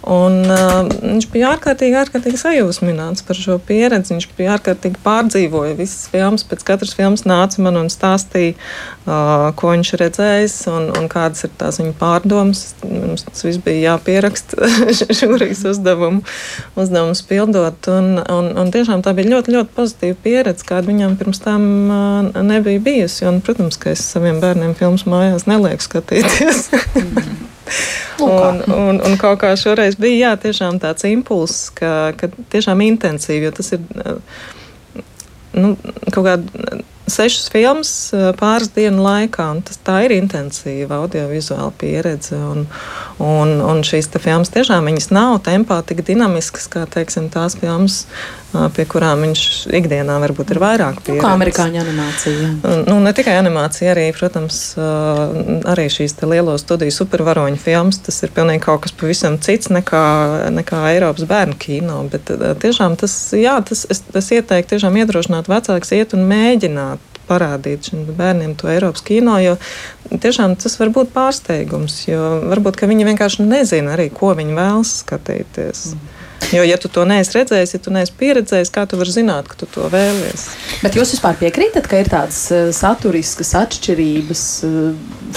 Un, 0.06 0.44
uh, 0.46 0.86
viņš 0.86 1.26
bija 1.34 1.56
ārkārtīgi, 1.56 1.96
ārkārtīgi 1.98 2.38
sajūsmināts 2.38 3.24
par 3.26 3.38
šo 3.40 3.56
pieredzi. 3.66 4.14
Viņš 4.14 4.28
bija 4.38 4.54
ārkārtīgi 4.54 5.00
pārdzīvoja 5.02 5.74
visas 5.80 6.12
filmas. 6.12 6.44
Pēc 6.46 6.62
katras 6.68 6.94
filmas 6.94 7.26
nāca 7.26 7.64
man 7.66 7.80
un 7.80 7.90
stāstīja, 7.90 8.54
uh, 8.54 9.48
ko 9.58 9.72
viņš 9.74 9.92
redzējis 10.04 10.60
un, 10.70 10.92
un 11.00 11.10
kādas 11.10 11.48
ir 11.48 11.56
tās 11.58 11.82
viņa 11.82 11.96
pārdomas. 11.98 12.62
Mums 12.86 13.26
tas 13.26 13.48
viss 13.48 13.64
bija 13.66 13.96
jāpieraksta 13.96 14.70
žūrijas 14.94 15.66
uzdevumu, 15.74 16.22
uzdevumus 16.78 17.26
pildot. 17.26 17.90
Un, 17.90 18.22
un, 18.22 18.52
un 18.62 18.72
tiešām 18.76 19.02
tā 19.06 19.16
bija 19.18 19.34
ļoti, 19.34 19.58
ļoti 19.58 19.74
pozitīva 19.80 20.20
pieredze, 20.22 20.68
kāda 20.70 20.92
viņam 20.92 21.18
pirms 21.18 21.42
tam 21.42 21.68
uh, 21.90 22.46
nebija 22.46 22.86
bijusi. 22.92 23.26
Un, 23.32 23.42
protams, 23.42 23.82
ka 23.82 23.96
es 23.98 24.06
saviem 24.06 24.38
bērniem 24.44 24.78
filmas 24.78 25.10
mājās 25.10 25.50
nelieku 25.50 25.90
skatīties. 25.90 26.68
Un, 28.24 28.62
un, 28.72 29.00
un 29.04 29.16
kaut 29.20 29.42
kā 29.42 29.54
šoreiz 29.60 29.98
bija 30.00 30.36
jā, 30.36 30.54
tāds 30.82 31.08
impulss, 31.10 31.70
ka, 31.76 32.14
ka 32.20 32.30
tiešām 32.54 32.84
intensīvi, 32.86 33.50
jo 33.50 33.56
tas 33.58 33.74
ir 33.76 33.82
nu, 35.56 35.74
kaut 36.12 36.28
kāda 36.28 36.84
sešas 37.12 37.50
filmas 37.54 37.92
pāris 38.40 38.72
dienu 38.76 39.04
laikā. 39.06 39.48
Tas, 39.66 39.80
tā 39.86 40.00
ir 40.06 40.16
intensīva 40.16 41.02
audiovizuāla 41.04 41.72
pieredze. 41.80 42.38
Un, 42.38 42.66
un, 43.22 43.60
un 43.64 43.84
šīs 43.86 44.10
filmas 44.20 44.52
tiešām 44.54 44.90
nav 45.16 45.40
tempā 45.46 45.82
tik 45.88 46.04
dinamiskas 46.08 46.68
kā 46.72 46.86
teiksim, 46.92 47.30
tās 47.32 47.56
filmas, 47.60 48.06
pie 48.76 48.86
kurām 48.90 49.24
viņš 49.26 49.44
ikdienā 49.76 50.18
varbūt 50.24 50.54
ir 50.54 50.60
vairāk 50.64 51.00
pieredzes. 51.02 51.16
Nu, 51.16 51.24
kā 51.24 51.32
amerikāņu 51.36 51.82
animācija. 51.82 52.50
Nu, 52.88 52.98
ne 53.04 53.14
tikai 53.16 53.38
animācija, 53.40 53.94
arī, 53.96 54.06
protams, 54.16 54.60
arī 55.72 55.88
šīs 55.92 56.18
lielo 56.26 56.58
studiju 56.60 56.94
supervaroņu 56.96 57.60
filmas. 57.62 58.00
Tas 58.06 58.22
ir 58.24 58.34
pilnīgi 58.36 58.64
kaut 58.66 58.86
kas 58.86 58.96
pavisam 58.96 59.40
cits 59.44 59.72
nekā, 59.74 60.06
nekā 60.56 60.86
Eiropas 60.94 61.28
bērnu 61.30 61.60
kino. 61.60 62.04
Bet 62.12 62.32
tiešām 62.64 63.00
tas, 63.00 63.18
jā, 63.36 63.58
tas, 63.68 63.86
es, 63.92 64.04
es 64.16 64.32
ieteiktu 64.38 64.76
tiešām 64.76 65.04
iedrošināt 65.04 65.52
vecākus 65.52 65.96
iet 65.98 66.16
un 66.18 66.28
mēģināt 66.32 67.15
parādīt 67.30 67.92
bērniem 68.18 68.56
to 68.60 68.70
Eiropas 68.72 69.06
kino, 69.06 69.38
jo 69.44 69.56
tiešām 70.12 70.58
tas 70.62 70.80
var 70.82 70.94
būt 70.96 71.14
pārsteigums, 71.16 72.04
jo 72.10 72.22
varbūt 72.52 72.84
viņi 72.86 73.10
vienkārši 73.12 73.48
nezina 73.48 73.96
arī, 73.96 74.12
ko 74.14 74.34
viņi 74.38 74.58
vēlas 74.58 75.00
skatīties. 75.04 75.88
Mm. 75.94 76.14
Jo, 76.54 76.64
ja 76.64 76.78
tu 76.78 76.90
to 76.92 77.06
neesi 77.10 77.34
redzējis, 77.34 77.74
ja 77.74 77.80
tu 77.82 77.92
neesi 77.94 78.14
pieredzējis, 78.20 78.70
kā 78.74 78.84
tu 78.90 79.00
vari 79.00 79.14
zināt, 79.14 79.48
ka 79.50 79.58
tu 79.58 79.68
to 79.72 79.88
vēlies? 79.90 80.46
Bet 80.84 80.98
jūs 80.98 81.16
vispār 81.16 81.38
piekrītat, 81.40 81.88
ka 81.90 82.02
ir 82.02 82.10
tādas 82.12 82.38
uh, 82.54 82.68
saturiskas 82.76 83.56
atšķirības 83.58 84.44
uh, 84.68 84.78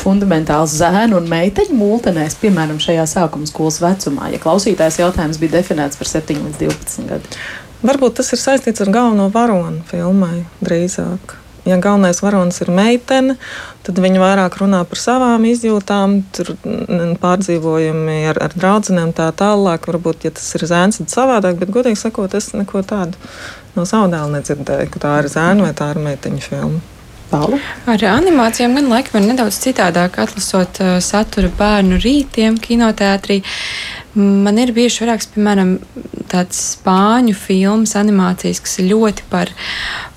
fundamentāls 0.03 0.77
zēnu 0.83 1.17
un 1.21 1.31
meiteņu 1.31 1.79
mūtenēs, 1.79 2.37
piemēram, 2.43 2.81
šajā 2.83 3.07
sākuma 3.15 3.49
skolas 3.49 3.81
vecumā? 3.85 4.29
Ja 4.35 4.43
klausītājs 4.43 5.01
jautājums 5.01 5.41
bija 5.41 5.57
definēts 5.57 6.01
par 6.01 6.13
7 6.13 6.45
līdz 6.45 6.63
12 6.67 7.09
gadiem. 7.09 7.43
Varbūt 7.89 8.19
tas 8.19 8.33
ir 8.35 8.43
saistīts 8.43 8.83
ar 8.83 8.93
galveno 8.93 9.29
varonu 9.33 9.85
filmai 9.89 10.43
drīzāk 10.61 11.39
ja 11.69 11.79
galvenais 11.83 12.23
varonis 12.25 12.61
ir 12.65 12.73
meitene, 12.75 13.37
tad 13.87 14.01
viņa 14.03 14.23
vairāk 14.23 14.59
runā 14.63 14.83
par 14.89 15.01
savām 15.01 15.47
izjūtām, 15.49 16.19
tur 16.35 16.55
pārdzīvojumi 17.23 18.19
ar, 18.33 18.43
ar 18.49 18.57
draugiem 18.57 19.15
tā 19.17 19.31
tālāk. 19.37 19.89
Varbūt, 19.89 20.29
ja 20.29 20.35
tas 20.35 20.51
ir 20.59 20.67
zēns, 20.69 21.03
tad 21.03 21.15
savādāk, 21.15 21.59
bet 21.63 21.73
godīgi 21.75 22.01
sakot, 22.01 22.37
es 22.39 22.53
neko 22.57 22.85
tādu 22.87 23.17
no 23.77 23.87
savu 23.89 24.11
dēlu 24.13 24.39
nedzirdēju, 24.39 24.93
ka 24.93 25.03
tā 25.07 25.17
ir 25.23 25.33
zēna 25.33 25.69
vai 25.69 25.75
tā 25.77 25.93
ir 25.95 26.07
meiteņa 26.09 26.45
filma. 26.45 26.87
Paula? 27.29 27.59
Ar 27.85 28.03
animācijām 28.09 28.79
gan 28.79 28.87
laikam 28.89 29.21
ir 29.21 29.27
nedaudz 29.29 29.59
citādāk, 29.61 30.17
atlasot 30.23 30.81
uh, 30.81 30.95
saturu 31.05 31.51
bērnu 31.59 31.99
rītiem, 32.01 32.57
kinoteātrī. 32.65 33.43
Man 34.17 34.57
ir 34.59 34.73
bijuši 34.77 35.05
vairākas, 35.05 35.29
piemēram, 35.35 35.75
tādas 36.33 36.63
spāņu 36.79 37.35
filmas, 37.37 37.93
animācijas, 38.01 38.63
kas 38.65 38.79
ir 38.81 38.89
ļoti 38.95 39.29
par, 39.31 39.53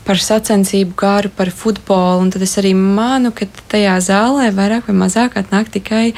par 0.06 0.22
sacensību 0.22 0.96
garu, 0.98 1.32
par 1.36 1.52
futbolu. 1.54 2.30
Tad 2.34 2.46
es 2.46 2.58
arī 2.62 2.74
manu, 2.78 3.34
ka 3.36 3.48
tajā 3.72 3.98
zālē 4.04 4.52
vairāk 4.56 4.90
vai 4.90 4.98
mazāk 5.06 5.38
atnāk 5.42 5.72
tikai 5.74 6.12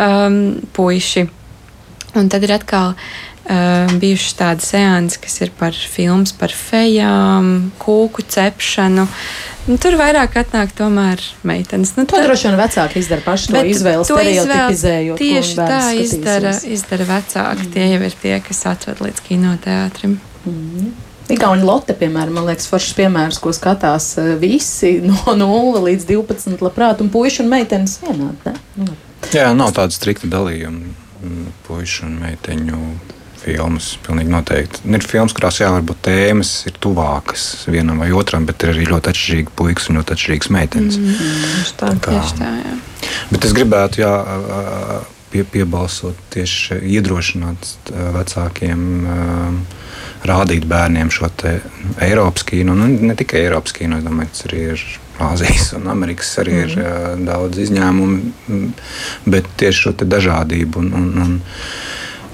um, 0.00 0.60
puiši. 0.76 1.26
Un 2.16 2.30
tad 2.32 2.46
ir 2.46 2.54
atkal 2.56 2.94
uh, 2.96 3.92
bijušas 4.00 4.38
tādas 4.38 4.70
seanses, 4.72 5.20
kas 5.20 5.36
ir 5.44 5.52
par 5.58 5.76
filmas 5.76 6.32
par 6.36 6.54
fejām, 6.54 7.70
kūku 7.82 8.24
cepšanu. 8.24 9.06
Nu, 9.66 9.76
tur 9.82 9.96
vairāk 9.98 10.36
atnāk 10.40 10.72
tomēr 10.78 11.22
meitenes. 11.46 11.96
Nu, 11.98 12.06
to 12.08 12.20
droši 12.22 12.48
vien 12.48 12.60
vecāki 12.60 13.02
izdara 13.02 13.24
paši 13.26 13.50
to 13.52 13.64
izvēli, 13.66 14.06
stereotipizējot. 14.06 15.18
Tieši 15.20 15.58
tā 15.58 15.80
izdara, 15.98 16.54
izdara 16.70 17.08
vecāki. 17.10 17.66
Mm. 17.66 17.72
Tie 17.74 17.88
jau 17.90 18.04
ir 18.06 18.16
tie, 18.22 18.36
kas 18.46 18.62
atved 18.70 19.02
līdz 19.02 19.26
kinoteātrim. 19.26 20.20
Mm. 20.46 20.94
Igauni 21.32 21.66
Lotte, 21.66 21.96
piemēram, 21.98 22.36
man 22.38 22.46
liekas, 22.46 22.68
foršs 22.70 22.94
piemērs, 22.98 23.40
ko 23.42 23.50
skatās 23.54 24.12
eh, 24.22 24.34
visi 24.40 24.98
no 25.08 25.34
0 25.34 25.82
līdz 25.88 26.06
12, 26.12 26.62
labprāt, 26.62 27.02
un 27.02 27.10
puiši 27.10 27.42
un 27.44 27.50
meitenes 27.52 27.98
vienādi. 28.04 28.54
Nu, 28.78 28.94
Jā, 29.34 29.50
nav 29.56 29.72
tāda 29.74 29.94
strikta 29.94 30.28
dalījuma 30.30 30.92
mm, 31.24 31.52
puišu 31.66 32.06
un 32.06 32.18
meiteņu 32.22 32.80
filmas. 33.46 33.92
Pilnīgi 34.06 34.32
noteikti. 34.32 34.82
Ir 34.90 35.06
filmas, 35.06 35.34
kurās 35.36 35.60
jā, 35.60 35.70
varbūt 35.74 36.02
tēmas 36.06 36.52
ir 36.68 36.78
tuvākas 36.82 37.46
vienam 37.70 38.02
vai 38.02 38.10
otram, 38.16 38.46
bet 38.48 38.64
ir 38.64 38.74
arī 38.74 38.86
ļoti 38.90 39.12
atšķirīgi 39.12 39.54
puikas 39.58 39.90
un 39.90 40.00
ļoti 40.00 40.16
atšķirīgas 40.16 40.52
meitenes. 40.54 40.98
Mm 41.00 41.12
-hmm. 41.12 41.72
tā, 41.80 41.90
tā 41.94 42.00
kā, 42.06 42.22
tā, 42.38 42.52
jā. 42.62 42.76
bet 43.30 43.48
es 43.48 43.54
gribētu 43.56 44.02
jā, 44.02 44.12
pie, 45.30 45.44
piebalsot 45.44 46.22
tieši 46.34 46.80
iedrošināt 46.96 47.92
vecākiem. 48.18 48.86
Rādīt 50.26 50.66
bērniem 50.68 51.10
šo 51.14 51.30
Eiropas 52.02 52.46
kino, 52.46 52.74
nu, 52.78 52.88
ne 52.88 53.16
tikai 53.18 53.44
Eiropas 53.46 53.74
kino, 53.76 54.00
es 54.00 54.06
domāju, 54.06 54.32
tas 54.32 54.48
arī 54.48 54.62
ir 54.74 54.86
Āzijas 55.26 55.70
un 55.78 55.86
Amerikas 55.88 56.34
arī 56.42 56.52
mm. 56.52 56.64
ir 56.66 56.80
uh, 56.82 57.12
daudz 57.24 57.60
izņēmumu, 57.64 58.66
bet 59.32 59.48
tieši 59.60 59.86
šo 59.86 59.94
dažādību 60.02 60.82
un, 60.82 60.90
un, 60.98 61.06
un 61.24 61.38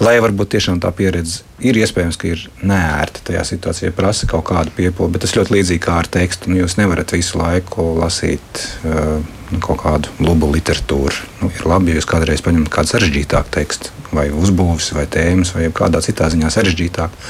Lai 0.02 0.16
varbūt 0.18 0.54
tiešām 0.56 0.80
tā 0.82 0.90
pieredze 0.96 1.44
ir 1.62 1.76
iespējams, 1.78 2.16
ka 2.18 2.30
ir 2.32 2.40
nērta 2.66 3.22
tajā 3.28 3.44
situācijā, 3.52 3.92
prasa 3.94 4.26
kaut 4.30 4.48
kādu 4.48 4.72
piepūli, 4.74 5.12
bet 5.14 5.22
tas 5.22 5.34
ļoti 5.36 5.54
līdzīgi 5.54 5.82
kā 5.84 6.00
ar 6.00 6.08
tekstu. 6.10 6.50
Nu, 6.50 6.58
jūs 6.58 6.74
nevarat 6.80 7.12
visu 7.14 7.38
laiku 7.38 7.84
lasīt 8.00 8.62
uh, 8.88 9.20
kaut 9.62 9.82
kādu 9.84 10.10
lubu 10.24 10.48
literatūru. 10.54 11.28
Nu, 11.42 11.52
ir 11.54 11.68
labi, 11.68 11.92
ja 11.92 12.00
jūs 12.00 12.08
kādreiz 12.10 12.42
paņemat 12.42 12.72
kādu 12.72 12.94
sarežģītāku 12.94 13.54
tekstu, 13.54 13.92
vai 14.10 14.26
uzbūves, 14.34 14.90
vai 14.96 15.06
tēmas, 15.12 15.54
vai 15.54 15.68
kādā 15.76 16.02
citā 16.02 16.32
ziņā 16.32 16.50
sarežģītāku. 16.50 17.28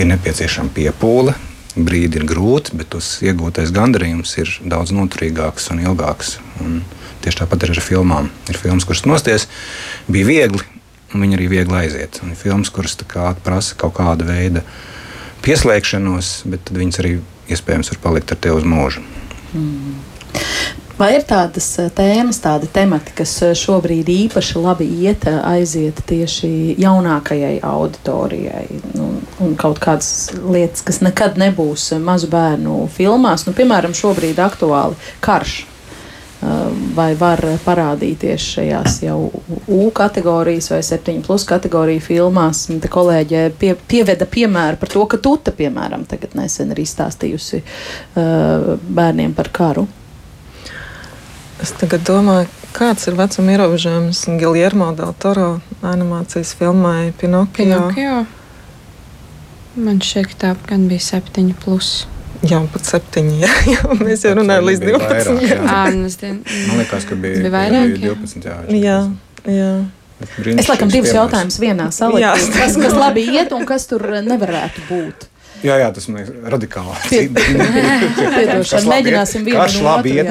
Ir 0.00 0.08
nepieciešama 0.08 0.72
piepūle, 0.72 1.34
brīdi 1.76 2.20
ir 2.20 2.26
grūti, 2.28 2.76
bet 2.76 2.92
tas 2.94 3.14
iegūtais 3.24 3.72
gandarījums 3.74 4.34
ir 4.40 4.52
daudz 4.64 4.92
noturīgāks 4.96 5.70
un 5.74 5.82
ilgāks. 5.84 6.38
Un 6.64 6.80
tieši 7.24 7.42
tāpat 7.42 7.66
ir 7.66 7.74
ar 7.74 7.82
filmām. 7.84 8.30
Ir 8.48 8.60
filmas, 8.60 8.86
kuras 8.88 9.04
nosties, 9.08 9.48
bija 10.08 10.28
viegli, 10.28 10.62
un 11.12 11.24
viņi 11.24 11.38
arī 11.38 11.50
viegli 11.52 11.78
aiziet. 11.82 12.22
Un 12.24 12.32
ir 12.32 12.40
filmas, 12.40 12.72
kuras 12.72 12.96
kā, 13.08 13.34
prasa 13.44 13.76
kaut 13.78 13.96
kādu 13.98 14.28
veidu 14.28 14.64
pieslēgšanos, 15.44 16.34
bet 16.48 16.72
viņas 16.72 17.02
arī 17.02 17.18
iespējams 17.52 17.92
var 17.92 18.02
palikt 18.06 18.32
ar 18.32 18.40
tevi 18.40 18.62
uz 18.62 18.68
mūžu. 18.68 19.04
Mm. 19.52 20.00
Vai 20.98 21.14
ir 21.16 21.24
tādas 21.24 21.66
eh, 21.80 21.88
tēmas, 21.94 22.42
tādi 22.44 22.68
temati, 22.72 23.14
kas 23.16 23.32
eh, 23.46 23.54
šobrīd 23.56 24.10
īpaši 24.12 24.60
labi 24.60 24.86
iet, 25.06 25.24
eh, 25.30 25.38
aiziet 25.54 26.02
tieši 26.08 26.76
jaunākajai 26.82 27.56
auditorijai? 27.64 28.66
Nu, 28.92 29.08
un 29.42 29.56
kaut 29.58 29.80
kādas 29.82 30.30
lietas, 30.36 30.84
kas 30.84 31.00
nekad 31.04 31.40
nebūs 31.40 31.88
mazu 32.02 32.28
bērnu 32.32 32.84
filmās, 32.92 33.46
nu, 33.48 33.56
piemēram, 33.56 33.96
šobrīd 33.96 34.42
aktuāli 34.42 34.98
karš 35.24 35.62
vai 36.96 37.12
var 37.14 37.38
parādīties 37.62 38.46
šajās 38.56 38.96
jau 39.04 39.28
U 39.70 39.92
kategorijas 39.94 40.72
vai 40.72 40.80
7 40.82 41.20
plus 41.22 41.44
kategoriju 41.46 42.02
filmās. 42.02 42.64
Te 42.82 42.90
kolēģe 42.90 43.44
pie, 43.60 43.76
pieveda 43.86 44.26
piemēru 44.26 44.80
par 44.82 44.90
to, 44.90 45.06
ka 45.06 45.22
Tuta, 45.22 45.54
piemēram, 45.54 46.02
tagad 46.10 46.34
nesen 46.34 46.74
ir 46.74 46.82
izstāstījusi 46.82 47.62
uh, 47.62 48.72
bērniem 48.74 49.38
par 49.38 49.54
karu. 49.54 49.86
Es 51.62 51.70
tagad 51.78 52.02
domāju, 52.02 52.48
kāds 52.74 53.06
ir 53.06 53.14
vecuma 53.14 53.52
ierobežojums 53.54 54.24
Giljermo 54.40 54.88
del 54.98 55.12
Toro 55.22 55.60
animācijas 55.86 56.56
filmai 56.58 57.12
Pinokio. 57.20 57.54
Pinokio. 57.54 58.16
Man 59.78 60.02
šķiet, 60.02 60.32
ka 60.32 60.40
tā 60.40 60.50
gan 60.66 60.88
bija 60.90 61.04
7 61.06 61.54
plus. 61.62 61.92
Jā, 62.42 62.58
pat 62.74 62.90
septiņi. 62.90 63.38
Jā, 63.44 63.52
jā 63.76 63.96
mēs 64.00 64.26
jau 64.26 64.34
runājam 64.40 64.66
līdz 64.72 64.84
12. 64.88 65.14
Vairāk, 65.14 65.42
jā. 65.46 65.58
À, 65.62 65.82
Man 65.86 66.80
liekas, 66.82 67.06
ka 67.06 67.18
bija, 67.22 67.42
bija 67.44 67.54
vairāk. 67.54 67.94
Bija 67.94 68.14
12. 68.18 68.48
Jā, 68.50 68.58
jā, 68.82 68.98
jā. 69.54 69.72
Es 70.58 70.68
laikam 70.70 70.90
divus 70.90 71.14
jautājumus 71.14 71.58
vienā 71.62 71.92
saliktu. 71.94 72.50
Kas, 72.58 72.74
kas 72.78 72.98
labi 72.98 73.24
iet 73.36 73.54
un 73.54 73.62
kas 73.66 73.86
tur 73.90 74.04
nevarētu 74.22 74.86
būt? 74.90 75.28
Jā, 75.62 75.76
jā, 75.78 75.90
tas 75.94 76.08
man 76.10 76.24
ir 76.24 76.30
radikāli. 76.54 76.96
Piedošana, 77.36 78.88
mēģināsim 78.90 79.46
vienu 79.46 79.62
no 79.62 79.84
labi 79.86 80.16
iet. 80.18 80.30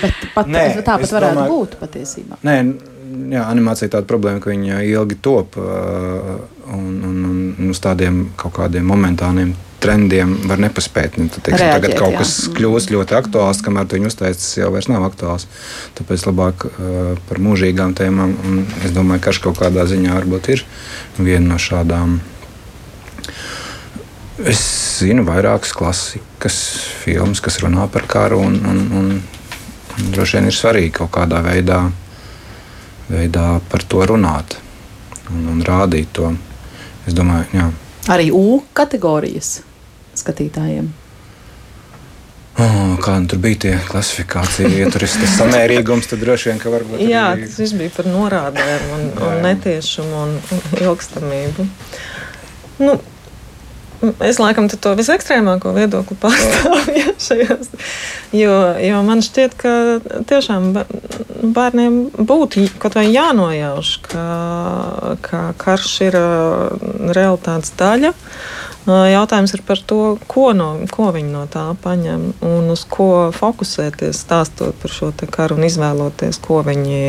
Bet 0.00 0.28
pat, 0.36 0.50
nē, 0.50 0.64
tāpat 0.86 1.10
varētu 1.16 1.40
domāju, 1.40 1.56
būt 1.56 1.78
patiesībā. 1.80 2.38
Nē, 2.46 2.56
jā, 3.34 3.46
animācija 3.46 3.90
tāda 3.96 4.06
problēma, 4.10 4.42
ka 4.42 4.52
viņa 4.52 4.84
ilgi 4.90 5.18
top 5.24 5.58
un, 5.58 6.92
un, 7.08 7.18
un 7.58 7.74
uz 7.74 7.82
tādiem 7.82 8.28
kaut 8.38 8.54
kādiem 8.60 8.86
momentāniem 8.86 9.56
trendiem 9.80 10.34
var 10.48 10.60
nepaspēt. 10.60 11.16
Nu, 11.18 11.28
tad, 11.32 11.44
teiksim, 11.46 11.64
Reaģēt, 11.64 11.76
tagad 11.80 11.96
kaut 11.98 12.14
jā. 12.14 12.22
kas 12.22 12.34
kļūst 12.56 12.92
ļoti 12.94 13.16
aktuāls, 13.16 13.62
kamēr 13.64 13.88
to 13.88 13.98
viņi 13.98 14.10
uztaisīs, 14.10 14.42
tas 14.42 14.58
jau 14.60 14.70
nav 14.92 15.06
aktuāls. 15.08 15.46
Tāpēc 15.98 16.26
labāk 16.28 16.66
uh, 16.68 17.14
par 17.28 17.40
mūžīgām 17.42 17.94
tēmām. 17.98 18.34
Es 18.84 18.94
domāju, 18.96 19.24
ka 19.24 19.36
kaut 19.48 19.62
kādā 19.62 19.86
ziņā 19.88 20.18
varbūt 20.18 20.52
ir 20.54 20.66
viena 21.18 21.54
no 21.54 21.60
šādām. 21.60 22.20
Es 24.48 24.60
zinu 25.00 25.24
vairākas 25.26 25.74
klasikas 25.76 26.56
filmas, 27.02 27.42
kas 27.44 27.58
runā 27.60 27.84
par 27.92 28.06
karu, 28.08 28.38
un, 28.40 28.54
un, 28.64 28.78
un, 28.96 29.10
un 29.98 30.12
droši 30.14 30.38
vien 30.38 30.48
ir 30.48 30.56
svarīgi 30.56 30.94
kaut 30.96 31.10
kādā 31.18 31.42
veidā, 31.44 31.82
veidā 33.10 33.48
par 33.68 33.84
to 33.84 34.06
runāt 34.08 34.56
un, 35.28 35.44
un 35.52 35.60
rādīt 35.66 36.14
to. 36.16 36.32
Es 37.08 37.16
domāju, 37.16 37.50
jā. 37.52 37.66
Arī 38.12 38.30
U 38.32 38.62
kategorijas 38.76 39.58
skatītājiem? 40.16 40.88
Oh, 42.60 42.96
kā 43.00 43.14
nu 43.20 43.28
tur 43.30 43.38
bija 43.40 43.60
tie 43.64 43.76
klasifikācija, 43.88 44.68
ja 44.74 44.88
tur 44.92 45.04
ir 45.06 45.12
tas 45.20 45.36
samērīgums, 45.38 46.08
tad 46.10 46.20
droši 46.24 46.50
vien, 46.50 46.58
ka 46.60 46.72
varbūt. 46.72 47.00
Jā, 47.04 47.30
arī... 47.34 47.46
tas 47.48 47.60
viss 47.62 47.76
bija 47.76 47.92
par 47.94 48.08
norādēm 48.10 48.90
un, 48.96 49.06
un 49.28 49.40
netiešumu 49.46 50.18
un, 50.24 50.34
un 50.56 50.82
ilgstamību. 50.82 51.68
Nu, 52.80 52.98
Es 54.00 54.38
laikam 54.40 54.64
to 54.72 54.94
visekstrēmāko 54.96 55.74
viedokli 55.76 56.16
pārstāvu 56.22 56.94
ja, 57.00 57.12
šajās. 57.20 57.68
Jo, 58.32 58.54
jo 58.80 59.02
man 59.04 59.20
šķiet, 59.24 59.56
ka 59.60 59.74
tiešām 60.30 60.70
bērniem 61.52 62.00
būtu 62.16 62.64
kaut 62.80 62.96
vai 62.96 63.10
jānojauš, 63.10 63.92
ka, 64.08 64.24
ka 65.26 65.42
karš 65.60 65.92
ir 66.08 66.18
realitātes 67.12 67.76
daļa. 67.76 68.14
Jautājums 68.88 69.52
ir 69.54 69.60
par 69.68 69.78
to, 69.86 70.16
ko, 70.26 70.50
no, 70.56 70.72
ko 70.90 71.10
viņi 71.12 71.34
no 71.34 71.44
tā 71.52 71.66
paņem 71.84 72.30
un 72.48 72.72
uz 72.72 72.86
ko 72.88 73.28
fokusēties, 73.36 74.24
stāstot 74.24 74.80
par 74.80 74.96
šo 74.96 75.12
karu 75.28 75.60
un 75.60 75.68
izvēloties, 75.68 76.40
ko 76.40 76.64
viņi 76.64 77.02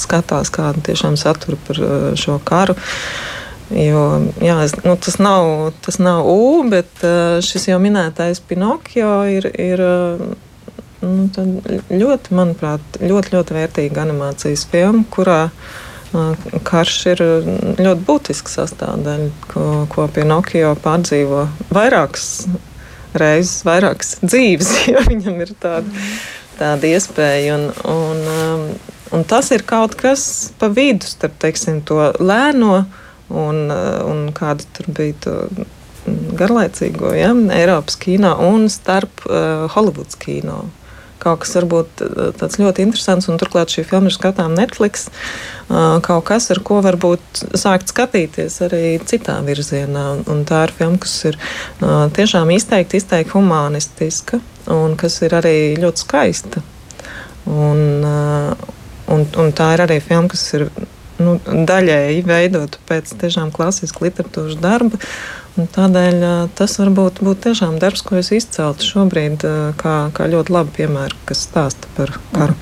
skatās, 0.00 0.48
kādu 0.50 0.80
tiešām 0.88 1.20
saturu 1.20 1.60
par 1.68 1.84
šo 2.16 2.40
karu. 2.48 2.74
Uh, 2.80 3.36
Jo, 3.74 4.02
jā, 4.38 4.60
es, 4.62 4.76
nu, 4.84 4.94
tas, 5.02 5.16
nav, 5.18 5.72
tas 5.82 5.98
nav 5.98 6.28
U, 6.30 6.62
bet 6.70 7.02
šis 7.42 7.66
jau 7.66 7.80
minētais 7.82 8.38
Pinokio 8.46 9.24
ir, 9.26 9.48
ir 9.58 9.82
nu, 11.02 11.46
ļoti, 11.90 12.36
manuprāt, 12.36 13.00
ļoti, 13.02 13.34
ļoti 13.34 13.56
vērtīga 13.56 14.04
animācijas 14.04 14.68
filma, 14.70 15.02
kurā 15.10 15.40
karš 16.66 16.96
ir 17.12 17.22
ļoti 17.82 18.04
būtisks 18.06 18.56
sastāvdaļa, 18.60 19.30
ko, 19.50 19.66
ko 19.92 20.06
Pinokio 20.14 20.72
pārdzīvo 20.82 21.46
vairākas 21.74 22.46
reizes, 23.16 23.64
vairākas 23.66 24.16
dzīves, 24.24 24.72
jo 24.92 25.02
viņam 25.08 25.40
ir 25.44 25.54
tāda, 25.62 26.04
tāda 26.60 26.92
iespēja. 26.92 27.56
Un, 27.58 27.66
un, 27.90 28.76
un 29.16 29.26
tas 29.28 29.50
ir 29.54 29.66
kaut 29.68 29.96
kas 29.98 30.52
pa 30.60 30.70
vidu 30.72 31.08
starp 31.08 31.36
teiksim, 31.42 31.82
to 31.86 32.12
lēno 32.20 32.84
un, 33.28 33.66
eh, 33.70 34.00
un 34.06 34.30
kāda 34.36 34.66
tur 34.76 34.90
bija 34.94 35.18
to 35.26 35.36
garlaicīgo 36.38 37.12
ja, 37.16 37.32
Eiropas 37.56 37.98
kino 37.98 38.36
un 38.46 38.68
starp 38.70 39.24
uh, 39.26 39.66
Hollywoods 39.74 40.18
kino. 40.22 40.64
Kaut 41.22 41.40
kas 41.42 41.54
varbūt 41.56 42.02
eh, 42.04 42.28
tāds 42.36 42.58
ļoti 42.60 42.84
interesants, 42.84 43.26
un 43.30 43.40
turklāt 43.40 43.72
šī 43.72 43.86
filma 43.88 44.10
ir 44.10 44.14
skatāms 44.14 44.58
Netflix. 44.58 45.06
Uh, 45.66 45.96
kaut 46.04 46.26
kas, 46.28 46.50
ar 46.54 46.60
ko 46.66 46.78
varbūt 46.84 47.42
sākt 47.58 47.90
skatīties 47.90 48.60
arī 48.68 48.82
citā 49.08 49.38
virzienā. 49.46 50.04
Un 50.30 50.44
tā 50.46 50.66
ir 50.68 50.74
filma, 50.76 51.00
kas 51.02 51.16
ir 51.32 51.38
uh, 51.40 52.06
tiešām 52.14 52.52
izteikti, 52.54 53.00
izteikti 53.00 53.34
humanistiska 53.34 54.42
un 54.76 54.94
kas 55.00 55.18
ir 55.26 55.34
arī 55.38 55.56
ļoti 55.80 56.04
skaista. 56.04 56.62
Un, 57.46 57.82
uh, 58.04 58.68
un, 59.14 59.26
un 59.40 59.56
tā 59.56 59.72
ir 59.74 59.86
arī 59.86 59.98
filma, 60.04 60.28
kas 60.30 60.44
ir 60.58 60.68
nu, 61.22 61.38
daļēji 61.46 62.26
veidota 62.26 62.82
pēc 62.88 63.16
tiešām 63.20 63.52
klasiska 63.54 64.06
literatūras 64.06 64.60
darba. 64.60 65.00
Tādēļ 65.56 66.24
tas 66.58 66.76
varbūt 66.76 67.22
būtu 67.24 67.48
tiešām 67.48 67.78
darbs, 67.80 68.04
ko 68.04 68.18
es 68.20 68.28
izceltu 68.36 68.84
šobrīd 68.84 69.46
kā, 69.80 69.96
kā 70.12 70.28
ļoti 70.28 70.52
labu 70.52 70.76
piemēru, 70.76 71.16
kas 71.28 71.46
stāsta 71.48 71.88
par 71.96 72.12
karu. 72.36 72.58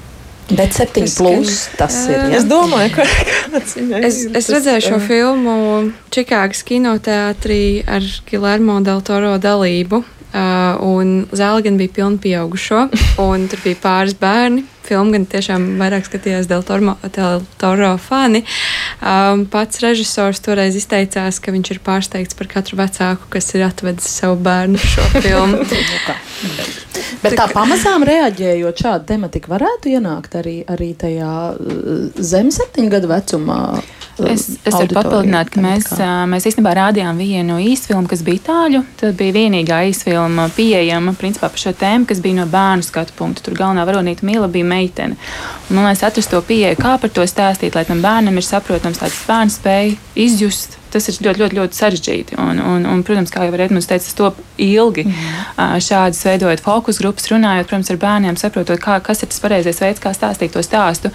Bet 0.50 0.76
7 0.76 1.08
plus 1.16 1.68
tas 1.78 1.94
ir. 2.04 2.18
Ja? 2.18 2.38
Es 2.38 2.44
domāju, 2.44 2.92
ka 2.98 3.06
kāds 3.54 3.76
ir. 3.80 3.92
Es, 4.04 4.18
es 4.28 4.50
redzēju 4.52 4.84
šo 4.90 4.98
filmu 5.00 5.54
Čikāgas 6.12 6.60
kinoteātrī 6.68 7.84
ar 7.88 8.04
Gilermo 8.28 8.76
del 8.84 9.00
Toro 9.06 9.38
dalību. 9.40 10.02
Uh, 10.34 10.80
un 10.82 11.10
zāle 11.30 11.62
gan 11.62 11.76
bija 11.78 11.92
pilna 11.94 12.18
pieaugušo, 12.18 12.88
un 13.28 13.44
tur 13.50 13.60
bija 13.62 13.78
pāris 13.82 14.16
bērni. 14.18 14.64
Filmu 14.84 15.14
gan 15.14 15.22
tiešām 15.30 15.68
vairāk 15.80 16.04
skatījās 16.08 16.48
Del 16.50 16.64
Toro, 16.66 16.96
Del 17.14 17.44
Toro 17.60 17.94
fani. 18.02 18.42
Um, 18.98 19.46
pats 19.48 19.80
režisors 19.84 20.42
toreiz 20.44 20.76
izteicās, 20.76 21.38
ka 21.40 21.54
viņš 21.54 21.70
ir 21.72 21.80
pārsteigts 21.86 22.36
par 22.36 22.50
katru 22.50 22.80
vecāku, 22.82 23.30
kas 23.32 23.54
ir 23.54 23.64
atvedis 23.68 24.10
savu 24.10 24.36
bērnu 24.44 24.82
šo 24.82 25.06
filmu. 25.20 25.62
Nu 26.44 26.84
Bet 27.22 27.38
tā 27.38 27.46
pamazām 27.48 28.04
reaģējot, 28.04 28.80
šāda 28.84 29.06
tematika 29.08 29.54
varētu 29.54 29.94
ienākt 29.94 30.34
arī, 30.36 30.58
arī 30.68 30.90
tajā 30.98 31.30
zem 32.20 32.50
septiņu 32.52 32.92
gadu 32.92 33.08
vecumā. 33.08 33.60
Es, 34.22 34.44
es 34.62 34.74
varu 34.74 34.94
papildināt, 34.94 35.50
ka 35.50 35.62
mēs, 35.62 35.88
mēs 36.30 36.46
īstenībā 36.46 36.74
rādījām 36.78 37.18
vienu 37.18 37.56
īsfilmu, 37.62 38.06
kas 38.10 38.22
bija 38.26 38.38
itāļu. 38.38 38.84
Tad 39.00 39.16
bija 39.18 39.34
vienīgā 39.34 39.80
īsfilma 39.90 40.46
pieejama 40.54 41.16
principā 41.18 41.50
par 41.50 41.62
šo 41.64 41.74
tēmu, 41.80 42.06
kas 42.10 42.22
bija 42.22 42.38
no 42.38 42.46
bērnu 42.50 42.86
skatu 42.86 43.16
punkta. 43.18 43.42
Tur 43.46 43.58
galvenā 43.58 43.86
varonīta 43.88 44.26
Mila 44.28 44.46
bija 44.50 44.68
meitene. 44.70 45.18
Un, 45.66 45.80
man 45.80 45.88
liekas, 45.88 46.04
atrast 46.06 46.30
to 46.30 46.42
pieeju, 46.46 46.78
kā 46.78 46.94
par 47.02 47.10
to 47.10 47.26
stāstīt, 47.26 47.74
lai 47.74 47.86
tam 47.88 48.04
bērnam 48.04 48.38
ir 48.38 48.46
saprotams, 48.46 49.02
lai 49.02 49.10
tas 49.10 49.26
bērns 49.26 49.58
spēj 49.58 49.96
izjust 50.28 50.78
tas 50.94 51.08
ir 51.10 51.18
ļoti, 51.26 51.42
ļoti, 51.42 51.58
ļoti 51.58 51.78
sarežģīti. 51.80 52.38
Un, 52.40 52.60
un, 52.62 52.86
un, 52.90 53.02
protams, 53.06 53.32
kā 53.34 53.46
jau 53.48 53.54
Edmunds 53.54 53.88
teica, 53.90 54.04
tas 54.06 54.18
top 54.18 54.40
ilgi. 54.60 55.06
Mm. 55.08 55.78
Šādas 55.84 56.22
veidojot 56.26 56.62
fokus 56.64 57.00
grupas, 57.02 57.26
runājot, 57.32 57.68
protams, 57.70 57.90
ar 57.92 58.00
bērniem, 58.02 58.38
saprotot, 58.38 58.80
kā, 58.82 58.98
kas 59.04 59.24
ir 59.24 59.30
tas 59.32 59.42
pareizais 59.42 59.80
veids, 59.82 60.02
kā 60.02 60.14
stāstīt 60.14 60.54
to 60.54 60.62
stāstu. 60.64 61.10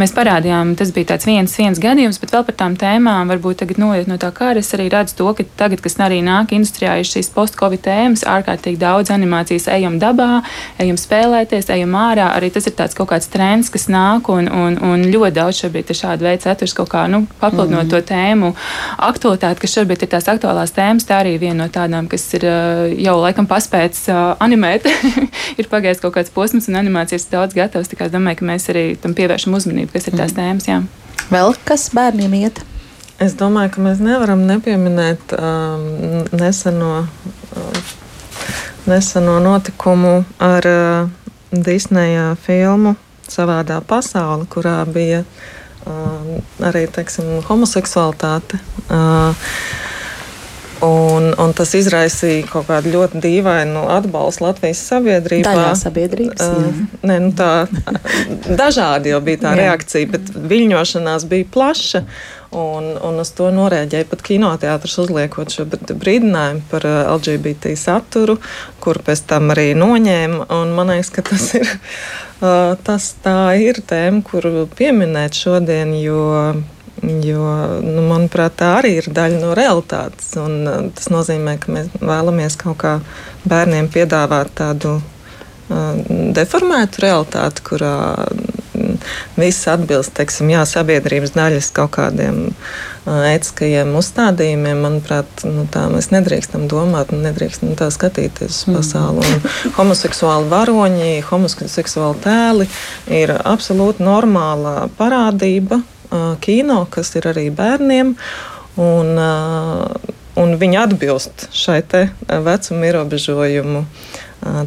Mēs 0.00 0.14
parādījām, 0.16 0.74
tas 0.78 0.92
bija 0.96 1.18
viens, 1.26 1.54
viens 1.58 1.82
gadījums, 1.82 2.20
bet 2.22 2.34
vēl 2.34 2.46
par 2.48 2.58
tām 2.62 2.76
tēmām, 2.80 3.30
varbūt 3.30 3.62
tagad 3.62 3.80
noiet 3.82 4.10
no 4.10 4.18
tā 4.20 4.32
kara, 4.34 4.62
es 4.62 4.72
arī 4.76 4.88
redzu 4.92 5.18
to, 5.20 5.30
ka 5.38 5.46
tagad, 5.60 5.82
kas 5.84 5.98
arī 6.02 6.20
nāk 6.26 6.54
industrijā, 6.56 6.96
ir 7.00 7.08
šīs 7.08 7.30
post-covid 7.34 7.82
tēmas, 7.84 8.26
ārkārtīgi 8.28 8.80
daudz 8.80 9.12
animācijas, 9.14 9.68
ejam 9.74 9.98
dabā, 10.02 10.42
ejam 10.82 10.98
spēlēties, 11.00 11.70
ejam 11.74 11.94
ārā. 11.98 12.30
Arī 12.36 12.50
tas 12.54 12.66
ir 12.70 12.76
tāds 12.78 12.96
kaut 12.98 13.10
kāds 13.12 13.30
trends, 13.32 13.70
kas 13.72 13.88
nāk, 13.92 14.30
un, 14.32 14.48
un, 14.50 14.78
un 14.90 15.06
ļoti 15.10 15.36
daudz 15.36 15.62
šobrīd 15.64 15.90
ir 15.90 16.00
šāda 16.00 16.26
veida 16.26 16.48
saturs 16.48 16.74
kaut 16.76 16.90
kā 16.92 17.06
nu, 17.10 17.24
papildinot 17.40 17.86
mm. 17.86 17.92
to 17.92 18.00
tēmu 18.10 18.52
aktualitāti, 19.20 19.60
kas 19.60 19.74
šobrīd 19.76 20.04
ir 20.04 20.08
tās 20.14 20.28
aktuālās 20.32 20.72
tēmas, 20.72 21.04
tā 21.04 21.18
arī 21.20 21.34
viena 21.40 21.66
no 21.66 21.68
tādām, 21.72 22.08
kas 22.08 22.24
ir 22.38 22.46
jau 22.96 23.16
laikam 23.20 23.44
paspēts 23.50 24.08
animēt. 24.40 24.88
ir 25.60 25.68
pagājis 25.68 26.00
kaut 26.00 26.14
kāds 26.16 26.32
posms, 26.32 26.70
un 26.70 26.78
animācijas 26.80 27.28
ir 27.28 27.34
daudz 27.36 27.56
gatavs. 27.56 27.92
Es 27.92 28.12
domāju, 28.14 28.40
ka 28.40 28.48
mēs 28.48 28.70
arī 28.72 28.84
tam 29.00 29.12
pievēršam 29.18 29.56
uzmanību, 29.58 29.92
kas 29.92 30.08
ir 30.08 30.16
tās 30.16 30.32
mm. 30.32 30.40
tēmas. 30.40 30.70
Jā. 30.70 30.80
Vēl 31.30 31.54
kas 31.68 31.90
bērniem 31.96 32.38
iet? 32.40 32.62
Es 33.20 33.36
domāju, 33.36 33.74
ka 33.74 33.84
mēs 33.84 34.00
nevaram 34.00 34.46
nepieminēt 34.48 35.36
um, 35.36 35.86
neseno, 36.40 37.04
uh, 37.04 37.94
neseno 38.88 39.36
notikumu 39.44 40.22
ar 40.40 40.70
uh, 40.70 41.32
Disneja 41.52 42.32
filmu 42.40 42.96
Savādā 43.30 43.82
pasaule, 43.86 44.48
kurā 44.50 44.78
bija 44.88 45.20
uh, 45.26 45.59
arī 46.70 46.86
teiksim, 46.92 47.38
homoseksualitāte. 47.48 48.60
Un, 50.80 51.26
un 51.36 51.50
tas 51.52 51.74
izraisīja 51.76 52.46
kaut 52.48 52.70
kādu 52.70 52.94
ļoti 52.94 53.20
dīvainu 53.20 53.82
atbalstu 53.92 54.46
Latvijas 54.46 54.80
sabiedrībā. 54.88 55.52
Daļā 55.52 55.72
sabiedrības. 55.76 56.40
Uh, 56.40 56.78
nē, 57.04 57.18
nu 57.26 57.34
tā, 57.36 57.66
dažādi 58.62 59.12
jau 59.12 59.20
bija 59.24 59.42
tā 59.42 59.52
jā. 59.52 59.58
reakcija, 59.60 60.08
bet 60.14 60.30
viļņošanās 60.32 61.26
bija 61.28 61.48
plaša. 61.52 62.04
Un, 62.56 62.88
un 63.06 63.20
uz 63.22 63.28
to 63.36 63.50
norēģēja 63.54 64.08
pat 64.10 64.24
kinoteātris, 64.26 64.96
uzliekot 65.04 65.52
šo 65.54 65.68
brīdinājumu 65.68 66.64
par 66.72 66.88
LGBT 66.88 67.76
saturu, 67.78 68.40
kur 68.82 68.98
pēc 69.06 69.22
tam 69.30 69.52
arī 69.52 69.68
noņēma. 69.78 70.48
Man 70.72 70.94
liekas, 70.96 71.12
ka 71.14 71.28
tas 71.28 71.44
ir 71.60 71.68
Tas 72.40 73.06
tā 73.20 73.52
ir 73.60 73.82
tēma, 73.84 74.22
kuru 74.24 74.64
pieminēt 74.72 75.36
šodien, 75.36 75.92
jo, 76.00 76.22
jo 77.24 77.48
nu, 77.84 78.04
manuprāt, 78.08 78.56
tā 78.62 78.70
arī 78.78 78.94
ir 79.02 79.10
daļa 79.12 79.42
no 79.42 79.52
realitātes. 79.58 80.32
Tas 80.96 81.10
nozīmē, 81.12 81.58
ka 81.60 81.74
mēs 81.76 81.90
vēlamies 82.00 82.56
kaut 82.60 82.80
kā 82.80 82.94
bērniem 83.44 83.90
piedāvāt 83.92 84.54
tādu 84.56 84.98
deformētu 86.40 87.04
realitāti, 87.04 87.66
kurā 87.68 87.94
viss 89.38 89.68
atbilst 89.70 90.14
teiksim, 90.16 90.50
jā, 90.52 90.64
sabiedrības 90.68 91.34
daļas 91.36 91.70
kaut 91.76 91.94
kādiem 91.98 92.48
ētiskajiem 93.08 93.94
uzstādījumiem, 93.96 94.82
manuprāt, 94.84 95.44
nu, 95.48 95.64
tā 95.72 95.86
mēs 95.92 96.10
nedrīkstam 96.12 96.66
domāt, 96.70 97.14
nedrīkstam 97.14 97.72
tā 97.78 97.88
skatīties 97.94 98.52
uz 98.52 98.68
mm. 98.68 98.76
pasauli. 98.78 99.24
Un 99.24 99.74
homoseksuāli 99.78 100.50
varoņi, 100.52 101.10
homoseksuāli 101.30 102.22
tēli 102.26 102.68
ir 103.20 103.34
absolūti 103.40 104.04
normāla 104.06 104.90
parādība 104.98 105.80
kino, 106.44 106.84
kas 106.90 107.14
ir 107.16 107.30
arī 107.30 107.48
bērniem. 107.54 108.14
Un, 108.80 109.16
un 110.40 110.56
viņi 110.60 110.78
atbilst 110.78 111.48
šai 111.56 111.80
vecuma 112.28 112.86
ierobežojumu 112.88 113.84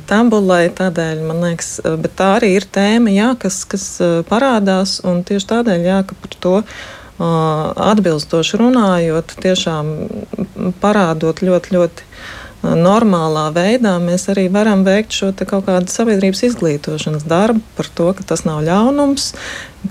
tabulai. 0.09 0.67
Tādēļ 0.73 1.23
man 1.27 1.43
liekas, 1.47 1.75
tā 2.17 2.29
arī 2.37 2.53
ir 2.59 2.67
tēma, 2.69 3.13
jā, 3.13 3.31
kas, 3.39 3.63
kas 3.69 3.87
parādās. 4.29 4.99
Tieši 5.03 5.49
tādēļ, 5.53 5.87
jā, 5.89 6.03
ka 6.07 6.19
par 6.23 6.37
to 6.45 6.55
atbilstoši 7.23 8.57
runājot, 8.59 9.35
tiešām 9.43 9.91
parādot 10.81 11.43
ļoti, 11.45 11.77
ļoti 11.77 12.09
normālā 12.63 13.49
veidā, 13.53 13.97
mēs 13.99 14.29
arī 14.31 14.45
varam 14.51 14.85
veikt 14.87 15.11
šo 15.17 15.33
kaut 15.43 15.65
kādu 15.67 15.91
sabiedrības 15.91 16.45
izglītošanas 16.47 17.25
darbu 17.27 17.59
par 17.77 17.89
to, 17.95 18.07
ka 18.15 18.23
tas 18.31 18.45
nav 18.47 18.61
ļaunums, 18.63 19.33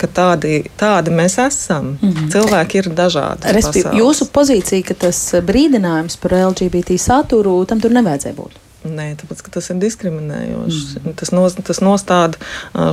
ka 0.01 0.09
tādi, 0.09 0.63
tādi 0.79 1.13
mēs 1.13 1.37
esam. 1.45 1.97
Mm 2.01 2.09
-hmm. 2.09 2.31
Cilvēki 2.33 2.77
ir 2.81 2.89
dažādi. 2.89 3.53
Respektīvi, 3.53 4.01
jūsu 4.01 4.25
pozīcija, 4.33 4.87
ka 4.87 4.93
tas 4.93 5.33
brīdinājums 5.33 6.17
par 6.17 6.33
LGBT 6.33 6.97
saturu 6.97 7.65
tam 7.65 7.79
tur 7.79 7.91
nevajadzēja 7.91 8.35
būt. 8.35 8.62
Nē, 8.83 9.13
tāpēc 9.19 9.43
tas 9.53 9.69
ir 9.71 9.77
diskriminējoši. 9.79 11.03
Mm. 11.03 11.13
Tas, 11.19 11.31
nos, 11.35 11.55
tas 11.55 11.79
nostāda 11.83 12.39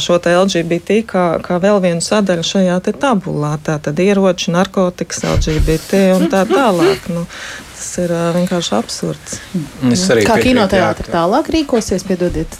šo 0.02 0.20
LGBT 0.22 1.00
kā, 1.08 1.24
kā 1.42 1.58
vēl 1.62 1.80
vienu 1.82 2.04
sadaļu 2.04 2.46
šajā 2.46 2.78
tabulā. 2.90 3.56
Tā 3.66 3.80
tad 3.82 3.98
ieroči, 4.02 4.52
narkotikas, 4.54 5.24
LGBT 5.26 6.04
un 6.18 6.28
tā 6.30 6.44
tālāk. 6.50 7.10
Nu, 7.10 7.26
tas 7.74 7.90
ir 8.04 8.14
vienkārši 8.36 8.76
absurds. 8.78 9.40
Mm. 9.54 9.98
Kā 10.28 10.38
kinoteātris 10.42 11.10
tālāk 11.10 11.50
rīkosies, 11.56 12.06
piedodiet. 12.06 12.56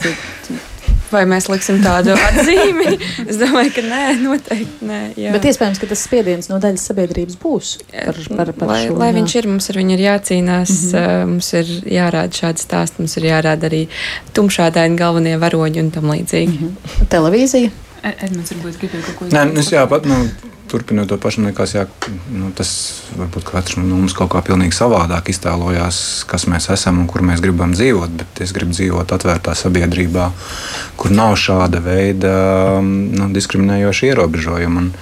Vai 1.10 1.24
mēs 1.26 1.48
liksim 1.50 1.80
tādu 1.82 2.14
atzīmi? 2.14 2.92
es 3.30 3.38
domāju, 3.40 3.72
ka 3.74 3.82
nē, 3.86 4.02
noteikti 4.22 4.86
nē. 4.86 5.00
Jā. 5.18 5.34
Bet 5.34 5.48
iespējams, 5.50 5.80
ka 5.82 5.88
tas 5.90 6.04
spiediens 6.06 6.50
no 6.50 6.60
daļas 6.62 6.86
sabiedrības 6.92 7.38
būs. 7.42 7.72
Par, 7.90 8.20
par, 8.36 8.52
par 8.60 8.70
lai, 8.70 8.80
šo, 8.86 8.96
lai 9.00 9.10
jā. 9.10 9.16
viņš 9.18 9.36
ir, 9.40 9.50
mums 9.50 9.70
ar 9.72 9.80
viņu 9.80 9.96
ir 9.96 10.04
jācīnās, 10.06 10.74
mm 10.78 10.96
-hmm. 10.96 11.34
mums 11.34 11.52
ir 11.58 11.74
jārāda 11.98 12.42
šādi 12.42 12.66
stāsti, 12.66 13.02
mums 13.02 13.16
ir 13.18 13.28
jārāda 13.32 13.70
arī 13.70 13.84
tumšādaini 14.38 14.98
galvenie 15.00 15.36
varoņi 15.42 15.86
un 15.86 15.90
tam 15.90 16.10
līdzīgi. 16.14 16.58
Mm 16.58 16.66
-hmm. 16.66 17.08
Televīzija. 17.10 17.70
Edmunds 18.02 18.54
varbūt 18.54 18.80
gribēja 18.80 19.04
kaut 19.06 19.18
ko 19.18 19.28
teikt. 19.28 19.36
Nē, 19.36 19.60
es 19.60 19.70
jā, 19.72 19.82
pat, 19.90 20.06
nu, 20.08 20.18
turpinot 20.70 21.10
to 21.10 21.18
pašu, 21.20 21.42
liekas, 21.44 21.74
jā, 21.76 21.84
nu, 22.32 22.50
tas 22.56 22.70
varbūt 23.18 23.48
katrs 23.48 23.78
no 23.80 23.84
mums 23.88 24.14
kaut 24.16 24.30
kā 24.34 24.42
pilnīgi 24.46 24.76
savādāk 24.76 25.32
iztēlojās, 25.32 25.98
kas 26.30 26.46
mēs 26.50 26.70
esam 26.74 27.02
un 27.02 27.08
kur 27.10 27.24
mēs 27.26 27.42
gribam 27.44 27.74
dzīvot. 27.76 28.14
Bet 28.22 28.44
es 28.46 28.54
gribu 28.56 28.76
dzīvot 28.76 29.16
atvērtā 29.16 29.56
sabiedrībā, 29.58 30.30
kur 31.00 31.14
nav 31.14 31.36
šāda 31.40 31.82
veida 31.84 32.34
nu, 32.84 33.30
diskriminējoša 33.34 34.12
ierobežojuma. 34.12 34.86
Un, 34.86 34.92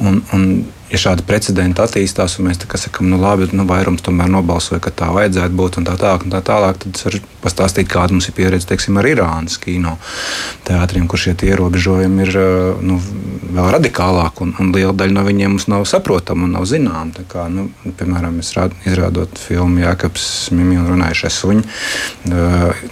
un, 0.00 0.20
un, 0.34 0.44
ja 0.90 0.98
šādi 0.98 1.24
precedenti 1.26 1.82
attīstās, 1.82 2.38
un 2.38 2.48
mēs 2.48 2.60
sakām, 2.82 3.08
nu 3.12 3.18
labi, 3.20 3.48
nu, 3.54 3.66
vairums 3.68 4.02
tomēr 4.04 4.30
nobalsoja, 4.32 4.80
ka 4.82 4.92
tā 5.02 5.10
vajadzētu 5.14 5.56
būt 5.56 5.78
un 5.80 5.86
tā 5.86 5.94
tālāk, 6.00 6.24
un 6.26 6.34
tā 6.34 6.40
tālāk 6.46 6.80
tad 6.82 6.96
es 6.98 7.06
varu 7.06 7.20
pastāstīt, 7.44 7.88
kāda 7.90 8.16
mums 8.16 8.28
ir 8.28 8.36
pieredze 8.36 8.68
teiksim, 8.70 8.98
ar 9.00 9.08
Irānas 9.10 9.58
kino 9.62 9.96
teātriem, 10.68 11.06
kur 11.10 11.20
šie 11.20 11.36
ierobežojumi 11.46 12.26
ir 12.26 12.40
nu, 12.86 12.98
vēl 13.50 13.70
radikālāki, 13.76 14.46
un, 14.46 14.56
un 14.60 14.74
liela 14.74 14.96
daļa 14.96 15.16
no 15.16 15.26
viņiem 15.28 15.54
mums 15.56 15.68
nav 15.70 15.86
saprotama 15.88 16.48
un 16.48 16.56
nav 16.58 16.66
zināma. 16.70 17.26
Kā, 17.30 17.46
nu, 17.52 17.68
piemēram, 18.00 18.40
izrādot 18.88 19.38
filmu 19.40 19.84
Jākaps 19.84 20.26
Mimi 20.56 20.80
un 20.80 20.90
runājušais 20.90 21.40
suņi, 21.44 21.64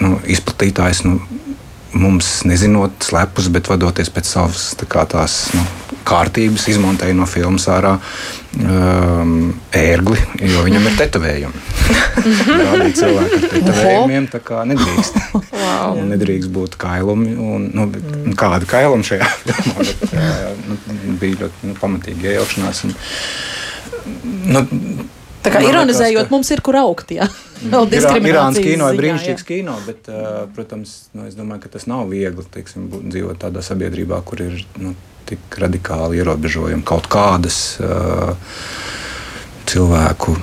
nu, 0.04 0.14
izplatītājs. 0.36 1.04
Nu, 1.08 1.18
mums 1.98 2.42
nezinot 2.48 3.02
slepus, 3.04 3.50
bet 3.52 3.68
vadoties 3.70 4.10
pēc 4.12 4.30
savas 4.30 4.70
tā 4.78 5.04
tās 5.10 5.40
nu, 5.54 5.64
kārtības, 6.08 6.68
izmontēja 6.72 7.16
no 7.16 7.26
filmas 7.28 7.66
ārā 7.70 7.96
um, 8.62 9.50
ērgli, 9.76 10.20
jo 10.48 10.62
viņam 10.66 10.88
ir 10.88 10.96
tetovējumi. 11.02 11.64
Rādīt 12.48 13.00
cilvēku 13.00 13.40
ar 13.40 13.46
tetovējumiem, 13.52 14.30
tā 14.32 14.40
kā 14.44 14.64
nedrīkst. 14.68 15.20
wow. 15.34 16.00
nedrīkst 16.14 16.52
būt 16.54 16.78
kailumi. 16.80 17.34
Un, 17.36 17.68
nu, 17.74 17.86
mm. 17.90 18.34
Kāda 18.38 18.68
kailuma 18.68 19.06
šajā 19.06 19.28
filmā? 19.44 19.86
Bet, 19.90 20.16
nu, 20.70 20.80
bija 21.20 21.44
ļoti 21.44 21.70
nu, 21.70 21.76
pamatīga 21.82 22.34
iejaukšanās. 22.34 22.84
Un, 22.88 22.96
nu, 24.54 24.64
Tā 25.44 25.52
kā 25.54 25.62
ironizējot, 25.62 26.26
ka... 26.26 26.34
mums 26.34 26.50
ir 26.54 26.62
kur 26.64 26.78
augt. 26.80 27.12
Jā. 27.14 27.28
Irānas 28.30 28.58
kino 28.62 28.88
ir 28.92 29.00
brīnišķīgs 29.00 29.46
kino, 29.46 29.76
bet, 29.86 30.10
uh, 30.10 30.44
protams, 30.54 30.96
nu, 31.16 31.26
es 31.30 31.38
domāju, 31.38 31.64
ka 31.66 31.72
tas 31.76 31.88
nav 31.90 32.06
viegli 32.10 32.44
teiksim, 32.54 32.88
dzīvot 33.08 33.40
tādā 33.42 33.62
sabiedrībā, 33.66 34.20
kur 34.26 34.42
ir 34.44 34.60
nu, 34.82 34.94
tik 35.28 35.58
radikāli 35.60 36.20
ierobežojumi 36.22 36.86
kaut 36.88 37.10
kādas. 37.12 37.60
Uh, 37.82 38.34
cilvēku 39.68 40.36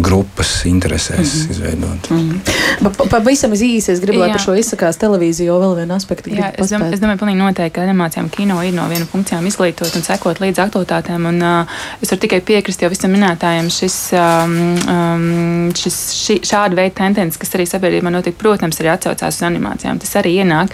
grupas 0.00 0.64
interesēs 0.64 1.18
mm 1.18 1.40
-hmm. 1.40 1.50
izveidot. 1.50 2.10
Mm 2.10 2.40
-hmm. 2.80 3.08
Pavisam 3.10 3.52
īsi 3.52 3.92
es 3.92 4.00
gribu, 4.00 4.18
lai 4.18 4.30
par 4.30 4.40
šo 4.40 4.54
izsakās 4.54 4.96
televīzija, 4.96 5.46
jo 5.46 5.58
vēl 5.60 5.76
viena 5.76 5.94
aspekta. 5.94 6.30
Jā, 6.30 6.50
es, 6.58 6.70
dom, 6.70 6.82
es 6.82 7.00
domāju, 7.00 7.18
pilnīgi 7.18 7.38
noteikti, 7.38 7.74
ka 7.74 7.86
animācijām 7.86 8.28
kino 8.30 8.62
ir 8.62 8.74
no 8.74 8.88
viena 8.88 9.06
funkcijām 9.12 9.46
izglītot 9.46 9.96
un 9.96 10.02
sekot 10.02 10.40
līdz 10.40 10.58
aktualitātēm. 10.66 11.28
Un, 11.28 11.42
uh, 11.42 11.66
es 12.02 12.10
varu 12.10 12.20
tikai 12.20 12.40
piekrist 12.40 12.82
jau 12.82 12.90
visam 12.90 13.10
minētājiem 13.10 13.70
šis, 13.70 13.96
um, 14.12 14.54
um, 14.94 15.72
šis 15.74 15.96
ši, 16.24 16.40
šāda 16.52 16.74
veida 16.74 16.94
tendence, 16.94 17.38
kas 17.38 17.54
arī 17.54 17.66
sabiedrībā 17.66 18.10
notiek, 18.10 18.36
protams, 18.36 18.80
arī 18.80 18.88
atsaucās 18.94 19.34
uz 19.36 19.42
animācijām. 19.42 19.98
Tas 19.98 20.14
arī 20.16 20.36
ienāk. 20.44 20.68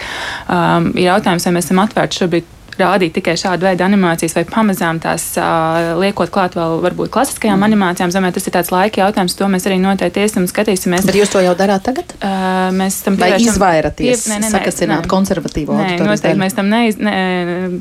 Um, 0.49 0.91
ir 0.95 1.03
jautājums, 1.11 1.45
vai 1.45 1.53
mēs 1.53 1.65
esam 1.65 1.79
atvērti 1.79 2.17
šobrīd 2.17 2.56
rādīt 2.79 3.15
tikai 3.17 3.35
šādu 3.39 3.67
veidu 3.67 3.85
animācijas, 3.85 4.35
vai 4.37 4.43
pamazām 4.47 4.99
tās 5.03 5.29
uh, 5.39 5.93
liekot 6.01 6.31
klāt 6.33 6.57
vēl 6.57 6.79
varbūt 6.83 7.11
klasiskajām 7.13 7.59
mm. 7.59 7.67
animācijām. 7.67 8.13
Domāju, 8.13 8.37
tas 8.37 8.47
ir 8.49 8.55
tāds 8.55 8.71
laika 8.73 9.03
jautājums, 9.03 9.35
to 9.37 9.49
mēs 9.51 9.67
arī 9.69 9.77
noteikti 9.81 10.23
iesim 10.23 10.43
un 10.43 10.49
skatīsimies. 10.51 11.05
Bet 11.07 11.17
jūs 11.19 11.33
to 11.33 11.41
jau 11.43 11.53
darāt 11.57 11.85
tagad? 11.87 12.13
Uh, 12.17 12.69
mēs 12.75 12.99
tam 13.05 13.17
vai 13.19 13.33
izvairaties, 13.41 14.25
pie, 14.27 14.39
sakasināt 14.51 15.09
konservatīvo 15.11 15.77
nē, 15.77 15.97
noteikti 16.01 16.41
mēs 16.41 16.57
tam, 16.57 16.71
neiz, 16.71 16.99
ne, 17.01 17.15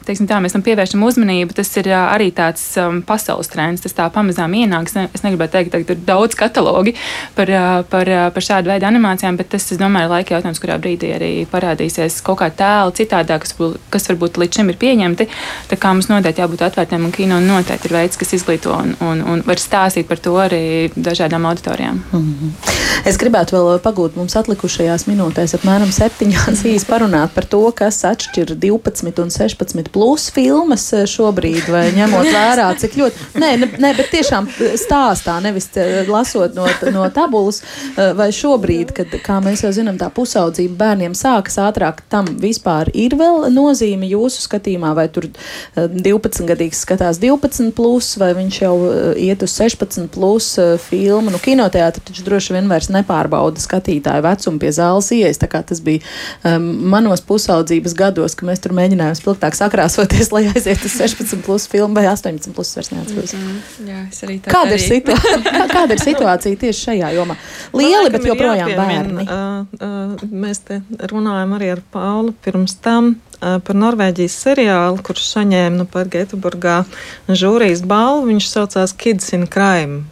teiksim 0.07 0.29
tā, 0.31 0.41
mēs 0.45 0.57
tam 0.57 0.65
pievēršam 0.67 1.05
uzmanību. 1.07 1.57
Tas 1.57 1.73
ir 1.81 1.91
uh, 1.93 2.09
arī 2.15 2.31
tāds 2.37 2.65
um, 2.83 3.01
pasaules 3.07 3.51
trends, 3.53 3.85
tas 3.85 3.97
tā 3.97 4.09
pamazām 4.13 4.55
ienāks. 4.59 4.97
Ne, 4.99 5.07
es 5.17 5.25
negribētu 5.27 5.57
teikt, 5.59 5.75
ka 5.75 5.97
ir 5.97 6.05
daudz 6.09 6.39
katalogi 6.39 6.97
par, 7.37 7.53
uh, 7.53 7.81
par, 7.91 8.11
uh, 8.11 8.29
par 8.35 8.49
šādu 8.49 8.73
veidu 8.73 8.89
animācijām, 8.89 9.39
bet 9.41 9.53
tas, 9.55 9.69
es 9.73 9.81
domāju, 9.81 10.11
ir 10.11 10.15
laika 10.17 10.37
jautājums, 10.37 10.63
kurā 10.63 10.79
brīdī 10.83 11.13
arī 11.17 11.33
parādīsies 11.51 12.21
kaut 12.27 12.41
kā 12.43 12.51
tēli 12.55 12.97
citādāk, 13.01 13.45
kas, 13.45 13.57
kas 13.93 14.11
varbūt 14.11 14.41
līdz 14.43 14.61
šim 14.61 14.73
ir 14.73 14.79
pieejams 14.81 14.86
pieņemti. 14.87 15.29
Tā 15.71 15.79
kā 15.81 15.93
mums 15.95 16.11
noteikti 16.13 16.45
jābūt 16.45 16.65
atvērtiem, 16.69 17.07
un 17.09 17.15
kino 17.15 17.41
noteikti 17.43 17.91
ir 17.91 17.97
veids, 17.99 18.19
kas 18.21 18.35
izglīto 18.39 18.75
un, 18.77 18.95
un, 19.05 19.23
un 19.35 19.45
var 19.47 19.61
stāstīt 19.63 20.09
par 20.11 20.23
to 20.23 20.37
arī 20.41 20.63
dažādām 20.95 21.47
auditorijām. 21.51 22.03
Mm 22.13 22.27
-hmm. 22.27 22.75
Es 23.07 23.19
gribētu 23.21 23.55
vēl 23.57 23.79
pagūt 23.85 24.17
mums 24.19 24.37
atlikušajās 24.39 25.07
minūtēs, 25.07 25.55
apmēram 25.59 25.93
septiņās 25.95 26.65
īsi 26.73 26.87
parunāt 26.89 27.35
par 27.35 27.45
to, 27.45 27.63
kas 27.77 28.05
atšķir 28.05 28.55
12 28.57 29.23
un 29.23 29.31
16 29.31 29.91
plus 29.95 30.31
filmas 30.35 30.89
šobrīd, 31.07 31.71
vai 31.71 31.93
ņemot 31.97 32.31
vērā, 32.35 32.67
cik 32.81 32.97
ļoti, 33.01 33.17
nē, 33.43 33.51
ne, 33.63 33.71
ne, 33.79 33.93
bet 33.95 34.11
tiešām 34.11 34.49
stāstā, 34.75 35.41
nevis 35.43 35.71
lasot 36.09 36.55
no, 36.55 36.67
no 36.93 37.07
tabulas, 37.15 37.63
vai 37.97 38.29
šobrīd, 38.35 38.93
kad, 38.97 39.07
kā 39.23 39.41
mēs 39.45 39.63
jau 39.65 39.73
zinām, 39.73 39.99
tā 39.99 40.11
pusaudzība 40.11 40.77
bērniem 40.85 41.15
sākas 41.15 41.59
ātrāk, 41.63 42.03
tam 42.13 42.29
vispār 42.41 42.91
ir 42.95 43.17
vēl 43.19 43.49
nozīme 43.55 44.07
jūsu 44.11 44.43
skatījumā, 44.45 44.76
vai 44.97 45.09
tur 45.13 45.29
12 45.77 46.43
eh, 46.43 46.47
gadīgs 46.51 46.83
skatās 46.85 47.21
12, 47.23 47.73
plus, 47.77 48.13
vai 48.21 48.33
viņš 48.37 48.59
jau 48.63 48.75
eh, 48.89 49.23
iet 49.29 49.43
uz 49.43 49.55
16 49.57 50.09
plus 50.15 50.53
eh, 50.63 50.75
filmu. 50.83 51.33
Nu, 51.33 51.41
kinoteātris 51.43 52.05
taču 52.07 52.25
droši 52.27 52.57
vien 52.57 52.69
vairs 52.71 52.91
nepārbauda 52.93 53.63
skatītāju 53.63 54.25
vecumu 54.27 54.63
pie 54.63 54.73
zāles 54.77 55.11
ieejas. 55.15 55.41
Tas 55.47 55.81
bija 55.81 56.03
um, 56.45 56.65
manos 56.93 57.23
pusaudzības 57.25 57.95
gados, 57.97 58.35
ka 58.37 58.47
mēs 58.47 58.61
tur 58.63 58.75
mēģinājām 58.77 59.17
spilgtāk 59.19 59.57
sakrāsoties, 59.57 60.31
lai 60.35 60.45
aizietu 60.51 60.91
uz 60.91 60.97
16 60.99 61.45
plus 61.47 61.69
filmu 61.71 61.97
vai 61.97 62.07
18 62.11 62.53
plus 62.57 62.75
neatceros. 62.77 63.35
Mm 63.35 63.47
-hmm. 63.47 63.91
Jā, 63.91 64.01
es 64.11 64.23
arī 64.23 64.39
tā 64.41 64.53
kāda, 64.53 64.75
arī. 64.75 64.83
Ir 64.83 64.89
situācija, 64.95 65.69
kāda 65.77 65.93
ir 65.93 66.03
situācija 66.05 66.57
tieši 66.57 66.91
šajā 66.91 67.13
jomā? 67.17 67.37
Lieli, 67.73 68.11
bet 68.11 68.27
joprojām 68.27 68.75
bērni. 68.77 69.27
Uh, 69.27 69.67
uh, 69.81 70.29
mēs 70.31 70.63
te 70.65 70.81
runājam 71.13 71.57
arī 71.57 71.73
ar 71.73 71.83
Paulu 71.93 72.35
pirms 72.45 72.77
tam 72.83 73.17
par 73.41 73.79
Norvēģijas 73.79 74.37
seriālu, 74.47 75.01
kurš 75.05 75.29
saņēma 75.35 75.83
nu, 75.83 75.87
pat 75.91 76.11
Geteburgā 76.13 76.83
žūrijas 77.29 77.85
balvu. 77.87 78.31
Viņš 78.33 78.51
saucās 78.51 78.95
Kids 78.97 79.35
in 79.37 79.49
Crime. 79.51 80.05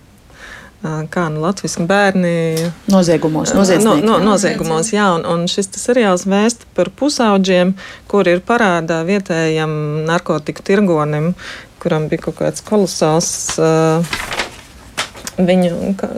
Kā 0.84 1.22
nu 1.32 1.40
latviešu 1.40 1.86
bērni 1.88 2.32
noziegumos, 2.92 3.54
no, 3.56 3.94
no, 4.04 4.18
noziegumos 4.20 4.90
jā, 4.92 5.06
un, 5.16 5.22
un 5.24 5.46
šis 5.48 5.70
seriāls 5.80 6.26
vēsta 6.28 6.68
par 6.76 6.90
pusaudžiem, 6.92 7.72
kuri 8.10 8.34
ir 8.36 8.42
parādā 8.44 8.98
vietējam 9.08 9.72
narkotiku 10.04 10.66
tirgonim, 10.66 11.30
kuram 11.80 12.10
bija 12.12 12.26
kaut 12.26 12.36
kāds 12.42 12.66
kolosāls 12.68 13.30
uh, 13.56 14.04
viņu. 15.40 15.94
Kā, 15.96 16.12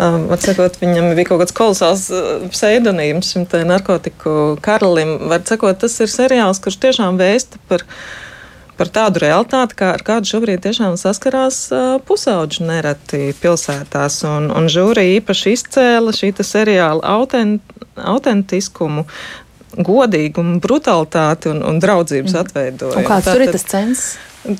Um, 0.00 0.24
sakot, 0.40 0.78
viņam 0.80 1.10
bija 1.12 1.28
kaut 1.28 1.42
kāds 1.42 1.54
kolosāls 1.56 2.06
uh, 2.14 2.46
pseidonīms 2.52 3.34
šim 3.34 3.46
narkotiku 3.68 4.56
karalim. 4.64 5.18
Var 5.28 5.44
sakot, 5.48 5.76
tas 5.82 5.98
ir 6.00 6.08
seriāls, 6.08 6.62
kurš 6.64 6.80
tiešām 6.86 7.20
vēsta 7.20 7.60
par 7.68 7.84
par 8.82 8.88
tādu 8.88 9.20
realitāti, 9.22 9.76
kā, 9.78 9.92
ar 9.94 10.02
kādu 10.02 10.26
šobrīd 10.26 10.62
tiešām 10.64 10.96
saskarās 10.98 11.58
uh, 11.70 11.98
pusauģi 12.08 12.64
nereti 12.66 13.20
pilsētās. 13.38 14.22
Un, 14.26 14.48
un 14.50 14.66
žūrija 14.72 15.20
īpaši 15.20 15.52
izcēla 15.58 16.14
šī 16.16 16.32
seriāla 16.40 17.04
autent, 17.14 17.62
autentiskumu. 17.94 19.04
Godīgumu, 19.76 20.58
brutalitāti 20.62 21.50
un, 21.52 21.62
un 21.66 21.80
draudzības 21.82 22.34
mm. 22.34 22.42
atveidojumu. 22.44 23.06
Kāds 23.08 23.30
tur 23.30 23.44
ir 23.44 23.54
tas 23.54 23.66
cens? 23.68 24.04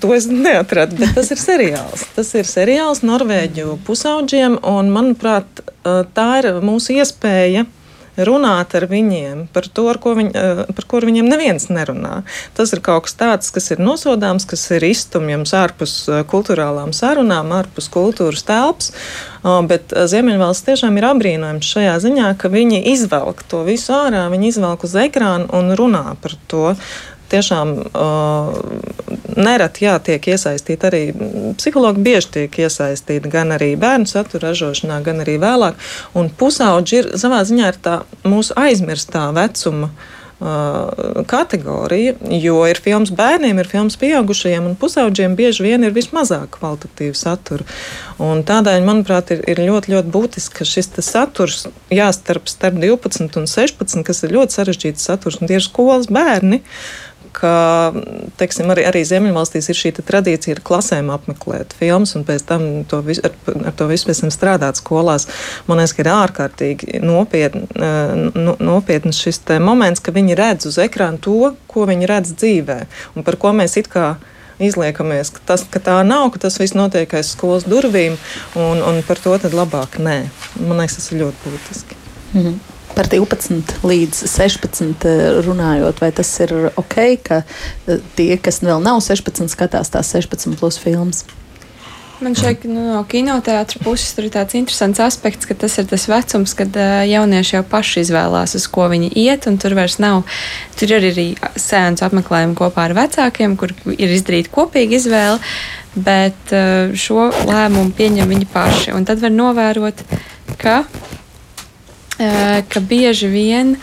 To 0.00 0.12
es 0.14 0.28
neatradu, 0.30 0.94
bet 1.00 1.16
tas 1.16 1.32
ir 1.34 1.40
seriāls. 1.42 2.04
Tas 2.14 2.28
ir 2.38 2.46
seriāls 2.46 3.02
Norvēģu 3.02 3.80
pusauģiem, 3.86 4.60
un 4.70 4.92
manuprāt, 4.94 5.64
tā 6.14 6.28
ir 6.38 6.52
mūsu 6.62 6.94
iespēja 7.00 7.66
runāt 8.16 8.74
ar 8.76 8.86
viņiem 8.90 9.46
par 9.52 9.68
to, 9.68 9.86
ko 10.02 10.14
viņ, 10.18 10.30
par 10.76 10.86
ko 10.88 11.00
viņiem 11.04 11.28
neviens 11.28 11.68
nerunā. 11.72 12.22
Tas 12.56 12.74
ir 12.76 12.82
kaut 12.84 13.06
kas 13.06 13.16
tāds, 13.18 13.52
kas 13.54 13.70
ir 13.72 13.82
nosodāms, 13.82 14.46
kas 14.48 14.66
ir 14.76 14.84
iztumjams 14.90 15.54
ārpus 15.56 15.94
kultūrālām 16.30 16.92
sarunām, 16.96 17.54
ārpus 17.56 17.88
kultūras 17.92 18.44
telpas. 18.48 18.92
Bet 19.42 19.90
Ziemeļvalsts 19.90 20.68
tiešām 20.68 21.00
ir 21.00 21.08
apbrīnojams 21.08 21.66
šajā 21.66 21.96
ziņā, 22.04 22.28
ka 22.38 22.52
viņi 22.52 22.84
izvelk 22.92 23.42
to 23.50 23.64
visu 23.66 23.96
ārā, 23.96 24.28
viņi 24.30 24.52
izvelk 24.52 24.84
uz 24.86 24.94
ekrānu 25.02 25.48
un 25.56 25.72
runā 25.78 26.12
par 26.22 26.36
to 26.52 26.76
tiešām 27.33 27.74
uh, 27.91 29.12
nereti 29.37 29.89
tiek 30.05 30.28
iesaistīti 30.35 30.89
arī 30.89 31.03
psihologi, 31.59 32.05
bieži 32.05 32.33
tiek 32.39 32.59
iesaistīti 32.64 33.30
gan 33.33 33.55
arī 33.57 33.74
bērnu 33.80 34.09
satura 34.11 34.51
ražošanā, 34.51 35.03
gan 35.05 35.22
arī 35.24 35.39
vēlāk. 35.43 35.78
Un 36.18 36.30
pusauģi 36.30 36.99
ir 37.01 37.12
savā 37.20 37.43
ziņā 37.49 37.70
ir 37.72 37.78
tā 37.83 38.03
mūsu 38.24 38.57
aizmirstā 38.59 39.30
vecuma. 39.37 39.93
Kategorija, 41.30 42.16
jo 42.43 42.57
ir 42.66 42.80
filmas 42.83 43.12
bērniem, 43.14 43.61
ir 43.62 43.68
filmas 43.70 43.95
pieaugušajiem, 44.01 44.64
un 44.66 44.74
pusauģiem 44.80 45.37
bieži 45.39 45.68
vien 45.68 45.87
ir 45.87 45.95
vismazāk 45.95 46.57
kvalitatīva 46.57 47.14
satura. 47.14 47.66
Un 48.18 48.43
tādēļ, 48.49 48.83
manuprāt, 48.83 49.30
ir, 49.37 49.45
ir 49.53 49.62
ļoti, 49.68 49.93
ļoti 49.95 50.11
būtiski, 50.16 50.57
ka 50.59 50.66
šis 50.66 50.91
saturs 51.07 51.68
jāstarp 51.95 52.51
starp 52.51 52.83
12 52.83 53.39
un 53.39 53.47
16, 53.47 54.03
kas 54.09 54.24
ir 54.26 54.35
ļoti 54.35 54.59
sarežģīts 54.59 55.07
saturs, 55.12 55.39
un 55.39 55.47
tie 55.47 55.61
ir 55.61 55.66
skolas 55.68 56.11
bērni. 56.11 56.59
Uh, 56.59 57.11
ka 57.37 57.93
teiksim, 58.41 58.70
arī, 58.72 58.85
arī 58.89 59.03
Ziemeļvalstīs 59.09 59.70
ir 59.72 59.78
šī 59.78 59.93
tradīcija 59.99 60.57
ar 60.57 60.62
klasēm 60.66 61.11
apmeklēt 61.14 61.74
filmas, 61.78 62.14
un 62.18 62.26
pēc 62.28 62.45
tam 62.49 62.66
to 62.89 63.01
vis, 63.07 63.22
ar, 63.24 63.35
ar 63.68 63.76
to 63.78 63.89
visu 63.91 64.09
pēc 64.09 64.22
tam 64.24 64.33
strādāt 64.35 64.80
skolās. 64.80 65.28
Man 65.68 65.80
liekas, 65.80 65.95
ka 65.97 66.05
ir 66.05 66.12
ārkārtīgi 66.12 67.01
nopietni, 67.05 67.64
nu, 68.37 68.57
nopietns 68.61 69.20
šis 69.22 69.43
moments, 69.62 70.03
ka 70.05 70.14
viņi 70.14 70.39
redz 70.39 70.68
uz 70.70 70.78
ekrāna 70.83 71.20
to, 71.22 71.55
ko 71.70 71.87
viņi 71.91 72.11
redz 72.11 72.37
dzīvē, 72.37 72.78
un 73.16 73.26
par 73.26 73.41
ko 73.41 73.55
mēs 73.57 73.78
it 73.80 73.91
kā 73.93 74.14
izliekamies, 74.62 75.33
ka, 75.35 75.47
tas, 75.53 75.64
ka 75.68 75.80
tā 75.83 75.97
nav, 76.07 76.28
ka 76.35 76.45
tas 76.47 76.61
viss 76.61 76.76
notiek 76.78 77.11
aiz 77.18 77.33
skolas 77.35 77.66
durvīm, 77.68 78.18
un, 78.55 78.85
un 78.85 79.01
par 79.09 79.20
to 79.22 79.35
tad 79.43 79.57
labāk 79.57 79.99
nē. 79.99 80.18
Man 80.61 80.78
liekas, 80.83 81.01
tas 81.01 81.11
ir 81.11 81.24
ļoti 81.24 81.49
būtiski. 81.49 81.99
Mm 82.33 82.45
-hmm 82.45 82.71
par 82.97 83.09
12 83.12 83.84
līdz 83.86 84.24
16 84.30 85.07
eh, 85.09 85.22
runājot, 85.47 86.03
vai 86.03 86.11
tas 86.14 86.32
ir 86.45 86.55
ok, 86.70 86.99
ka 87.24 87.43
eh, 87.43 88.03
tie, 88.18 88.34
kas 88.40 88.62
vēl 88.64 88.82
nav 88.84 89.03
16, 89.05 89.51
skatās 89.53 89.93
tās 89.93 90.12
16 90.14 90.59
plus 90.61 90.80
filmas? 90.80 91.24
Man 92.22 92.36
šeit 92.38 92.62
nu, 92.70 92.84
no 92.93 93.01
kinoteātris 93.09 93.82
puses 93.82 94.12
ir 94.20 94.28
tāds 94.30 94.55
interesants 94.55 95.01
aspekts, 95.03 95.49
ka 95.49 95.57
tas 95.59 95.74
ir 95.80 95.88
tas 95.90 96.05
vecums, 96.07 96.53
kad 96.55 96.76
uh, 96.78 97.01
jaunieši 97.09 97.57
jau 97.57 97.62
paši 97.66 98.05
izvēlās, 98.05 98.55
uz 98.55 98.68
ko 98.70 98.86
viņi 98.93 99.09
iet, 99.24 99.49
un 99.51 99.59
tur 99.59 99.74
vairs 99.74 99.99
nav. 100.03 100.22
Tur 100.78 100.95
ir 100.95 101.09
arī 101.09 101.24
sēnes 101.59 102.05
apmeklējumi 102.07 102.55
kopā 102.59 102.86
ar 102.86 102.95
vecākiem, 103.01 103.57
kur 103.59 103.74
ir 103.97 104.14
izdarīta 104.14 104.53
kopīga 104.55 105.01
izvēle, 105.01 105.40
bet 105.99 106.55
uh, 106.55 106.95
šo 106.95 107.26
lēmumu 107.49 107.90
pieņem 107.99 108.36
viņi 108.36 108.51
paši. 108.55 108.95
Un 108.95 109.09
tad 109.09 109.18
var 109.24 109.34
novērot, 109.34 110.07
ka, 110.62 110.84
ka 112.18 112.84
bieži 112.88 113.30
vien 113.32 113.76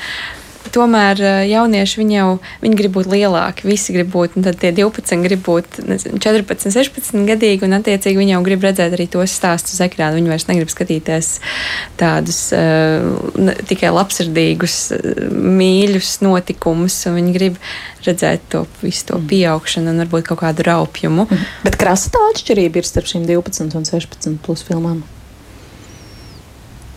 tomēr 0.73 1.21
eh, 1.21 1.39
jaunieši 1.49 1.99
viņi 2.01 2.15
jau 2.15 2.29
viņi 2.63 2.77
grib 2.79 2.95
būt 2.97 3.09
lielāki. 3.11 3.67
Visi 3.69 3.93
grib 3.95 4.11
būt, 4.13 4.37
un 4.37 4.45
tad 4.45 4.59
tie 4.61 4.71
12 4.75 5.25
grib 5.25 5.43
būt 5.45 5.79
nezinu, 5.87 6.21
14, 6.21 6.69
16 6.75 7.27
gadīgi, 7.29 7.65
un 7.67 7.77
attiecīgi 7.79 8.19
viņi 8.19 8.35
jau 8.35 8.41
grib 8.45 8.65
redzēt 8.67 8.95
arī 8.95 9.09
tos 9.11 9.35
stāstus 9.39 9.77
uz 9.77 9.83
ekrāna. 9.85 10.17
Viņi 10.17 10.33
vairs 10.33 10.47
negrib 10.49 10.71
skatīties 10.71 11.31
tādus 11.99 12.41
uh, 12.55 13.59
tikai 13.69 13.91
labsirdīgus, 13.95 14.79
mīļus 15.59 16.15
notikumus, 16.25 16.97
un 17.09 17.19
viņi 17.19 17.35
grib 17.35 17.61
redzēt 18.05 18.49
to 18.53 18.65
visu 18.83 19.11
to 19.11 19.19
mm. 19.19 19.29
pieaugšanu 19.31 19.93
un 19.93 20.03
varbūt 20.05 20.29
kaut 20.31 20.43
kādu 20.43 20.65
raupjumu. 20.69 21.27
Mm. 21.27 21.47
Bet 21.67 21.79
krasta 21.81 22.21
atšķirība 22.31 22.81
ir 22.81 22.89
starp 22.89 23.09
šīm 23.11 23.27
12 23.29 23.79
un 23.79 23.89
16 23.89 24.43
plus 24.45 24.65
filmām. 24.67 25.03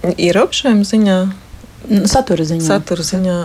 Ierobežojuma 0.02 0.86
ziņā. 0.86 1.18
Satura 2.10 2.46
ziņā. 2.46 2.64
Satura 2.66 3.04
ziņā. 3.06 3.36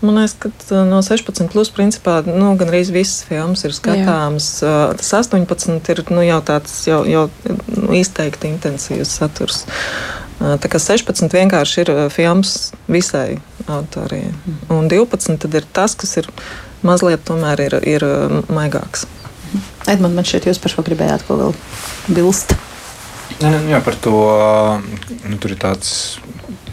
Man 0.00 0.16
liekas, 0.16 0.36
ka 0.40 0.84
no 0.88 1.02
16 1.04 1.50
plus 1.52 1.68
principā 1.76 2.22
nu, 2.24 2.54
gan 2.56 2.70
arī 2.72 2.80
visas 2.88 3.20
filmas 3.28 3.66
ir 3.68 3.74
skatāmas. 3.76 4.48
Jā. 4.64 4.94
Tas 4.96 5.12
18 5.18 5.92
ir 5.92 6.00
nu, 6.08 6.22
jau 6.24 6.38
tāds 6.40 6.78
jau, 6.88 7.02
jau 7.04 7.26
nu, 7.44 7.90
izteikti 7.98 8.48
intensīvs 8.48 9.12
saturs. 9.20 9.66
Tā 10.40 10.70
kā 10.72 10.80
16 10.80 11.36
vienkārši 11.36 11.84
ir 11.84 11.92
filmas 12.14 12.72
visai 12.88 13.42
auditorijai. 13.66 14.32
Mhm. 14.32 14.72
Un 14.72 14.88
12 14.88 15.52
ir 15.60 15.68
tas, 15.68 15.94
kas 15.94 16.16
ir 16.16 16.30
mazliet 16.80 17.20
tomēr 17.28 17.60
ir, 17.68 17.76
ir 17.84 18.08
maigāks. 18.48 19.04
Edmunds, 19.84 20.16
man 20.16 20.24
šķiet, 20.24 20.48
jūs 20.48 20.60
par 20.62 20.72
šo 20.72 20.84
gribējāt 20.86 21.28
ko 21.28 21.36
vēl 21.36 21.56
bilst. 22.16 22.56
Jā, 23.40 23.80
par 23.80 23.96
to 24.04 24.12
nu, 25.24 25.38
tur 25.40 25.54
ir 25.54 25.60
tāds 25.60 26.20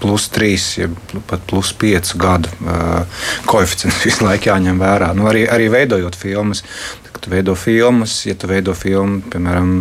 plus 0.01 0.27
3, 0.35 0.65
ja 0.81 0.87
pat 1.29 1.45
plus 1.47 1.71
5 1.79 2.11
gadu 2.19 2.51
uh, 2.65 3.21
koeficients 3.47 4.01
visu 4.05 4.27
laiku 4.27 4.51
jāņem 4.51 4.81
vērā. 4.81 5.13
Nu, 5.17 5.29
arī, 5.31 5.45
arī 5.47 5.69
veidojot 5.73 6.17
filmas, 6.19 6.63
kad 7.17 7.25
tu 7.25 7.33
veido 7.33 7.55
filmas, 7.57 8.25
ja 8.25 8.35
tu 8.37 8.45
veido 8.47 8.75
filmu, 8.77 9.23
piemēram, 9.33 9.71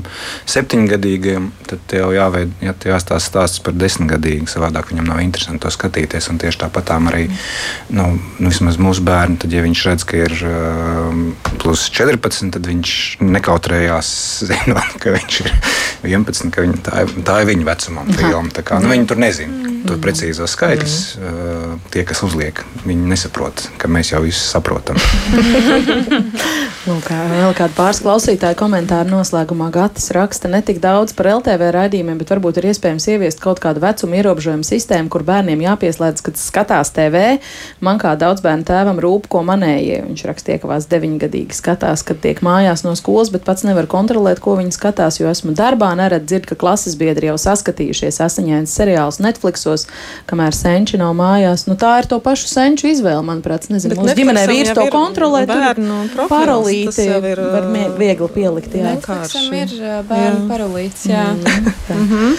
septiņgadīgiem, 0.48 1.50
tad 1.68 1.82
tev 1.90 2.14
jāveid, 2.16 2.54
ja 2.64 2.72
tev 2.72 2.94
jāstāsta 2.94 3.28
stāsts 3.28 3.60
par 3.60 3.76
desmitgadīgu. 3.76 4.48
Savādāk 4.48 4.88
viņam 4.92 5.10
nav 5.10 5.20
interesanti 5.20 5.60
to 5.66 5.72
skatīties. 5.74 6.30
Un 6.32 6.40
tieši 6.40 6.62
tāpat 6.64 6.94
arī 6.96 7.26
nu, 7.92 8.08
nu, 8.40 8.54
mūsu 8.86 9.04
bērni, 9.04 9.36
tad, 9.42 9.52
ja 9.52 9.64
viņš 9.66 9.84
redz, 9.90 10.06
ka 10.08 10.22
ir 10.24 10.32
uh, 10.48 11.20
plus 11.60 11.90
14, 11.92 12.54
tad 12.56 12.70
viņš 12.70 12.96
nekautrējās 13.20 14.10
zinot, 14.48 14.96
ka 15.02 15.12
viņš 15.18 15.40
ir 15.44 15.52
11, 16.08 16.52
ka 16.54 16.64
viņa, 16.64 16.82
tā, 16.88 17.04
ir, 17.04 17.16
tā 17.26 17.40
ir 17.42 17.50
viņa 17.52 17.68
vecuma 17.68 18.06
filma. 18.16 18.64
Kā, 18.64 18.80
nu, 18.80 18.94
viņi 18.94 19.10
tur 19.12 19.20
nezina 19.20 19.74
to 19.86 19.98
precīzos 20.02 20.56
skaitļus. 20.56 20.96
Mm. 21.20 21.76
Tie, 21.94 22.02
kas 22.08 22.24
uzliek, 22.26 22.64
viņi 22.86 23.12
nesaprot, 23.12 23.68
ka 23.80 23.90
mēs 23.92 24.14
jau 24.14 24.24
visu 24.24 24.42
saprotam. 24.42 24.98
Lūk, 26.86 27.08
vēl 27.10 27.50
kāda 27.58 27.74
pāris 27.74 27.98
klausītāja 27.98 28.54
komentāra 28.54 29.08
noslēgumā 29.10 29.72
Gatis 29.74 30.04
raksta 30.14 30.46
ne 30.46 30.60
tik 30.62 30.76
daudz 30.78 31.16
par 31.18 31.26
LTV 31.32 31.72
raidījumiem, 31.74 32.20
bet 32.20 32.28
varbūt 32.30 32.60
ir 32.60 32.68
iespējams 32.70 33.08
ieviest 33.10 33.40
kaut 33.42 33.58
kādu 33.58 33.82
vecuma 33.82 34.20
ierobežojumu 34.20 34.62
sistēmu, 34.62 35.10
kur 35.10 35.24
bērniem 35.26 35.64
jāpieslēdz, 35.64 36.22
kad 36.22 36.38
skatās 36.38 36.92
TV. 36.94 37.40
Man 37.82 37.98
kā 37.98 38.12
daudz 38.20 38.44
bērnu 38.44 38.62
tēvam 38.68 39.00
rūp, 39.02 39.26
ko 39.32 39.42
manējie. 39.48 40.04
Viņš 40.04 40.22
rakstīja, 40.28 40.60
ka 40.62 40.70
vās 40.70 40.86
deviņgadīgi 40.92 41.58
skatās, 41.58 42.04
kad 42.06 42.20
tiek 42.22 42.38
mājās 42.46 42.86
no 42.86 42.94
skolas, 42.94 43.32
bet 43.34 43.42
pats 43.48 43.66
nevar 43.66 43.90
kontrolēt, 43.90 44.38
ko 44.44 44.54
viņi 44.60 44.78
skatās, 44.78 45.18
jo 45.18 45.26
esmu 45.26 45.56
darbā, 45.58 45.90
neredz 45.98 46.30
dzird, 46.30 46.46
ka 46.46 46.60
klases 46.62 46.94
biedri 46.94 47.32
jau 47.32 47.38
saskatījušies 47.48 48.22
asiņains 48.28 48.76
seriāls 48.78 49.18
Netflixos 49.26 49.88
kamēr 50.30 50.54
senči 50.54 51.02
nav 51.02 51.18
mājās. 51.18 51.66
Nu, 51.66 51.74
tā 51.74 51.96
ir 52.04 52.10
to 52.14 52.22
pašu 52.22 52.46
senču 52.52 52.92
izvēle, 52.94 53.26
manuprāt. 53.26 53.66
Nezinu, 53.74 53.98
mums 53.98 54.14
ģimenē 54.14 54.46
vīrs 54.46 54.70
to 54.76 54.86
kontrolē. 54.94 55.42
Bērnu 56.84 57.06
paralīti 57.24 57.48
var 57.54 57.66
viegli 57.98 58.28
pielikt. 58.36 58.76
Jā, 58.76 58.92
Netflixam 58.92 59.56
ir 59.56 59.74
bērnu 60.10 60.46
paralīts. 60.50 61.06
Jā. 61.10 61.26
Mm. 61.96 62.38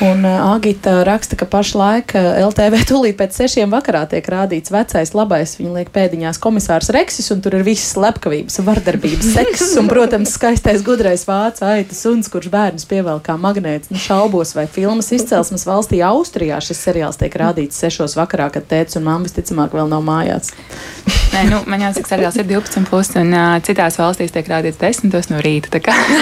Un 0.00 0.24
uh, 0.24 0.54
Agita 0.54 1.02
raksta, 1.04 1.36
ka 1.36 1.44
pašlaik 1.44 2.14
uh, 2.16 2.38
LTV 2.48 2.78
tūlīt 2.88 3.18
pēc 3.18 3.36
sešiem 3.36 3.68
vakarā 3.68 4.06
tiek 4.08 4.24
rādīts 4.32 4.72
vecais 4.72 5.12
labais. 5.12 5.52
Viņa 5.58 5.74
liek 5.74 5.90
pēdiņās 5.92 6.40
komisārs 6.40 6.88
Reksis, 6.96 7.28
un 7.34 7.42
tur 7.44 7.58
ir 7.58 7.66
visas 7.66 7.92
slepkavības, 7.92 8.62
vardarbības, 8.64 9.28
sekss 9.36 9.76
un, 9.76 9.90
protams, 9.92 10.32
skaistais 10.32 10.80
gudrais 10.86 11.26
vācu 11.28 11.66
aitas 11.68 12.00
suns, 12.00 12.32
kurš 12.32 12.48
bērnus 12.48 12.88
pievēl 12.88 13.20
kā 13.26 13.36
magnēts. 13.36 13.92
Nu, 13.92 14.00
šaubos, 14.00 14.54
vai 14.56 14.64
filmas 14.72 15.12
izcelsmes 15.12 15.66
valstī 15.68 16.00
Austrijā 16.06 16.62
šis 16.64 16.80
seriāls 16.80 17.20
tiek 17.20 17.36
rādīts 17.36 17.84
sešos 17.84 18.16
vakarā, 18.16 18.48
kad 18.56 18.64
tēvs 18.72 18.96
un 18.96 19.04
mamma 19.04 19.28
visticamāk 19.28 19.76
vēl 19.76 19.92
nav 19.92 20.00
mājās. 20.08 20.54
Nē, 21.30 21.44
nu, 21.46 21.60
man 21.70 21.84
jāsaka, 21.84 22.08
seriāls 22.10 22.40
ir 22.40 22.48
12, 22.48 22.88
plus, 22.90 23.12
un 23.20 23.28
uh, 23.36 23.52
citās 23.62 24.00
valstīs 24.00 24.32
tiek 24.34 24.48
rādīts 24.50 24.80
10 24.80 25.30
no 25.30 25.44
rīta. 25.44 25.78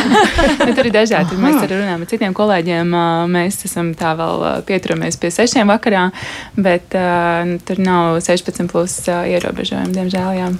nu, 0.67 0.75
tur 0.77 0.91
ir 0.91 0.93
dažādi. 0.93 1.39
Mēs 1.41 1.63
arī 1.63 1.79
runājam 1.79 2.05
ar 2.05 2.11
citiem 2.11 2.37
kolēģiem. 2.37 2.93
Uh, 2.93 3.23
mēs 3.33 3.57
esam 3.69 3.93
tā 3.99 4.15
vēl 4.19 4.65
pieturamies 4.69 5.21
pie 5.21 5.31
sešiem 5.35 5.71
vakarā, 5.71 6.09
bet 6.57 6.97
uh, 6.99 7.57
tur 7.69 7.83
nav 7.85 8.19
16 8.25 8.71
plus 8.73 8.99
uh, 9.07 9.23
ierobežojumi, 9.29 9.95
diemžēl. 9.95 10.39
Jā. 10.39 10.51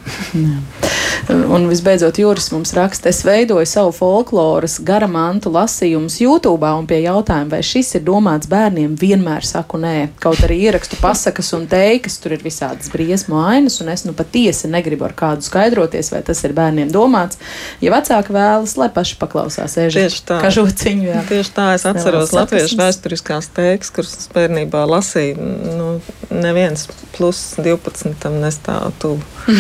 Un 1.29 1.67
visbeidzot, 1.69 2.19
Juris 2.19 2.49
mums 2.53 2.73
raksta, 2.77 3.11
es 3.11 3.21
veidoju 3.27 3.67
savu 3.69 3.93
folkloras 3.93 4.79
garamantu 4.85 5.51
lasījumus 5.53 6.21
YouTube, 6.23 6.69
un 6.79 6.87
pie 6.89 7.03
jautājuma, 7.05 7.51
vai 7.57 7.61
šis 7.67 7.99
ir 7.99 8.05
domāts 8.07 8.49
bērniem, 8.49 8.95
vienmēr 8.99 9.45
saku 9.45 9.81
nē. 9.83 9.95
Kaut 10.23 10.41
arī 10.47 10.61
ierakstu 10.69 10.97
pasakas 11.03 11.51
un 11.57 11.67
teikas, 11.71 12.17
tur 12.23 12.37
ir 12.37 12.45
visādas 12.45 12.89
briesmu 12.93 13.41
ainas, 13.43 13.81
un 13.83 13.93
es 13.93 14.07
nu 14.07 14.15
patiesi 14.17 14.71
negribu 14.73 15.09
ar 15.09 15.17
kādu 15.19 15.45
skaidroties, 15.45 16.13
vai 16.15 16.23
tas 16.27 16.41
ir 16.47 16.55
bērniem 16.57 16.93
domāts. 16.95 17.41
Ja 17.85 17.93
vecāki 17.95 18.35
vēlas, 18.35 18.77
lai 18.81 18.89
paši 18.95 19.19
paklausās, 19.21 19.77
ēžu 19.85 20.25
kažociņu. 20.29 21.09
Jā. 21.11 21.25
Tieši 21.29 21.55
tā, 21.57 21.69
es 21.77 21.85
atceros 21.89 22.33
latviešu 22.37 22.79
vēsturiskās 22.99 23.51
teikas, 23.55 23.91
kuras 23.95 24.17
es 24.19 24.29
bērnībā 24.35 24.83
lasīju. 24.89 25.37
Nu, 25.79 26.01
neviens 26.31 26.89
plus 27.17 27.55
12 27.59 28.19
tam 28.21 28.41
nestāv 28.43 28.93
tuvu. 28.99 29.23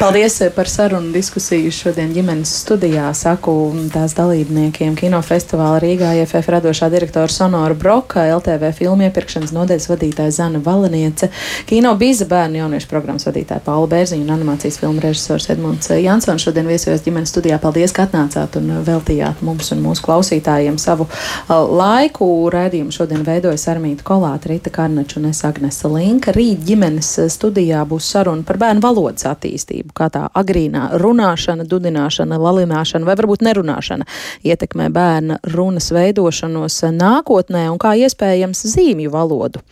Paldies 0.00 0.38
par 0.56 0.68
sarunu 0.70 1.12
diskusiju 1.12 1.68
šodien 1.74 2.14
ģimenes 2.14 2.48
studijā. 2.62 3.10
Saku 3.12 3.52
tās 3.92 4.14
dalībniekiem 4.16 4.94
kinofestivāla 4.96 5.80
Rīgā 5.82 6.14
IFF 6.22 6.48
radošā 6.54 6.88
direktora 6.88 7.28
Sonora 7.28 7.76
Broka, 7.76 8.22
LTV 8.38 8.70
filmu 8.78 9.04
iepirkšanas 9.10 9.52
nodeļas 9.52 9.88
vadītāja 9.90 10.32
Zana 10.38 10.62
Valeniece, 10.64 11.28
kino 11.68 11.92
bīza 12.00 12.24
bērnu 12.30 12.62
jauniešu 12.62 12.88
programmas 12.88 13.28
vadītāja 13.28 13.60
Paula 13.66 13.90
Bērziņa 13.92 14.24
un 14.24 14.32
animācijas 14.38 14.80
filmu 14.80 15.04
režisors 15.04 15.50
Edmunds 15.52 15.92
Jansons. 15.92 16.48
Šodien 16.48 16.70
viesojos 16.70 17.04
ģimenes 17.04 17.34
studijā. 17.34 17.60
Paldies, 17.60 17.92
ka 17.92 18.08
atnācāt 18.08 18.56
un 18.56 18.72
veltījāt 18.86 19.44
mums 19.44 19.68
un 19.76 19.84
mūsu 19.84 20.06
klausītājiem 20.08 20.80
savu 20.80 21.09
laiku. 21.48 22.48
Raidījumu 22.50 22.94
šodien 22.94 23.24
veidojas 23.26 23.66
Armīta 23.70 24.04
Kolāta, 24.06 24.50
Rita 24.50 24.70
Karnača 24.72 25.18
un 25.20 25.28
es 25.30 25.42
Agnesa 25.44 25.90
Linka. 25.90 26.32
Rīt 26.34 26.62
ģimenes 26.66 27.12
studijā 27.32 27.82
būs 27.88 28.08
saruna 28.14 28.46
par 28.46 28.58
bērnu 28.60 28.82
valodas 28.84 29.26
attīstību, 29.28 29.92
kā 29.96 30.08
tā 30.12 30.26
agrīnā 30.40 30.90
runāšana, 31.00 31.66
dudināšana, 31.68 32.38
lalināšana 32.40 33.08
vai 33.08 33.16
varbūt 33.20 33.44
nerunāšana 33.46 34.06
ietekmē 34.46 34.88
bērna 34.94 35.40
runas 35.52 35.90
veidošanos 35.94 36.80
nākotnē 36.96 37.66
un 37.72 37.78
kā 37.82 37.94
iespējams 38.00 38.64
zīmju 38.72 39.12
valodu 39.12 39.62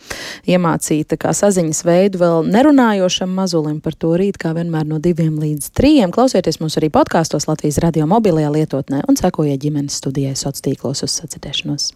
iemācīt 0.49 1.17
kā 1.19 1.33
saziņas 1.35 1.81
veidu 1.87 2.21
vēl 2.21 2.49
nerunājošam 2.53 3.31
mazulim 3.33 3.79
par 3.81 3.95
to 3.97 4.13
rīt, 4.19 4.37
kā 4.41 4.53
vienmēr 4.57 4.85
no 4.89 4.99
diviem 5.01 5.39
līdz 5.41 5.71
trījiem. 5.77 6.13
Klausieties 6.13 6.59
mūs 6.61 6.77
arī 6.79 6.91
podkāstos 6.93 7.47
Latvijas 7.49 7.79
radio 7.83 8.07
mobilajā 8.09 8.51
lietotnē 8.53 9.03
un 9.09 9.17
sekojiet 9.19 9.61
ģimenes 9.63 9.97
studijai 10.01 10.35
sociālos 10.37 10.65
tīklos 10.65 11.03
uz 11.03 11.15
sacirdēšanos. 11.29 11.93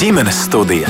Ģimenes 0.00 0.44
studija. 0.46 0.88